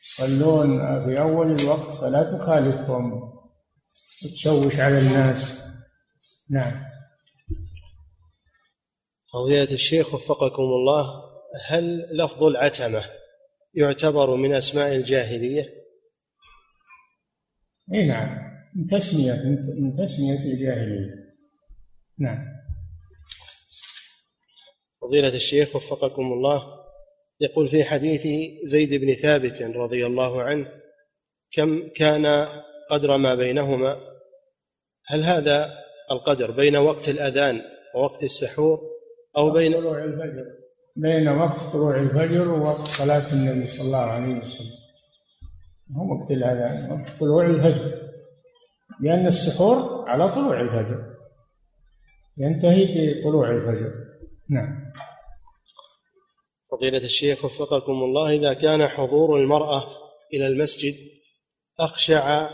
يصلون 0.03 0.79
في 1.05 1.20
أول 1.20 1.57
الوقت 1.61 2.01
فلا 2.01 2.23
تخالفهم. 2.23 3.33
تشوش 4.33 4.81
على 4.81 4.99
الناس. 4.99 5.62
نعم. 6.51 6.73
فضيلة 9.33 9.73
الشيخ 9.73 10.14
وفقكم 10.14 10.62
الله 10.62 11.07
هل 11.66 12.09
لفظ 12.12 12.43
العتمة 12.43 13.03
يعتبر 13.75 14.37
من 14.37 14.55
أسماء 14.55 14.97
الجاهلية؟ 14.97 15.82
اي 17.95 18.07
نعم. 18.07 18.43
من 18.76 18.86
تسمية 18.86 19.32
من 19.80 19.95
تسمية 19.95 20.53
الجاهلية. 20.53 21.14
نعم. 22.18 22.38
فضيلة 25.03 25.34
الشيخ 25.34 25.76
وفقكم 25.76 26.22
الله 26.22 26.62
يقول 27.40 27.68
في 27.68 27.84
حديث 27.84 28.26
زيد 28.64 28.95
بن 28.95 29.14
ثابت 29.14 29.62
رضي 29.62 30.07
الله 30.07 30.43
عنه 30.43 30.66
كم 31.53 31.88
كان 31.97 32.49
قدر 32.90 33.16
ما 33.16 33.34
بينهما؟ 33.34 33.97
هل 35.07 35.22
هذا 35.22 35.70
القدر 36.11 36.51
بين 36.51 36.76
وقت 36.76 37.09
الأذان 37.09 37.61
ووقت 37.95 38.22
السحور 38.22 38.78
أو 39.36 39.51
بين 39.51 39.72
طلوع 39.72 40.05
الفجر؟ 40.05 40.45
بين 40.97 41.28
وقت 41.28 41.61
طلوع 41.72 42.01
الفجر 42.01 42.49
ووقت 42.49 42.80
صلاة 42.80 43.32
النبي 43.32 43.66
صلى 43.66 43.86
الله 43.86 43.99
عليه 43.99 44.38
وسلم. 44.38 44.82
هو 45.97 46.14
وقت 46.14 46.30
وقت 46.90 47.20
طلوع 47.20 47.47
الفجر 47.47 48.03
لأن 49.01 49.26
السحور 49.26 50.09
على 50.09 50.34
طلوع 50.34 50.61
الفجر. 50.61 51.12
ينتهي 52.38 53.20
بطلوع 53.20 53.51
الفجر. 53.51 53.93
نعم. 54.51 54.93
فضيلة 56.70 56.99
الشيخ 56.99 57.45
وفقكم 57.45 57.93
الله 57.93 58.30
إذا 58.30 58.55
كان 58.55 58.88
حضور 58.88 59.40
المرأة 59.40 59.84
إلى 60.34 60.47
المسجد 60.47 60.95
أخشع 61.80 62.51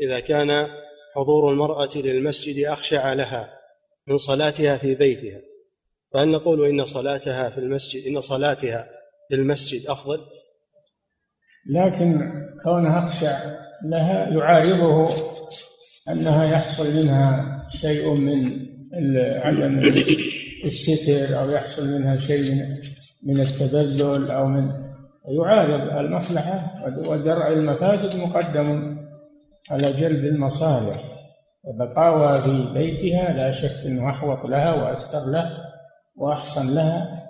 إذا 0.00 0.20
كان 0.20 0.68
حضور 1.14 1.50
المرأة 1.52 1.96
للمسجد 1.96 2.64
أخشع 2.64 3.12
لها 3.12 3.58
من 4.06 4.16
صلاتها 4.16 4.78
في 4.78 4.94
بيتها. 4.94 5.40
فهل 6.12 6.28
نقول 6.28 6.68
إن 6.68 6.84
صلاتها 6.84 7.50
في 7.50 7.58
المسجد 7.58 8.06
إن 8.06 8.20
صلاتها 8.20 8.88
في 9.28 9.34
المسجد 9.34 9.86
أفضل؟ 9.86 10.18
لكن 11.66 12.32
كونها 12.62 12.98
أخشع 12.98 13.38
لها 13.84 14.28
يعارضه 14.28 15.08
أنها 16.08 16.44
يحصل 16.44 17.02
منها 17.02 17.58
شيء 17.70 18.14
من 18.14 18.66
عدم 19.42 19.78
الستر 20.64 21.40
أو 21.40 21.50
يحصل 21.50 21.88
منها 21.88 22.16
شيء 22.16 22.64
من 23.22 23.40
التبذل 23.40 24.30
أو 24.30 24.46
من 24.46 24.84
يعارض 25.28 25.98
المصلحة 25.98 26.84
ودرع 27.08 27.48
المفاسد 27.48 28.20
مقدم 28.20 28.96
على 29.70 29.92
جلب 29.92 30.24
المصالح. 30.24 31.14
وبقاؤها 31.64 32.40
في 32.40 32.72
بيتها 32.74 33.32
لا 33.32 33.50
شك 33.50 33.86
أنه 33.86 34.10
أحوط 34.10 34.44
لها 34.46 34.74
وأستر 34.74 35.30
له 35.30 35.50
وأحسن 36.16 36.74
لها. 36.74 37.28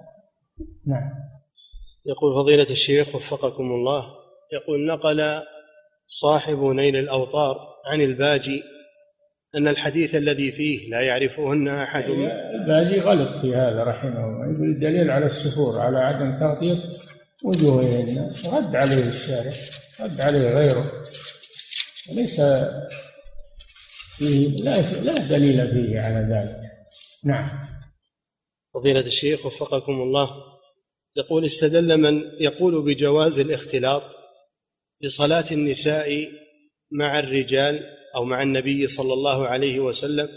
نعم. 0.86 1.10
يقول 2.06 2.34
فضيلة 2.34 2.70
الشيخ 2.70 3.14
وفقكم 3.14 3.62
الله 3.62 4.23
يقول 4.54 4.86
نقل 4.86 5.42
صاحب 6.06 6.64
نيل 6.64 6.96
الأوطار 6.96 7.56
عن 7.86 8.00
الباجي 8.00 8.62
أن 9.54 9.68
الحديث 9.68 10.14
الذي 10.14 10.52
فيه 10.52 10.90
لا 10.90 11.00
يعرفهن 11.00 11.68
أحد. 11.68 12.04
الباجي 12.54 13.00
غلط 13.00 13.34
في 13.34 13.54
هذا 13.54 13.84
رحمه 13.84 14.24
الله. 14.24 14.54
يقول 14.54 14.70
الدليل 14.70 15.10
على 15.10 15.26
السفور 15.26 15.80
على 15.80 15.98
عدم 15.98 16.38
تغطية 16.40 16.82
وجوههن. 17.44 18.34
رد 18.46 18.76
عليه 18.76 19.08
الشارع 19.08 19.52
رد 20.00 20.20
عليه 20.20 20.48
غيره. 20.48 20.92
ليس 22.12 22.40
فيه 24.18 24.48
لا, 24.48 24.80
لا 24.80 25.14
دليل 25.14 25.68
فيه 25.68 26.00
على 26.00 26.28
ذلك. 26.34 26.60
نعم. 27.24 27.48
فضيلة 28.74 29.00
الشيخ 29.00 29.46
وفقكم 29.46 29.92
الله 29.92 30.28
يقول 31.16 31.44
استدل 31.44 31.96
من 31.96 32.22
يقول 32.40 32.84
بجواز 32.84 33.38
الاختلاط 33.38 34.02
بصلاة 35.04 35.44
النساء 35.52 36.08
مع 36.92 37.18
الرجال 37.18 37.80
أو 38.16 38.24
مع 38.24 38.42
النبي 38.42 38.86
صلى 38.86 39.12
الله 39.12 39.48
عليه 39.48 39.80
وسلم 39.80 40.28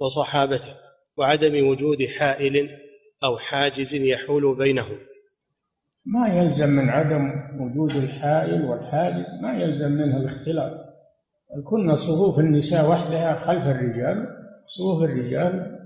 وصحابته 0.00 0.74
وعدم 1.16 1.68
وجود 1.68 1.98
حائل 2.18 2.68
أو 3.24 3.38
حاجز 3.38 3.94
يحول 3.94 4.56
بينهم. 4.56 4.98
ما 6.06 6.28
يلزم 6.28 6.68
من 6.68 6.88
عدم 6.88 7.30
وجود 7.60 7.96
الحائل 7.96 8.64
والحاجز 8.64 9.26
ما 9.42 9.62
يلزم 9.62 9.90
منه 9.90 10.16
الاختلاط. 10.16 10.72
كنا 11.64 11.94
صفوف 11.94 12.38
النساء 12.38 12.90
وحدها 12.90 13.34
خلف 13.34 13.62
الرجال 13.62 14.26
صفوف 14.66 15.02
الرجال 15.02 15.78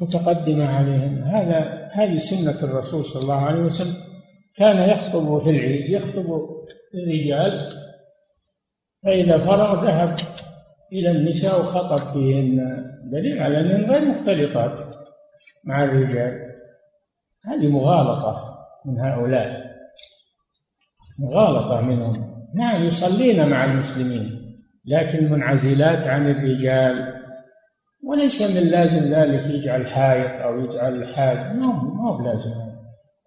متقدمة 0.00 0.76
عليهم 0.76 1.22
هذا 1.22 1.88
هذه 1.92 2.16
سنة 2.16 2.70
الرسول 2.70 3.04
صلى 3.04 3.22
الله 3.22 3.46
عليه 3.46 3.60
وسلم. 3.60 4.11
كان 4.56 4.90
يخطب 4.90 5.38
في 5.38 5.50
العيد 5.50 5.90
يخطب 5.90 6.26
الرجال 6.94 7.68
فإذا 9.02 9.38
فرغ 9.38 9.84
ذهب 9.84 10.16
إلى 10.92 11.10
النساء 11.10 11.60
وخطب 11.60 12.12
فيهن. 12.12 12.84
دليل 13.04 13.42
على 13.42 13.60
أنهن 13.60 13.90
غير 13.90 14.10
مختلطات 14.10 14.78
مع 15.64 15.84
الرجال. 15.84 16.52
هذه 17.44 17.68
مغالطة 17.68 18.58
من 18.86 19.00
هؤلاء. 19.00 19.72
مغالطة 21.18 21.80
منهم. 21.80 22.46
نعم 22.54 22.84
يصلين 22.84 23.50
مع 23.50 23.64
المسلمين 23.64 24.42
لكن 24.84 25.32
منعزلات 25.32 26.06
عن 26.06 26.30
الرجال. 26.30 27.22
وليس 28.04 28.56
من 28.56 28.70
لازم 28.70 29.14
ذلك 29.14 29.50
يجعل 29.50 29.86
حائط 29.86 30.42
أو 30.42 30.60
يجعل 30.60 31.14
حاج. 31.14 31.56
ما 31.56 31.66
هو 32.06 32.18
بلازم. 32.18 32.50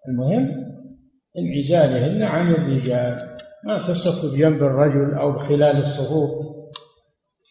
المهم 0.08 0.65
انعزالهن 1.38 2.22
عن 2.22 2.50
الرجال. 2.50 3.38
ما 3.64 3.82
تصف 3.82 4.38
جنب 4.38 4.62
الرجل 4.62 5.14
أو 5.14 5.38
خلال 5.38 5.78
الصفوف. 5.78 6.30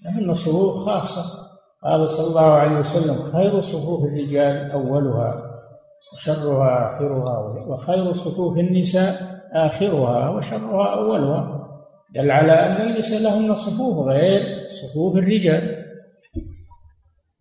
لأن 0.05 0.29
الصفوف 0.29 0.75
خاصة. 0.75 1.45
قال 1.83 2.09
صلى 2.09 2.27
الله 2.27 2.51
عليه 2.51 2.79
وسلم 2.79 3.31
خير 3.31 3.59
صفوف 3.59 4.03
الرجال 4.03 4.71
أولها 4.71 5.51
وشرها 6.13 6.95
آخرها 6.95 7.65
وخير 7.67 8.13
صفوف 8.13 8.57
النساء 8.57 9.41
آخرها 9.53 10.29
وشرها 10.29 10.95
أولها. 10.95 11.67
دل 12.15 12.31
على 12.31 12.51
أن 12.51 12.81
النساء 12.81 13.21
لهن 13.21 13.55
صفوف 13.55 14.07
غير 14.07 14.69
صفوف 14.69 15.15
الرجال. 15.15 15.85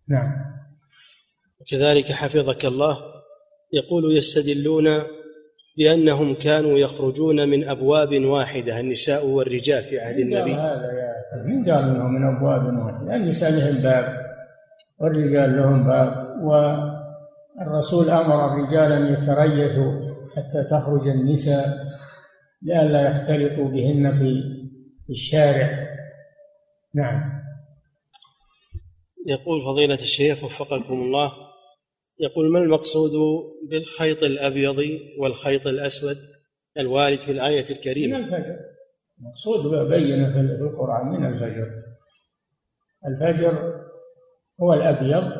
نعم. 0.09 0.45
وكذلك 1.61 2.11
حفظك 2.11 2.65
الله 2.65 2.97
يقول 3.73 4.17
يستدلون 4.17 4.87
بأنهم 5.77 6.33
كانوا 6.33 6.77
يخرجون 6.77 7.49
من 7.49 7.69
أبواب 7.69 8.25
واحدة 8.25 8.79
النساء 8.79 9.27
والرجال 9.27 9.83
في 9.83 9.99
عهد 9.99 10.19
النبي. 10.19 10.53
هذا 10.53 10.91
يا 10.91 11.43
من 11.45 11.71
قال 11.71 11.83
إنهم 11.83 12.13
من 12.13 12.35
أبواب 12.35 12.77
واحدة؟ 12.77 13.15
النساء 13.15 13.51
لهم 13.51 13.83
باب 13.83 14.25
والرجال 14.99 15.57
لهم 15.57 15.87
باب 15.87 16.39
والرسول 16.41 18.09
أمر 18.09 18.45
الرجال 18.45 18.91
أن 18.91 19.13
يتريثوا 19.13 19.91
حتى 20.35 20.63
تخرج 20.63 21.07
النساء 21.07 21.65
لئلا 22.61 23.07
يختلطوا 23.07 23.69
بهن 23.69 24.11
في 24.11 24.43
الشارع. 25.09 25.69
نعم. 26.95 27.35
يقول 29.27 29.65
فضيلة 29.65 30.03
الشيخ 30.03 30.43
وفقكم 30.43 30.93
الله 30.93 31.44
يقول 32.19 32.51
ما 32.51 32.59
المقصود 32.59 33.11
بالخيط 33.69 34.23
الأبيض 34.23 34.99
والخيط 35.19 35.67
الأسود 35.67 36.15
الوارد 36.77 37.19
في 37.19 37.31
الآية 37.31 37.69
الكريمة؟ 37.69 38.17
من 38.17 38.23
الفجر. 38.23 38.55
المقصود 39.19 39.89
بين 39.89 40.33
في 40.33 40.39
القرآن 40.39 41.07
من 41.07 41.25
الفجر. 41.25 41.71
الفجر 43.07 43.81
هو 44.61 44.73
الأبيض 44.73 45.31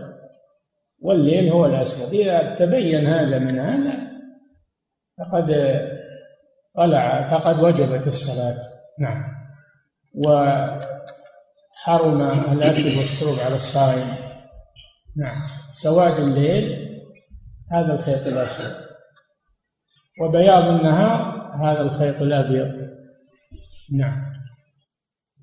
والليل 0.99 1.49
هو 1.49 1.65
الأسود. 1.65 2.13
إذا 2.19 2.55
تبين 2.55 3.05
هذا 3.05 3.39
من 3.39 3.59
هذا 3.59 4.11
فقد 5.17 5.47
طلع 6.76 7.30
فقد 7.32 7.63
وجبت 7.63 8.07
الصلاة. 8.07 8.57
نعم. 8.99 9.23
وحرم 10.13 10.91
الأكل 12.51 12.97
والشرب 12.97 13.39
على 13.45 13.55
الصائم. 13.55 14.34
نعم. 15.18 15.41
سواد 15.72 16.20
الليل 16.20 16.89
هذا 17.72 17.93
الخيط 17.93 18.28
الأسود. 18.28 18.86
وبياض 20.22 20.63
النهار 20.63 21.36
هذا 21.63 21.82
الخيط 21.82 22.22
الأبيض. 22.22 22.89
نعم. 23.93 24.26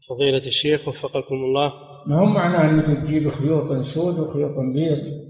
فضيلة 0.08 0.46
الشيخ 0.46 0.88
وفقكم 0.88 1.34
الله. 1.34 1.72
ما 2.06 2.18
هو 2.20 2.24
معناه 2.24 2.70
أنك 2.70 3.04
تجيب 3.04 3.28
خيوط 3.28 3.84
سود 3.84 4.18
وخيوط 4.18 4.58
بيض؟ 4.74 5.22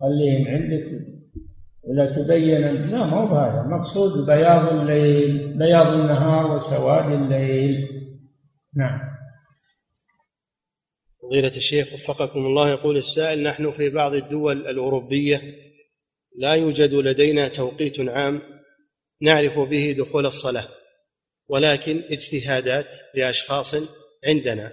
خليهم 0.00 0.48
عندك 0.48 0.84
ولا 1.88 2.12
تبين 2.12 2.60
لا 2.60 2.98
ما 2.98 3.04
هو 3.04 3.26
بهذا. 3.26 3.60
المقصود 3.60 4.26
بياض 4.26 4.72
الليل 4.72 5.58
بياض 5.58 5.86
النهار 5.86 6.46
وسواد 6.46 7.12
الليل. 7.12 7.88
نعم. 8.76 9.13
فضيلة 11.24 11.56
الشيخ 11.56 11.92
وفقكم 11.92 12.46
الله 12.46 12.70
يقول 12.70 12.96
السائل 12.96 13.42
نحن 13.42 13.72
في 13.72 13.90
بعض 13.90 14.14
الدول 14.14 14.66
الأوروبية 14.66 15.42
لا 16.36 16.54
يوجد 16.54 16.94
لدينا 16.94 17.48
توقيت 17.48 18.00
عام 18.00 18.42
نعرف 19.20 19.58
به 19.58 19.96
دخول 19.98 20.26
الصلاة 20.26 20.68
ولكن 21.48 22.02
اجتهادات 22.10 22.86
لأشخاص 23.14 23.74
عندنا 24.26 24.72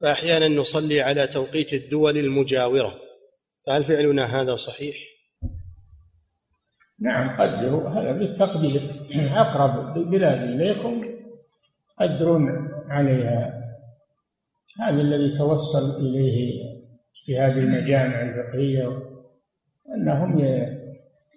فأحيانا 0.00 0.48
نصلي 0.48 1.00
على 1.00 1.26
توقيت 1.26 1.72
الدول 1.72 2.18
المجاورة 2.18 2.94
فهل 3.66 3.84
فعلنا 3.84 4.40
هذا 4.40 4.56
صحيح؟ 4.56 4.96
نعم 7.00 7.36
قدروا 7.40 7.88
هذا 7.88 8.12
بالتقدير 8.12 8.80
أقرب 9.14 9.96
البلاد 9.96 10.42
إليكم 10.42 11.04
قدرون 12.00 12.68
عليها 12.88 13.55
هذا 14.80 15.00
الذي 15.00 15.38
توصل 15.38 16.00
إليه 16.00 16.62
اجتهاد 17.16 17.56
المجامع 17.56 18.22
الفقهية 18.22 19.02
أنهم 19.94 20.38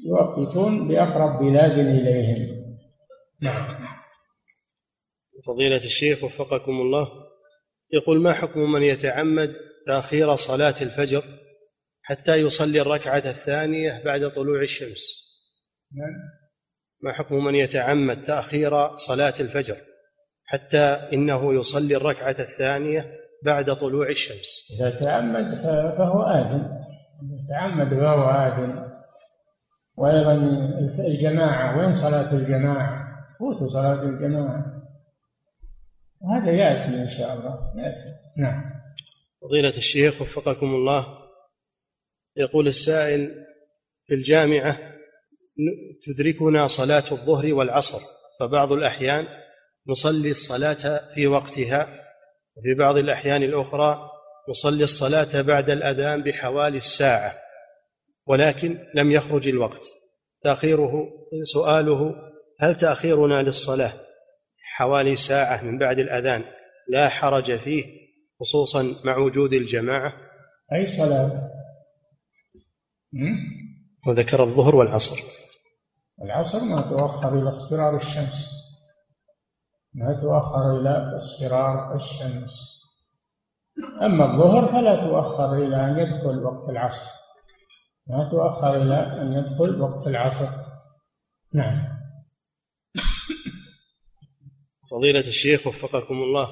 يوقتون 0.06 0.88
بأقرب 0.88 1.40
بلاد 1.40 1.72
إليهم. 1.72 2.60
نعم. 3.42 3.80
فضيلة 5.46 5.86
الشيخ 5.86 6.24
وفقكم 6.24 6.72
الله 6.72 7.08
يقول 7.94 8.22
ما 8.22 8.34
حكم 8.34 8.60
من 8.60 8.82
يتعمد 8.82 9.54
تأخير 9.86 10.36
صلاة 10.36 10.76
الفجر 10.82 11.24
حتى 12.02 12.36
يصلي 12.36 12.82
الركعة 12.82 13.18
الثانية 13.18 14.04
بعد 14.06 14.32
طلوع 14.32 14.62
الشمس؟ 14.62 15.30
نعم. 15.96 16.40
ما 17.02 17.14
حكم 17.14 17.46
من 17.46 17.56
يتعمد 17.56 18.24
تأخير 18.24 18.96
صلاة 18.96 19.34
الفجر؟ 19.40 19.76
حتى 20.50 20.84
إنه 21.14 21.60
يصلي 21.60 21.96
الركعة 21.96 22.36
الثانية 22.40 23.12
بعد 23.44 23.76
طلوع 23.76 24.10
الشمس. 24.10 24.72
إذا 24.80 25.00
تعمد 25.00 25.56
فهو 25.98 26.22
آثم 26.22 26.64
تعمد 27.50 27.90
فهو 27.90 28.30
آثم 28.30 28.80
وأيضا 29.98 30.34
الجماعة 31.08 31.78
وين 31.78 31.92
صلاة 31.92 32.34
الجماعة؟ 32.34 33.08
فوتوا 33.40 33.68
صلاة 33.68 34.04
الجماعة. 34.04 34.66
وهذا 36.22 36.52
يأتي 36.52 37.02
إن 37.02 37.08
شاء 37.08 37.34
الله. 37.34 37.84
يأتي. 37.86 38.10
نعم. 38.38 38.64
فضيلة 39.42 39.78
الشيخ 39.78 40.22
وفقكم 40.22 40.68
الله 40.68 41.06
يقول 42.38 42.68
السائل 42.68 43.28
في 44.06 44.14
الجامعة 44.14 44.80
تدركنا 46.04 46.68
صلاة 46.68 47.04
الظهر 47.12 47.54
والعصر 47.54 48.00
فبعض 48.40 48.72
الأحيان 48.72 49.28
نصلي 49.90 50.32
الصلاة 50.32 51.14
في 51.14 51.28
وقتها 51.28 51.88
وفي 52.56 52.74
بعض 52.80 52.98
الأحيان 52.98 53.44
الأخرى 53.44 54.10
نصلي 54.50 54.84
الصلاة 54.84 55.42
بعد 55.42 55.70
الأذان 55.70 56.24
بحوالي 56.24 56.78
الساعة 56.78 57.34
ولكن 58.26 58.78
لم 58.96 59.12
يخرج 59.12 59.48
الوقت. 59.48 59.82
تأخيره 60.44 61.08
سؤاله 61.44 62.16
هل 62.60 62.76
تأخيرنا 62.76 63.42
للصلاة 63.42 63.94
حوالي 64.62 65.16
ساعة 65.16 65.64
من 65.64 65.78
بعد 65.78 66.00
الأذان 66.00 66.44
لا 66.90 67.10
حرج 67.10 67.60
فيه 67.60 67.86
خصوصا 68.40 68.96
مع 69.04 69.18
وجود 69.18 69.54
الجماعة؟ 69.54 70.14
أي 70.74 70.86
صلاة؟ 70.86 71.34
وذكر 74.08 74.44
الظهر 74.44 74.76
والعصر. 74.76 75.20
العصر 76.22 76.64
ما 76.64 76.82
تؤخر 76.82 77.40
إلى 77.40 77.50
اصفرار 77.50 77.96
الشمس. 77.96 78.59
ما 79.94 80.20
تؤخر 80.22 80.80
إلى 80.80 81.16
اصفرار 81.16 81.96
الشمس. 81.96 82.80
أما 84.02 84.26
الظهر 84.34 84.72
فلا 84.72 85.08
تؤخر 85.08 85.56
إلى 85.56 85.76
أن 85.76 86.00
يدخل 86.00 86.44
وقت 86.44 86.70
العصر. 86.70 87.12
ما 88.08 88.30
تؤخر 88.32 88.82
إلى 88.82 88.96
أن 88.96 89.34
يدخل 89.34 89.82
وقت 89.82 90.08
العصر. 90.08 90.48
نعم. 91.54 92.00
فضيلة 94.92 95.20
الشيخ 95.20 95.68
وفقكم 95.68 96.14
الله 96.14 96.50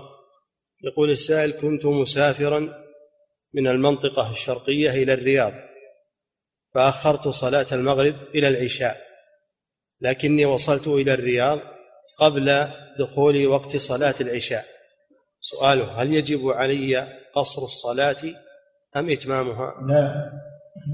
يقول 0.83 1.09
السائل 1.09 1.51
كنت 1.51 1.85
مسافرا 1.85 2.59
من 3.53 3.67
المنطقة 3.67 4.31
الشرقية 4.31 4.89
إلى 4.89 5.13
الرياض 5.13 5.53
فأخرت 6.73 7.27
صلاة 7.27 7.65
المغرب 7.71 8.15
إلى 8.35 8.47
العشاء 8.47 9.07
لكني 10.01 10.45
وصلت 10.45 10.87
إلى 10.87 11.13
الرياض 11.13 11.59
قبل 12.17 12.67
دخول 12.99 13.47
وقت 13.47 13.77
صلاة 13.77 14.15
العشاء. 14.21 14.65
سؤاله 15.41 16.01
هل 16.01 16.13
يجب 16.13 16.49
علي 16.49 17.07
قصر 17.33 17.61
الصلاة 17.61 18.17
أم 18.95 19.09
إتمامها؟ 19.09 19.73
لا 19.87 20.31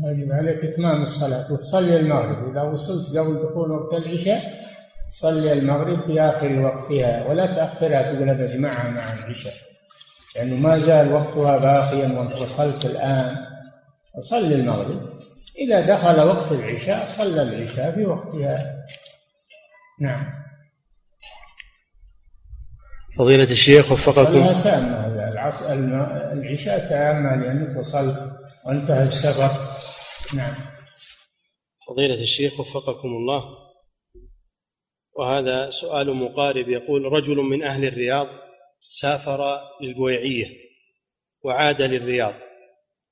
يجب 0.06 0.32
عليك 0.32 0.64
إتمام 0.64 1.04
الصلاة. 1.04 1.54
وتصلي 1.54 2.00
المغرب. 2.00 2.52
إذا 2.52 2.62
وصلت 2.62 3.18
قبل 3.18 3.34
دخول 3.34 3.72
وقت 3.72 3.94
العشاء 3.94 4.42
صلي 5.10 5.54
المغرب 5.54 6.02
في 6.02 6.22
آخر 6.22 6.62
وقتها. 6.62 7.30
ولا 7.30 7.56
تأخرها 7.56 8.14
تقول 8.14 8.34
بجمعها 8.36 8.90
مع 8.90 9.14
العشاء. 9.14 9.54
لأنه 10.36 10.56
ما 10.56 10.78
زال 10.78 11.14
وقتها 11.14 11.58
باقيا 11.58 12.20
وأنت 12.20 12.36
وصلت 12.42 12.86
الآن. 12.86 13.46
صلي 14.20 14.56
المغرب. 14.56 15.10
إذا 15.58 15.96
دخل 15.96 16.22
وقت 16.22 16.52
العشاء 16.52 17.06
صلى 17.06 17.42
العشاء 17.42 17.92
في 17.92 18.06
وقتها. 18.06 18.86
نعم. 20.02 20.43
فضيلة 23.18 23.44
الشيخ 23.44 23.92
وفقكم. 23.92 24.62
تامة. 24.62 25.04
العشاء 26.34 26.90
تامة 26.90 27.36
لأنك 27.36 27.78
وصلت 27.78 28.18
وانتهى 28.66 29.04
السفر. 29.04 29.50
نعم. 30.38 30.56
فضيلة 31.88 32.22
الشيخ 32.22 32.60
وفقكم 32.60 33.08
الله. 33.08 33.44
وهذا 35.18 35.70
سؤال 35.70 36.14
مقارب. 36.14 36.70
يقول 36.70 37.04
رجل 37.04 37.38
من 37.38 37.64
أهل 37.64 37.86
الرياض 37.86 38.28
سافر 38.82 39.60
للبويعية 39.82 40.46
وعاد 41.44 41.82
للرياض 41.82 42.34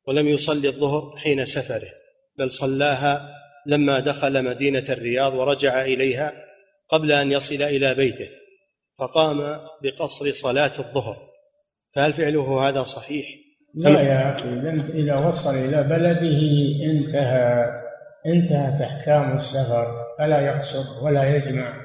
ولم 0.08 0.28
يصلي 0.28 0.68
الظهر 0.68 1.18
حين 1.18 1.45
سفره 1.45 1.89
بل 2.38 2.52
صلاها 2.52 3.36
لما 3.66 3.99
دخل 3.99 4.43
مدينة 4.45 4.84
الرياض 4.89 5.34
ورجع 5.34 5.82
إليها 5.82 6.34
قبل 6.89 7.12
أن 7.12 7.32
يصل 7.32 7.62
إلى 7.62 7.95
بيته. 7.95 8.40
فقام 9.02 9.60
بقصر 9.84 10.32
صلاة 10.32 10.80
الظهر. 10.80 11.18
فهل 11.95 12.14
فعله 12.14 12.70
هذا 12.70 12.84
صحيح؟ 12.84 13.26
لا 13.76 14.02
يا 14.02 14.36
أخي 14.36 14.49
إذا 14.99 15.28
وصل 15.28 15.56
إلى 15.56 15.84
بلده 15.84 16.39
انتهى 16.91 17.66
انتهت 18.26 18.82
أحكام 18.82 19.36
السفر 19.36 20.06
فلا 20.18 20.41
يقصر 20.41 21.04
ولا 21.04 21.36
يجمع. 21.36 21.82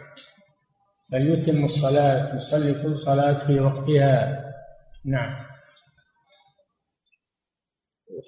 بل 1.12 1.32
يتم 1.32 1.64
الصلاة 1.64 2.36
يصلي 2.36 2.82
كل 2.82 2.96
صلاة 2.96 3.46
في 3.46 3.60
وقتها. 3.60 4.44
نعم. 5.04 5.46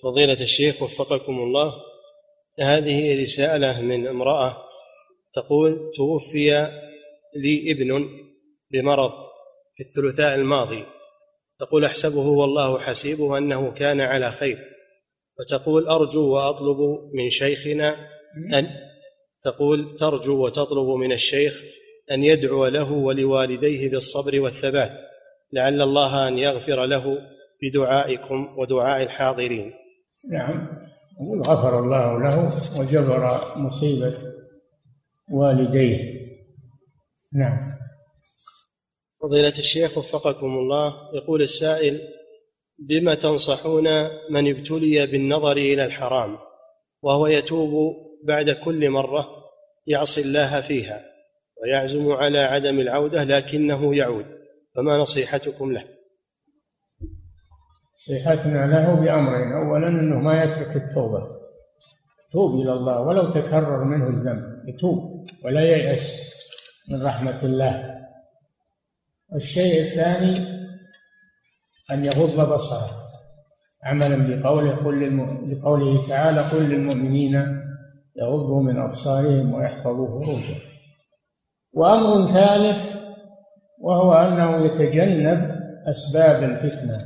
فضيلة 0.02 0.40
الشيخ 0.42 0.82
وفقكم 0.82 1.32
الله 1.32 1.72
هذه 2.60 3.22
رسالة 3.22 3.80
من 3.80 4.06
امرأة 4.06 4.56
تقول 5.34 5.90
توفي 5.96 6.50
لي 7.36 7.72
ابن 7.72 8.27
بمرض 8.72 9.12
في 9.76 9.82
الثلثاء 9.82 10.34
الماضي 10.34 10.84
تقول 11.58 11.84
أحسبه 11.84 12.26
والله 12.26 12.78
حسيبه 12.78 13.38
أنه 13.38 13.72
كان 13.72 14.00
على 14.00 14.32
خير 14.32 14.58
وتقول 15.40 15.88
أرجو 15.88 16.34
وأطلب 16.34 16.76
من 17.14 17.30
شيخنا 17.30 17.96
أن 18.54 18.68
تقول 19.44 19.96
ترجو 19.98 20.44
وتطلب 20.44 20.88
من 20.88 21.12
الشيخ 21.12 21.62
أن 22.10 22.24
يدعو 22.24 22.66
له 22.66 22.92
ولوالديه 22.92 23.90
بالصبر 23.90 24.40
والثبات 24.40 24.92
لعل 25.52 25.82
الله 25.82 26.28
أن 26.28 26.38
يغفر 26.38 26.84
له 26.84 27.18
بدعائكم 27.62 28.58
ودعاء 28.58 29.02
الحاضرين. 29.02 29.72
نعم. 30.32 30.68
غفر 31.46 31.78
الله 31.78 32.18
له 32.18 32.52
وجبر 32.80 33.40
مصيبة 33.56 34.14
والديه. 35.32 36.18
نعم. 37.32 37.77
فضيلة 39.22 39.48
الشيخ 39.58 39.98
وفقكم 39.98 40.46
الله 40.46 40.94
يقول 41.14 41.42
السائل 41.42 42.00
بما 42.78 43.14
تنصحون 43.14 43.84
من 44.30 44.56
ابتلي 44.56 45.06
بالنظر 45.06 45.52
إلى 45.52 45.84
الحرام 45.84 46.38
وهو 47.02 47.26
يتوب 47.26 47.94
بعد 48.24 48.50
كل 48.50 48.90
مرة 48.90 49.26
يعصي 49.86 50.20
الله 50.20 50.60
فيها 50.60 51.04
ويعزم 51.62 52.12
على 52.12 52.38
عدم 52.38 52.80
العودة 52.80 53.24
لكنه 53.24 53.96
يعود 53.96 54.26
فما 54.76 54.96
نصيحتكم 54.96 55.72
له؟ 55.72 55.84
نصيحتنا 57.94 58.66
له 58.66 58.94
بأمرين 58.94 59.52
أولا 59.52 59.88
أنه 59.88 60.16
ما 60.16 60.44
يترك 60.44 60.76
التوبة 60.76 61.38
توب 62.32 62.60
إلى 62.60 62.72
الله 62.72 63.00
ولو 63.00 63.30
تكرر 63.30 63.84
منه 63.84 64.08
الذنب 64.08 64.68
يتوب 64.68 65.26
ولا 65.44 65.60
ييأس 65.60 66.34
من 66.90 67.06
رحمة 67.06 67.44
الله. 67.44 67.97
الشيء 69.34 69.80
الثاني 69.80 70.38
أن 71.90 72.04
يغض 72.04 72.52
بصره. 72.52 72.90
عملا 73.84 74.16
بقوله 74.16 74.70
قل 74.70 75.18
لقوله 75.52 76.08
تعالى 76.08 76.40
قل 76.40 76.70
للمؤمنين 76.70 77.34
يغضوا 78.16 78.62
من 78.62 78.78
أبصارهم 78.78 79.54
ويحفظوا 79.54 80.24
فروجهم. 80.24 80.60
وأمر 81.72 82.26
ثالث 82.26 82.96
وهو 83.78 84.14
أنه 84.14 84.64
يتجنب 84.64 85.58
أسباب 85.86 86.42
الفتنة. 86.44 86.98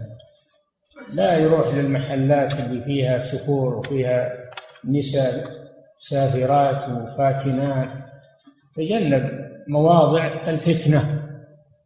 لا 1.13 1.39
يروح 1.39 1.75
للمحلات 1.75 2.61
اللي 2.61 2.81
فيها 2.81 3.19
سفور 3.19 3.75
وفيها 3.75 4.31
نساء 4.85 5.47
سافرات 5.99 6.89
وفاتنات. 6.89 7.99
تجنب 8.75 9.31
مواضع 9.69 10.27
الفتنة. 10.27 11.22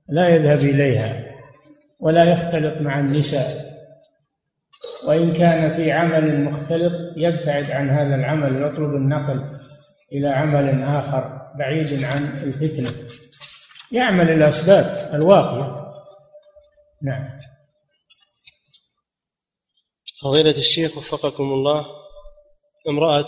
لا 0.08 0.28
يذهب 0.28 0.58
إليها 0.58 1.36
ولا 2.00 2.24
يختلط 2.24 2.82
مع 2.82 3.00
النساء. 3.00 3.66
وإن 5.06 5.32
كان 5.32 5.76
في 5.76 5.92
عمل 5.92 6.44
مختلط 6.44 6.92
يبتعد 7.16 7.70
عن 7.70 7.90
هذا 7.90 8.14
العمل 8.14 8.62
ويطلب 8.62 8.94
النقل 8.94 9.58
إلى 10.12 10.28
عمل 10.28 10.82
آخر 10.82 11.52
بعيد 11.58 12.04
عن 12.04 12.24
الفتنة. 12.42 12.90
يعمل 13.92 14.30
الأسباب 14.30 15.14
الواقية. 15.14 15.86
نعم. 17.02 17.28
فضيلة 20.22 20.58
الشيخ 20.58 20.98
وفقكم 20.98 21.44
الله 21.44 21.86
امرأة 22.88 23.26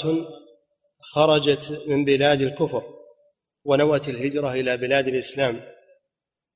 خرجت 1.00 1.82
من 1.88 2.04
بلاد 2.04 2.40
الكفر 2.40 2.82
ونوت 3.64 4.08
الهجرة 4.08 4.52
إلى 4.52 4.76
بلاد 4.76 5.08
الإسلام. 5.08 5.60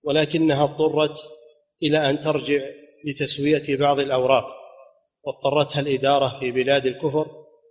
ولكنها 0.05 0.65
اضطرت 0.65 1.19
إلى 1.83 2.11
أن 2.11 2.21
ترجع 2.21 2.61
لتسوية 3.05 3.77
بعض 3.77 4.01
الأوراق 4.01 4.45
واضطرتها 5.25 5.81
الإدارة 5.81 6.41
في 6.41 6.51
بلاد 6.51 6.87
الكفر 6.87 7.27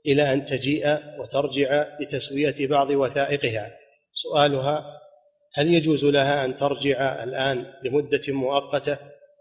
إلى 0.05 0.33
أن 0.33 0.45
تجيء 0.45 0.97
وترجع 1.19 1.87
لتسوية 1.99 2.67
بعض 2.67 2.89
وثائقها. 2.89 3.71
سؤالها 4.13 4.85
هل 5.53 5.73
يجوز 5.73 6.05
لها 6.05 6.45
أن 6.45 6.55
ترجع 6.55 7.23
الآن 7.23 7.65
لمدة 7.83 8.21
مؤقتة 8.27 8.97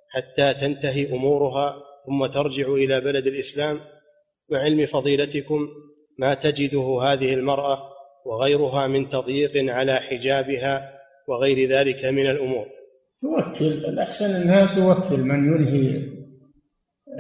حتى 0.09 0.55
تنتهي 0.55 1.13
أمورها 1.13 1.83
ثم 2.07 2.27
ترجع 2.27 2.69
إلى 2.69 3.01
بلد 3.01 3.27
الإسلام؟ 3.27 3.81
مع 4.51 4.59
علم 4.59 4.87
فضيلتكم 4.87 5.69
ما 6.19 6.35
تجده 6.35 6.99
هذه 7.03 7.35
المرأة 7.35 7.91
وغيرها 8.27 8.87
من 8.87 9.09
تضييق 9.09 9.53
على 9.75 9.97
حجابها 9.97 11.01
وغير 11.29 11.69
ذلك 11.69 12.05
من 12.05 12.31
الأمور؟ 12.31 12.80
توكل. 13.21 13.67
الأحسن 13.67 14.43
أنها 14.43 14.75
توكل. 14.75 15.23
من 15.23 15.47
ينهي 15.55 16.11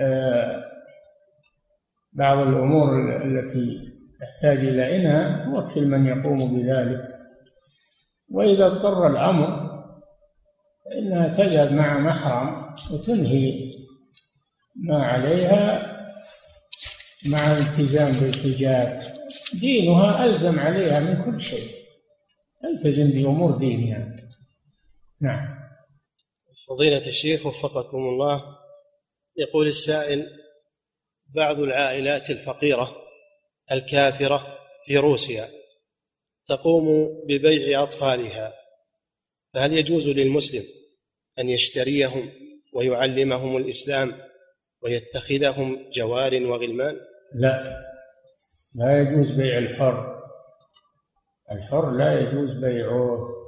آه، 0.01 0.65
بعض 2.13 2.39
الأمور 2.39 3.17
التي 3.25 3.93
تحتاج 4.21 4.59
إلى 4.59 4.97
إنها 4.97 5.45
توكل 5.45 5.87
من 5.87 6.07
يقوم 6.07 6.57
بذلك. 6.57 7.09
وإذا 8.31 8.67
اضطر 8.67 9.07
الأمر 9.07 9.71
فإنها 10.85 11.29
تذهب 11.37 11.73
مع 11.73 11.99
محرم 11.99 12.75
وتنهي 12.93 13.75
ما 14.77 15.05
عليها 15.05 15.91
مع 17.29 17.53
الالتزام 17.53 18.13
بالحجاب. 18.13 19.03
دينها 19.61 20.25
ألزم 20.25 20.61
عليها 20.61 21.01
من 21.01 21.25
كل 21.25 21.41
شيء. 21.41 21.81
تلتزم 22.63 23.11
بأمور 23.11 23.59
دينها. 23.59 24.17
نعم. 25.21 25.50
فضيلة 26.71 27.07
الشيخ 27.07 27.47
وفقكم 27.47 27.99
الله 27.99 28.43
يقول 29.37 29.67
السائل 29.67 30.27
بعض 31.35 31.61
العائلات 31.61 32.31
الفقيرة 32.31 32.97
الكافرة 33.73 34.59
في 34.87 34.97
روسيا 34.97 35.49
تقوم 36.49 37.09
ببيع 37.29 37.83
أطفالها 37.83 38.53
فهل 39.55 39.73
يجوز 39.73 40.09
للمسلم 40.09 40.63
أن 41.39 41.49
يشتريهم 41.49 42.33
ويعلمهم 42.75 43.57
الإسلام 43.57 44.15
ويتخذهم 44.83 45.91
جوار 45.91 46.43
وغلمان؟ 46.43 46.97
لا 47.35 47.81
لا 48.75 49.01
يجوز 49.03 49.31
بيع 49.33 49.59
الحر. 49.59 50.23
الحر 51.53 51.91
لا 51.91 52.21
يجوز 52.21 52.65
بيعه. 52.65 53.40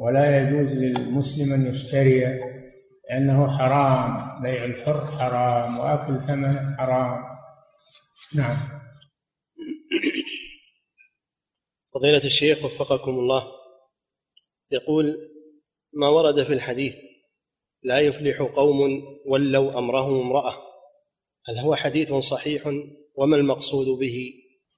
ولا 0.00 0.40
يجوز 0.40 0.72
للمسلم 0.72 1.52
أن 1.52 1.66
يشتري 1.66 2.40
لأنه 3.10 3.58
حرام 3.58 4.42
بيع 4.42 4.64
الحر 4.64 5.06
حرام 5.06 5.78
وأكل 5.78 6.20
ثمنه 6.20 6.76
حرام. 6.78 7.24
نعم. 8.36 8.56
فضيلة 11.94 12.24
الشيخ 12.24 12.64
وفقكم 12.64 13.10
الله 13.10 13.46
يقول 14.70 15.16
ما 15.92 16.08
ورد 16.08 16.44
في 16.44 16.52
الحديث 16.52 16.94
لا 17.82 18.00
يفلح 18.00 18.42
قوم 18.42 19.02
ولوا 19.26 19.78
أمرهم 19.78 20.20
امرأة 20.20 20.54
هل 21.48 21.58
هو 21.58 21.74
حديث 21.74 22.12
صحيح؟ 22.12 22.62
وما 23.14 23.36
المقصود 23.36 23.98
به؟ 23.98 24.32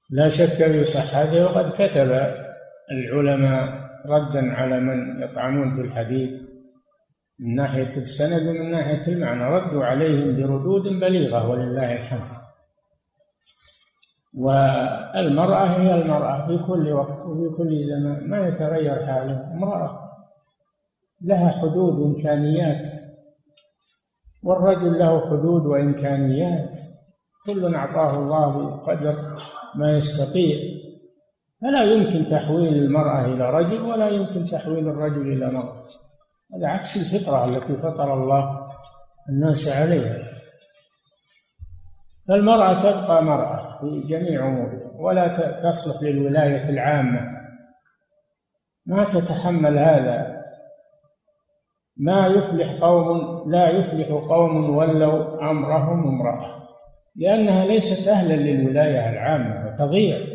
لا 0.09 0.29
شك 0.29 0.71
في 0.71 0.83
صحته 0.83 1.45
وقد 1.45 1.73
كتب 1.73 2.11
العلماء 2.91 3.82
ردا 4.09 4.53
على 4.53 4.79
من 4.79 5.23
يطعنون 5.23 5.75
في 5.75 5.81
الحديث 5.81 6.41
من 7.39 7.55
ناحية 7.55 7.97
السند 7.97 8.47
ومن 8.47 8.71
ناحية 8.71 9.13
المعنى. 9.13 9.43
ردوا 9.43 9.85
عليهم 9.85 10.35
بردود 10.35 10.83
بليغة 10.83 11.49
ولله 11.49 11.93
الحمد. 11.93 12.37
والمرأة 14.33 15.65
هي 15.65 16.01
المرأة 16.01 16.47
في 16.47 16.63
كل 16.63 16.91
وقت 16.91 17.25
وفي 17.25 17.57
كل 17.57 17.83
زمان. 17.83 18.29
ما 18.29 18.47
يتغير 18.47 19.05
حالها 19.05 19.53
امرأة 19.53 20.09
لها 21.21 21.49
حدود 21.49 21.99
وإمكانيات. 21.99 22.87
والرجل 24.43 24.99
له 24.99 25.29
حدود 25.29 25.65
وإمكانيات. 25.65 26.75
كل 27.47 27.75
أعطاه 27.75 28.19
الله 28.19 28.75
بقدر 28.75 29.15
ما 29.75 29.97
يستطيع. 29.97 30.82
فلا 31.63 31.83
يمكن 31.83 32.25
تحويل 32.25 32.73
المرأة 32.73 33.25
إلى 33.25 33.49
رجل 33.49 33.81
ولا 33.81 34.09
يمكن 34.09 34.45
تحويل 34.45 34.87
الرجل 34.87 35.33
إلى 35.33 35.51
مرأة. 35.51 35.83
هذا 36.55 36.67
عكس 36.67 36.97
الفطرة 36.97 37.45
التي 37.45 37.75
فطر 37.75 38.13
الله 38.13 38.69
الناس 39.29 39.77
عليها. 39.77 40.17
فالمرأة 42.27 42.73
تبقى 42.73 43.23
مرأة 43.23 43.79
في 43.81 44.07
جميع 44.07 44.47
أمورها 44.47 45.01
ولا 45.01 45.27
تصلح 45.69 46.03
للولاية 46.03 46.69
العامة. 46.69 47.21
ما 48.85 49.03
تتحمل 49.03 49.77
هذا. 49.77 50.43
ما 51.97 52.27
يفلح 52.27 52.81
قوم 52.81 53.51
لا 53.51 53.69
يفلح 53.69 54.07
قوم 54.07 54.75
ولوا 54.75 55.51
أمرهم 55.51 56.07
امرأة. 56.07 56.63
لأنها 57.15 57.65
ليست 57.65 58.07
أهلا 58.07 58.33
للولاية 58.33 59.09
العامة 59.09 59.67
وتضيع. 59.67 60.32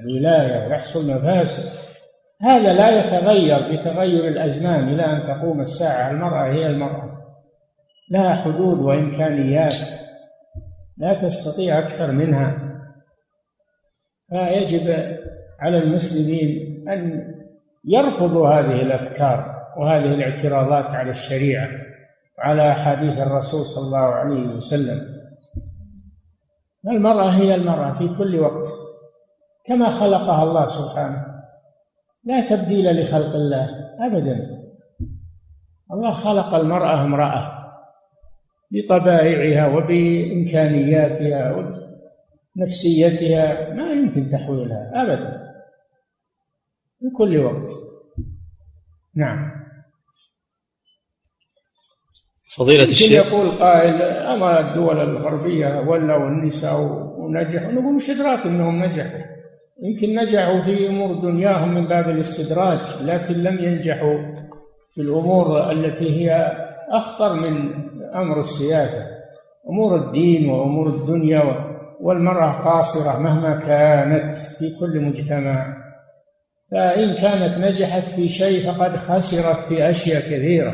الولاية 0.00 0.68
ويحصل 0.68 1.10
مفاسد 1.10 1.94
هذا 2.42 2.72
لا 2.72 3.00
يتغير 3.00 3.58
بتغير 3.72 4.28
الأزمان 4.28 4.88
إلى 4.88 5.02
أن 5.02 5.22
تقوم 5.26 5.60
الساعة. 5.60 6.10
المرأة 6.10 6.46
هي 6.46 6.66
المرأة. 6.66 7.20
لها 8.10 8.34
حدود 8.34 8.78
وإمكانيات. 8.78 9.74
لا 10.96 11.22
تستطيع 11.22 11.78
أكثر 11.78 12.12
منها. 12.12 12.58
فيجب 14.30 14.90
على 15.60 15.78
المسلمين 15.78 16.84
أن 16.88 17.34
يرفضوا 17.84 18.48
هذه 18.48 18.82
الأفكار 18.82 19.54
وهذه 19.78 20.14
الاعتراضات 20.14 20.86
على 20.86 21.10
الشريعة 21.10 21.68
وعلى 22.38 22.70
أحاديث 22.70 23.18
الرسول 23.18 23.64
صلى 23.64 23.86
الله 23.86 24.14
عليه 24.14 24.54
وسلم. 24.54 25.14
المرأة 26.86 27.30
هي 27.30 27.54
المرأة 27.54 27.98
في 27.98 28.08
كل 28.18 28.40
وقت. 28.40 28.93
كما 29.64 29.88
خلقها 29.88 30.42
الله 30.42 30.66
سبحانه. 30.66 31.26
لا 32.24 32.48
تبديل 32.48 33.00
لخلق 33.00 33.34
الله 33.34 33.68
أبدا. 34.00 34.64
الله 35.92 36.12
خلق 36.12 36.54
المرأة 36.54 37.04
امرأة 37.04 37.64
بطبائعها 38.70 39.76
وبإمكانياتها 39.76 41.56
ونفسيتها 42.56 43.74
ما 43.74 43.90
يمكن 43.90 44.26
تحويلها 44.26 44.92
أبدا. 44.94 45.54
في 47.00 47.10
كل 47.16 47.38
وقت. 47.38 47.68
نعم. 49.14 49.64
فضيلة 52.56 52.84
الشيخ. 52.84 53.26
يقول 53.26 53.50
قائل 53.50 54.02
أما 54.02 54.60
الدول 54.60 55.00
الغربية 55.00 55.80
ولوا 55.80 56.28
النساء 56.28 56.80
ونجحوا 57.18 57.72
نقول 57.72 57.94
مش 57.94 58.10
إدراك 58.10 58.46
أنهم 58.46 58.84
نجحوا. 58.84 59.43
يمكن 59.84 60.14
نجحوا 60.14 60.62
في 60.62 60.88
أمور 60.88 61.14
دنياهم 61.20 61.74
من 61.74 61.86
باب 61.86 62.10
الاستدراج 62.10 63.02
لكن 63.02 63.34
لم 63.34 63.64
ينجحوا 63.64 64.18
في 64.94 65.00
الأمور 65.00 65.72
التي 65.72 66.10
هي 66.10 66.56
أخطر 66.90 67.32
من 67.32 67.74
أمر 68.14 68.40
السياسة. 68.40 69.02
أمور 69.68 69.96
الدين 69.96 70.50
وأمور 70.50 70.88
الدنيا 70.88 71.42
والمرأة 72.00 72.52
قاصرة 72.64 73.22
مهما 73.22 73.60
كانت 73.60 74.36
في 74.36 74.76
كل 74.80 75.00
مجتمع. 75.00 75.76
فإن 76.70 77.16
كانت 77.16 77.58
نجحت 77.58 78.10
في 78.10 78.28
شيء 78.28 78.72
فقد 78.72 78.96
خسرت 78.96 79.58
في 79.68 79.90
أشياء 79.90 80.20
كثيرة. 80.20 80.72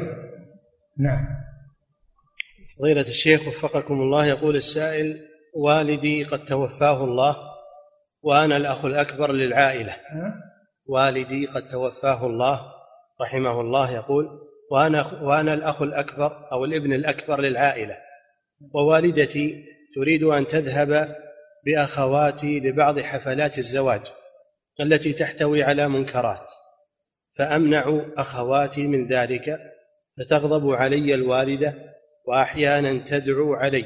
نعم. 0.98 1.26
فضيلة 2.78 3.00
الشيخ 3.00 3.48
وفقكم 3.48 3.94
الله 3.94 4.26
يقول 4.26 4.56
السائل 4.56 5.14
والدي 5.54 6.24
قد 6.24 6.44
توفاه 6.44 7.04
الله. 7.04 7.49
وأنا 8.22 8.56
الأخ 8.56 8.84
الأكبر 8.84 9.32
للعائلة. 9.32 9.96
والدي 10.86 11.46
قد 11.46 11.68
توفاه 11.68 12.26
الله 12.26 12.72
رحمه 13.20 13.60
الله 13.60 13.94
يقول 13.94 14.28
وأنا 14.70 15.22
وأنا 15.22 15.54
الأخ 15.54 15.82
الأكبر 15.82 16.48
أو 16.52 16.64
الابن 16.64 16.92
الأكبر 16.92 17.40
للعائلة. 17.40 17.96
ووالدتي 18.74 19.64
تريد 19.94 20.22
أن 20.22 20.46
تذهب 20.46 21.16
بأخواتي 21.66 22.60
لبعض 22.60 23.00
حفلات 23.00 23.58
الزواج 23.58 24.02
التي 24.80 25.12
تحتوي 25.12 25.62
على 25.62 25.88
منكرات 25.88 26.50
فأمنع 27.36 28.04
أخواتي 28.16 28.86
من 28.86 29.06
ذلك 29.06 29.58
فتغضب 30.18 30.70
علي 30.70 31.14
الوالدة 31.14 31.74
وأحيانا 32.26 33.04
تدعو 33.04 33.54
علي. 33.54 33.84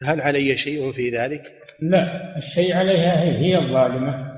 فهل 0.00 0.20
علي 0.20 0.56
شيء 0.56 0.92
في 0.92 1.10
ذلك؟ 1.10 1.42
لا 1.80 2.36
الشيء 2.36 2.76
عليها 2.76 3.22
هي, 3.22 3.38
هي 3.38 3.58
الظالمة. 3.58 4.32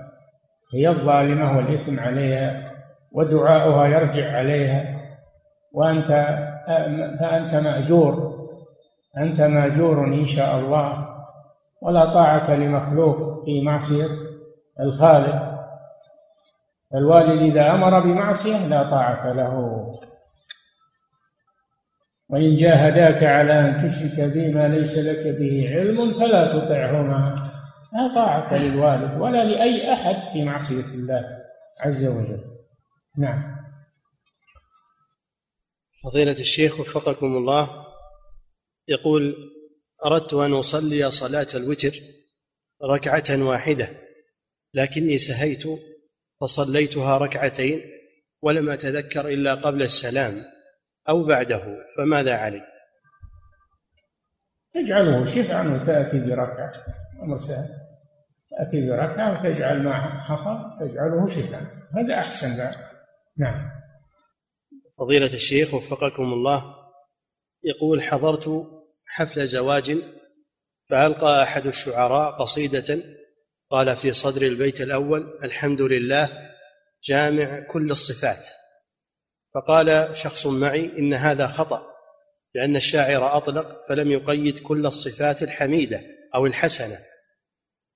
هي 0.74 0.88
الظالمة 0.88 1.56
والإثم 1.56 2.00
عليها 2.00 2.72
ودعاؤها 3.12 3.86
يرجع 3.86 4.36
عليها. 4.36 4.98
وانت 5.72 6.08
فأنت 7.20 7.54
مأجور. 7.54 8.38
أنت 9.18 9.40
مأجور 9.40 10.04
إن 10.04 10.24
شاء 10.24 10.58
الله. 10.58 11.08
ولا 11.82 12.04
طاعة 12.04 12.54
لمخلوق 12.54 13.44
في 13.44 13.60
معصية 13.60 14.08
الخالق. 14.80 15.58
الوالد 16.94 17.42
إذا 17.42 17.70
أمر 17.74 18.00
بمعصية 18.00 18.66
لا 18.66 18.90
طاعة 18.90 19.32
له. 19.32 19.84
وإن 22.28 22.56
جاهداك 22.56 23.22
على 23.22 23.52
أن 23.52 23.88
تشرك 23.88 24.20
بما 24.20 24.68
ليس 24.68 24.98
لك 24.98 25.36
به 25.36 25.70
علم 25.74 26.12
فلا 26.12 26.58
تطعهما. 26.58 27.50
لا 27.92 28.14
طاعة 28.14 28.62
للوالد 28.62 29.20
ولا 29.20 29.44
لأي 29.44 29.92
أحد 29.92 30.32
في 30.32 30.44
معصية 30.44 30.94
الله 30.94 31.24
عز 31.80 32.04
وجل. 32.04 32.40
نعم. 33.18 33.58
فضيلة 36.04 36.40
الشيخ 36.40 36.80
وفقكم 36.80 37.26
الله 37.26 37.70
يقول 38.88 39.34
أردت 40.06 40.34
أن 40.34 40.52
أصلي 40.52 41.10
صلاة 41.10 41.46
الوتر 41.54 41.92
ركعة 42.84 43.42
واحدة 43.42 43.90
لكني 44.74 45.18
سهيت 45.18 45.64
فصليتها 46.40 47.18
ركعتين 47.18 47.80
ولم 48.42 48.70
أتذكر 48.70 49.28
إلا 49.28 49.54
قبل 49.54 49.82
السلام. 49.82 50.44
أو 51.08 51.24
بعده 51.24 51.62
فماذا 51.96 52.36
علي؟ 52.36 52.62
تجعله 54.74 55.24
شفعا 55.24 55.68
وتأتي 55.68 56.20
بركعة. 56.20 56.72
أمر 57.22 57.38
سهل. 57.38 57.68
تأتي 58.50 58.90
بركعة 58.90 59.40
وتجعل 59.40 59.82
ما 59.82 60.22
حصل 60.22 60.78
تجعله 60.80 61.26
شفعا 61.26 61.66
هذا 61.96 62.14
أحسن 62.14 62.48
ذلك. 62.48 62.90
نعم. 63.38 63.70
فضيلة 64.98 65.34
الشيخ 65.34 65.74
وفقكم 65.74 66.22
الله 66.22 66.64
يقول 67.64 68.02
حضرت 68.02 68.66
حفل 69.06 69.46
زواج 69.46 69.96
فألقى 70.90 71.42
أحد 71.42 71.66
الشعراء 71.66 72.30
قصيدة 72.30 73.02
قال 73.70 73.96
في 73.96 74.12
صدر 74.12 74.42
البيت 74.42 74.80
الأول 74.80 75.38
الحمد 75.44 75.80
لله 75.80 76.28
جامع 77.04 77.66
كل 77.70 77.90
الصفات. 77.90 78.48
فقال 79.54 80.16
شخص 80.16 80.46
معي 80.46 80.98
إن 80.98 81.14
هذا 81.14 81.46
خطأ 81.46 81.82
لأن 82.54 82.76
الشاعر 82.76 83.36
أطلق 83.36 83.88
فلم 83.88 84.10
يقيد 84.10 84.58
كل 84.58 84.86
الصفات 84.86 85.42
الحميدة 85.42 86.00
أو 86.34 86.46
الحسنة. 86.46 86.96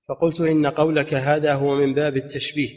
فقلت 0.09 0.41
إن 0.41 0.67
قولك 0.67 1.13
هذا 1.13 1.53
هو 1.53 1.75
من 1.75 1.93
باب 1.93 2.17
التشبيه 2.17 2.69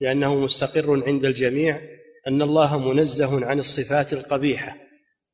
لأنه 0.00 0.34
مستقر 0.34 1.02
عند 1.06 1.24
الجميع 1.24 1.80
أن 2.28 2.42
الله 2.42 2.78
منزه 2.78 3.46
عن 3.46 3.58
الصفات 3.58 4.12
القبيحة 4.12 4.76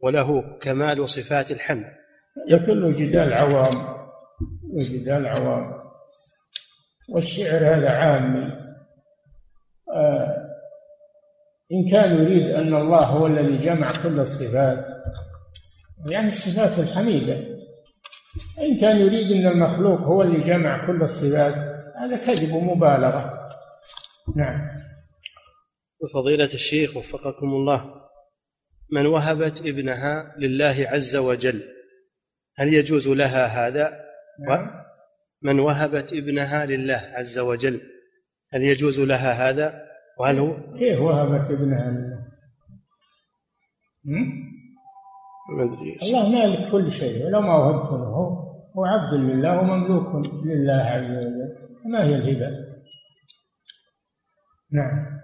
وله 0.01 0.59
كمال 0.59 1.09
صفات 1.09 1.51
الحمد. 1.51 1.87
كله 2.67 2.91
جدال 2.91 3.33
عوام 3.33 4.03
وجدال 4.73 5.27
عوام 5.27 5.83
والشعر 7.09 7.75
هذا 7.75 7.91
عامي 7.91 8.53
آه 9.95 10.52
إن 11.73 11.89
كان 11.91 12.17
يريد 12.17 12.51
أن 12.51 12.75
الله 12.75 13.05
هو 13.05 13.27
الذي 13.27 13.57
جمع 13.57 13.93
كل 14.03 14.21
الصفات 14.21 14.89
يعني 16.11 16.29
الصفات 16.29 16.79
الحميدة 16.79 17.35
إن 18.59 18.81
كان 18.81 18.97
يريد 18.97 19.37
أن 19.37 19.53
المخلوق 19.53 20.01
هو 20.01 20.23
اللي 20.23 20.41
جمع 20.41 20.87
كل 20.87 21.03
الصفات 21.03 21.55
هذا 21.97 22.17
كذب 22.17 22.53
ومبالغة 22.53 23.47
نعم 24.37 24.69
وفضيلة 26.03 26.45
الشيخ 26.55 26.97
وفقكم 26.97 27.47
الله 27.47 28.03
من 28.93 29.07
وهبت 29.07 29.61
ابنها 29.67 30.35
لله 30.39 30.87
عز 30.89 31.17
وجل 31.17 31.63
هل 32.57 32.75
يجوز 32.75 33.09
لها 33.09 33.47
هذا؟ 33.47 34.01
نعم. 34.49 34.71
من 35.43 35.61
وهبت 35.61 36.13
ابنها 36.13 36.67
لله 36.67 37.13
عز 37.15 37.39
وجل 37.39 37.81
هل 38.53 38.63
يجوز 38.63 39.01
لها 39.01 39.51
هذا؟ 39.51 39.92
وهل 40.23 40.39
هو 40.39 40.77
كيف 40.79 41.01
وهبت 41.01 41.51
ابنها 41.51 41.91
لله؟ 41.91 42.23
ما 45.57 45.65
أدري 45.65 45.97
الله 46.03 46.29
مالك 46.29 46.73
كل 46.73 46.93
شيء 46.93 47.27
ولو 47.27 47.41
ما 47.41 47.57
وهبت 47.57 47.91
له 47.91 48.15
هو 48.77 48.85
عبد 48.85 49.15
لله 49.15 49.61
ومملوك 49.61 50.27
لله 50.47 50.73
عز 50.75 51.11
وجل 51.11 51.57
ما 51.87 52.05
هي 52.07 52.15
الهبة؟ 52.15 52.49
نعم 54.73 55.21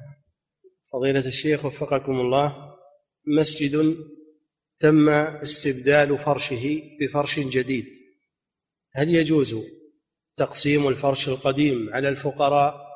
فضيلة 0.92 1.26
الشيخ 1.26 1.64
وفقكم 1.64 2.20
الله 2.20 2.74
مسجد 3.26 3.94
تم 4.78 5.08
استبدال 5.08 6.18
فرشه 6.18 6.82
بفرش 7.00 7.40
جديد 7.40 7.86
هل 8.94 9.08
يجوز 9.08 9.56
تقسيم 10.36 10.88
الفرش 10.88 11.28
القديم 11.28 11.94
على 11.94 12.08
الفقراء 12.08 12.87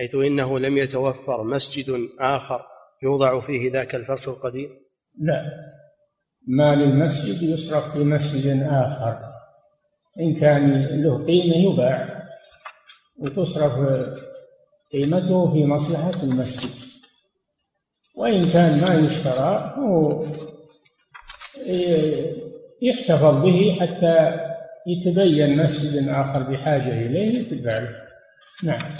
حيث 0.00 0.14
إنه 0.14 0.58
لم 0.58 0.78
يتوفر 0.78 1.44
مسجد 1.44 2.08
آخر 2.20 2.62
يوضع 3.02 3.40
فيه 3.40 3.72
ذاك 3.72 3.94
الفرش 3.94 4.28
القديم؟ 4.28 4.70
لا. 5.18 5.44
ما 6.46 6.74
للمسجد 6.74 7.42
يصرف 7.42 7.92
في 7.92 8.04
مسجد 8.04 8.62
آخر. 8.62 9.18
إن 10.20 10.34
كان 10.34 10.84
له 11.02 11.26
قيمة 11.26 11.56
يباع 11.56 12.28
وتصرف 13.18 13.72
قيمته 14.92 15.52
في 15.52 15.64
مصلحة 15.64 16.22
المسجد. 16.22 16.70
وإن 18.16 18.50
كان 18.52 18.80
ما 18.80 19.06
يشترى 19.06 19.74
هو 19.78 20.24
يحتفظ 22.82 23.42
به 23.42 23.76
حتى 23.80 24.36
يتبين 24.86 25.56
مسجد 25.56 26.08
آخر 26.08 26.42
بحاجة 26.42 27.06
إليه 27.06 27.38
يتبع 27.38 27.78
له 27.78 27.96
نعم. 28.62 28.92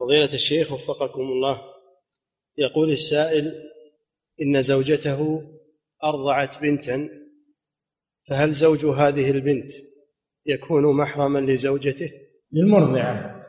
فضيلة 0.00 0.34
الشيخ 0.34 0.72
وفقكم 0.72 1.20
الله 1.20 1.60
يقول 2.58 2.90
السائل 2.90 3.52
إن 4.42 4.60
زوجته 4.60 5.42
أرضعت 6.04 6.62
بنتا 6.62 7.08
فهل 8.28 8.52
زوج 8.52 8.86
هذه 8.86 9.30
البنت 9.30 9.70
يكون 10.46 10.96
محرما 10.96 11.38
لزوجته؟ 11.38 12.10
للمرضعة 12.52 13.44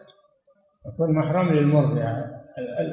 يكون 0.88 1.16
محرم 1.16 1.54
للمرضعة 1.54 2.40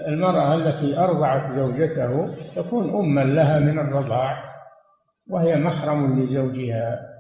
المرأة 0.09 0.55
التي 0.55 0.99
أرضعت 0.99 1.53
زوجته 1.53 2.35
تكون 2.55 2.91
أما 2.91 3.21
لها 3.21 3.59
من 3.59 3.79
الرضاع 3.79 4.57
وهي 5.27 5.57
محرم 5.57 6.23
لزوجها 6.23 7.19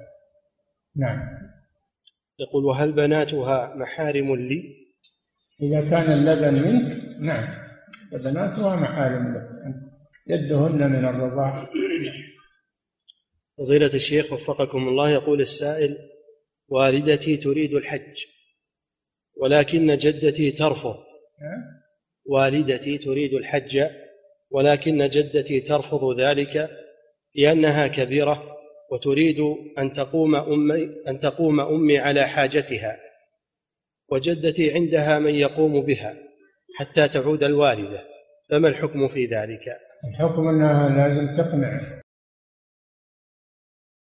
نعم 0.97 1.37
يقول 2.39 2.65
وهل 2.65 2.93
بناتها 2.93 3.75
محارم 3.75 4.35
لي؟ 4.35 4.86
إذا 5.62 5.81
كان 5.91 6.12
اللبن 6.12 6.55
منك 6.55 6.93
نعم. 7.20 7.45
فبناتها 8.12 8.77
محارم 8.77 9.35
لك 9.35 9.49
يدهن 10.27 10.91
من 10.91 11.05
الرضاع. 11.05 11.69
فضيلة 13.59 13.95
الشيخ 13.95 14.33
وفقكم 14.33 14.89
الله 14.89 15.11
يقول 15.11 15.41
السائل 15.41 15.97
والدتي 16.69 17.37
تريد 17.37 17.74
الحج 17.74 18.24
ولكن 19.37 19.99
جدتي 19.99 20.51
ترفض. 20.51 20.97
والدتي 22.24 22.99
تريد 22.99 23.35
الحج 23.35 23.87
ولكن 24.51 25.09
جدتي 25.09 25.61
ترفض 25.61 26.20
ذلك 26.20 26.70
لأنها 27.35 27.87
كبيرة 27.87 28.57
وتريد 28.93 29.41
أن 29.78 29.93
تقوم 29.93 30.35
أمي 30.35 30.89
أن 31.09 31.19
تقوم 31.19 31.61
أمي 31.61 31.99
على 31.99 32.27
حاجتها. 32.27 33.06
وجدتي 34.11 34.74
عندها 34.74 35.19
من 35.19 35.35
يقوم 35.35 35.81
بها 35.81 36.15
حتى 36.77 37.09
تعود 37.09 37.45
الوالدة. 37.45 38.05
فما 38.51 38.69
الحكم 38.69 39.09
في 39.09 39.27
ذلك؟ 39.27 39.77
الحكم 40.09 40.49
أنها 40.49 40.89
لازم 40.89 41.31
تقنع. 41.31 41.81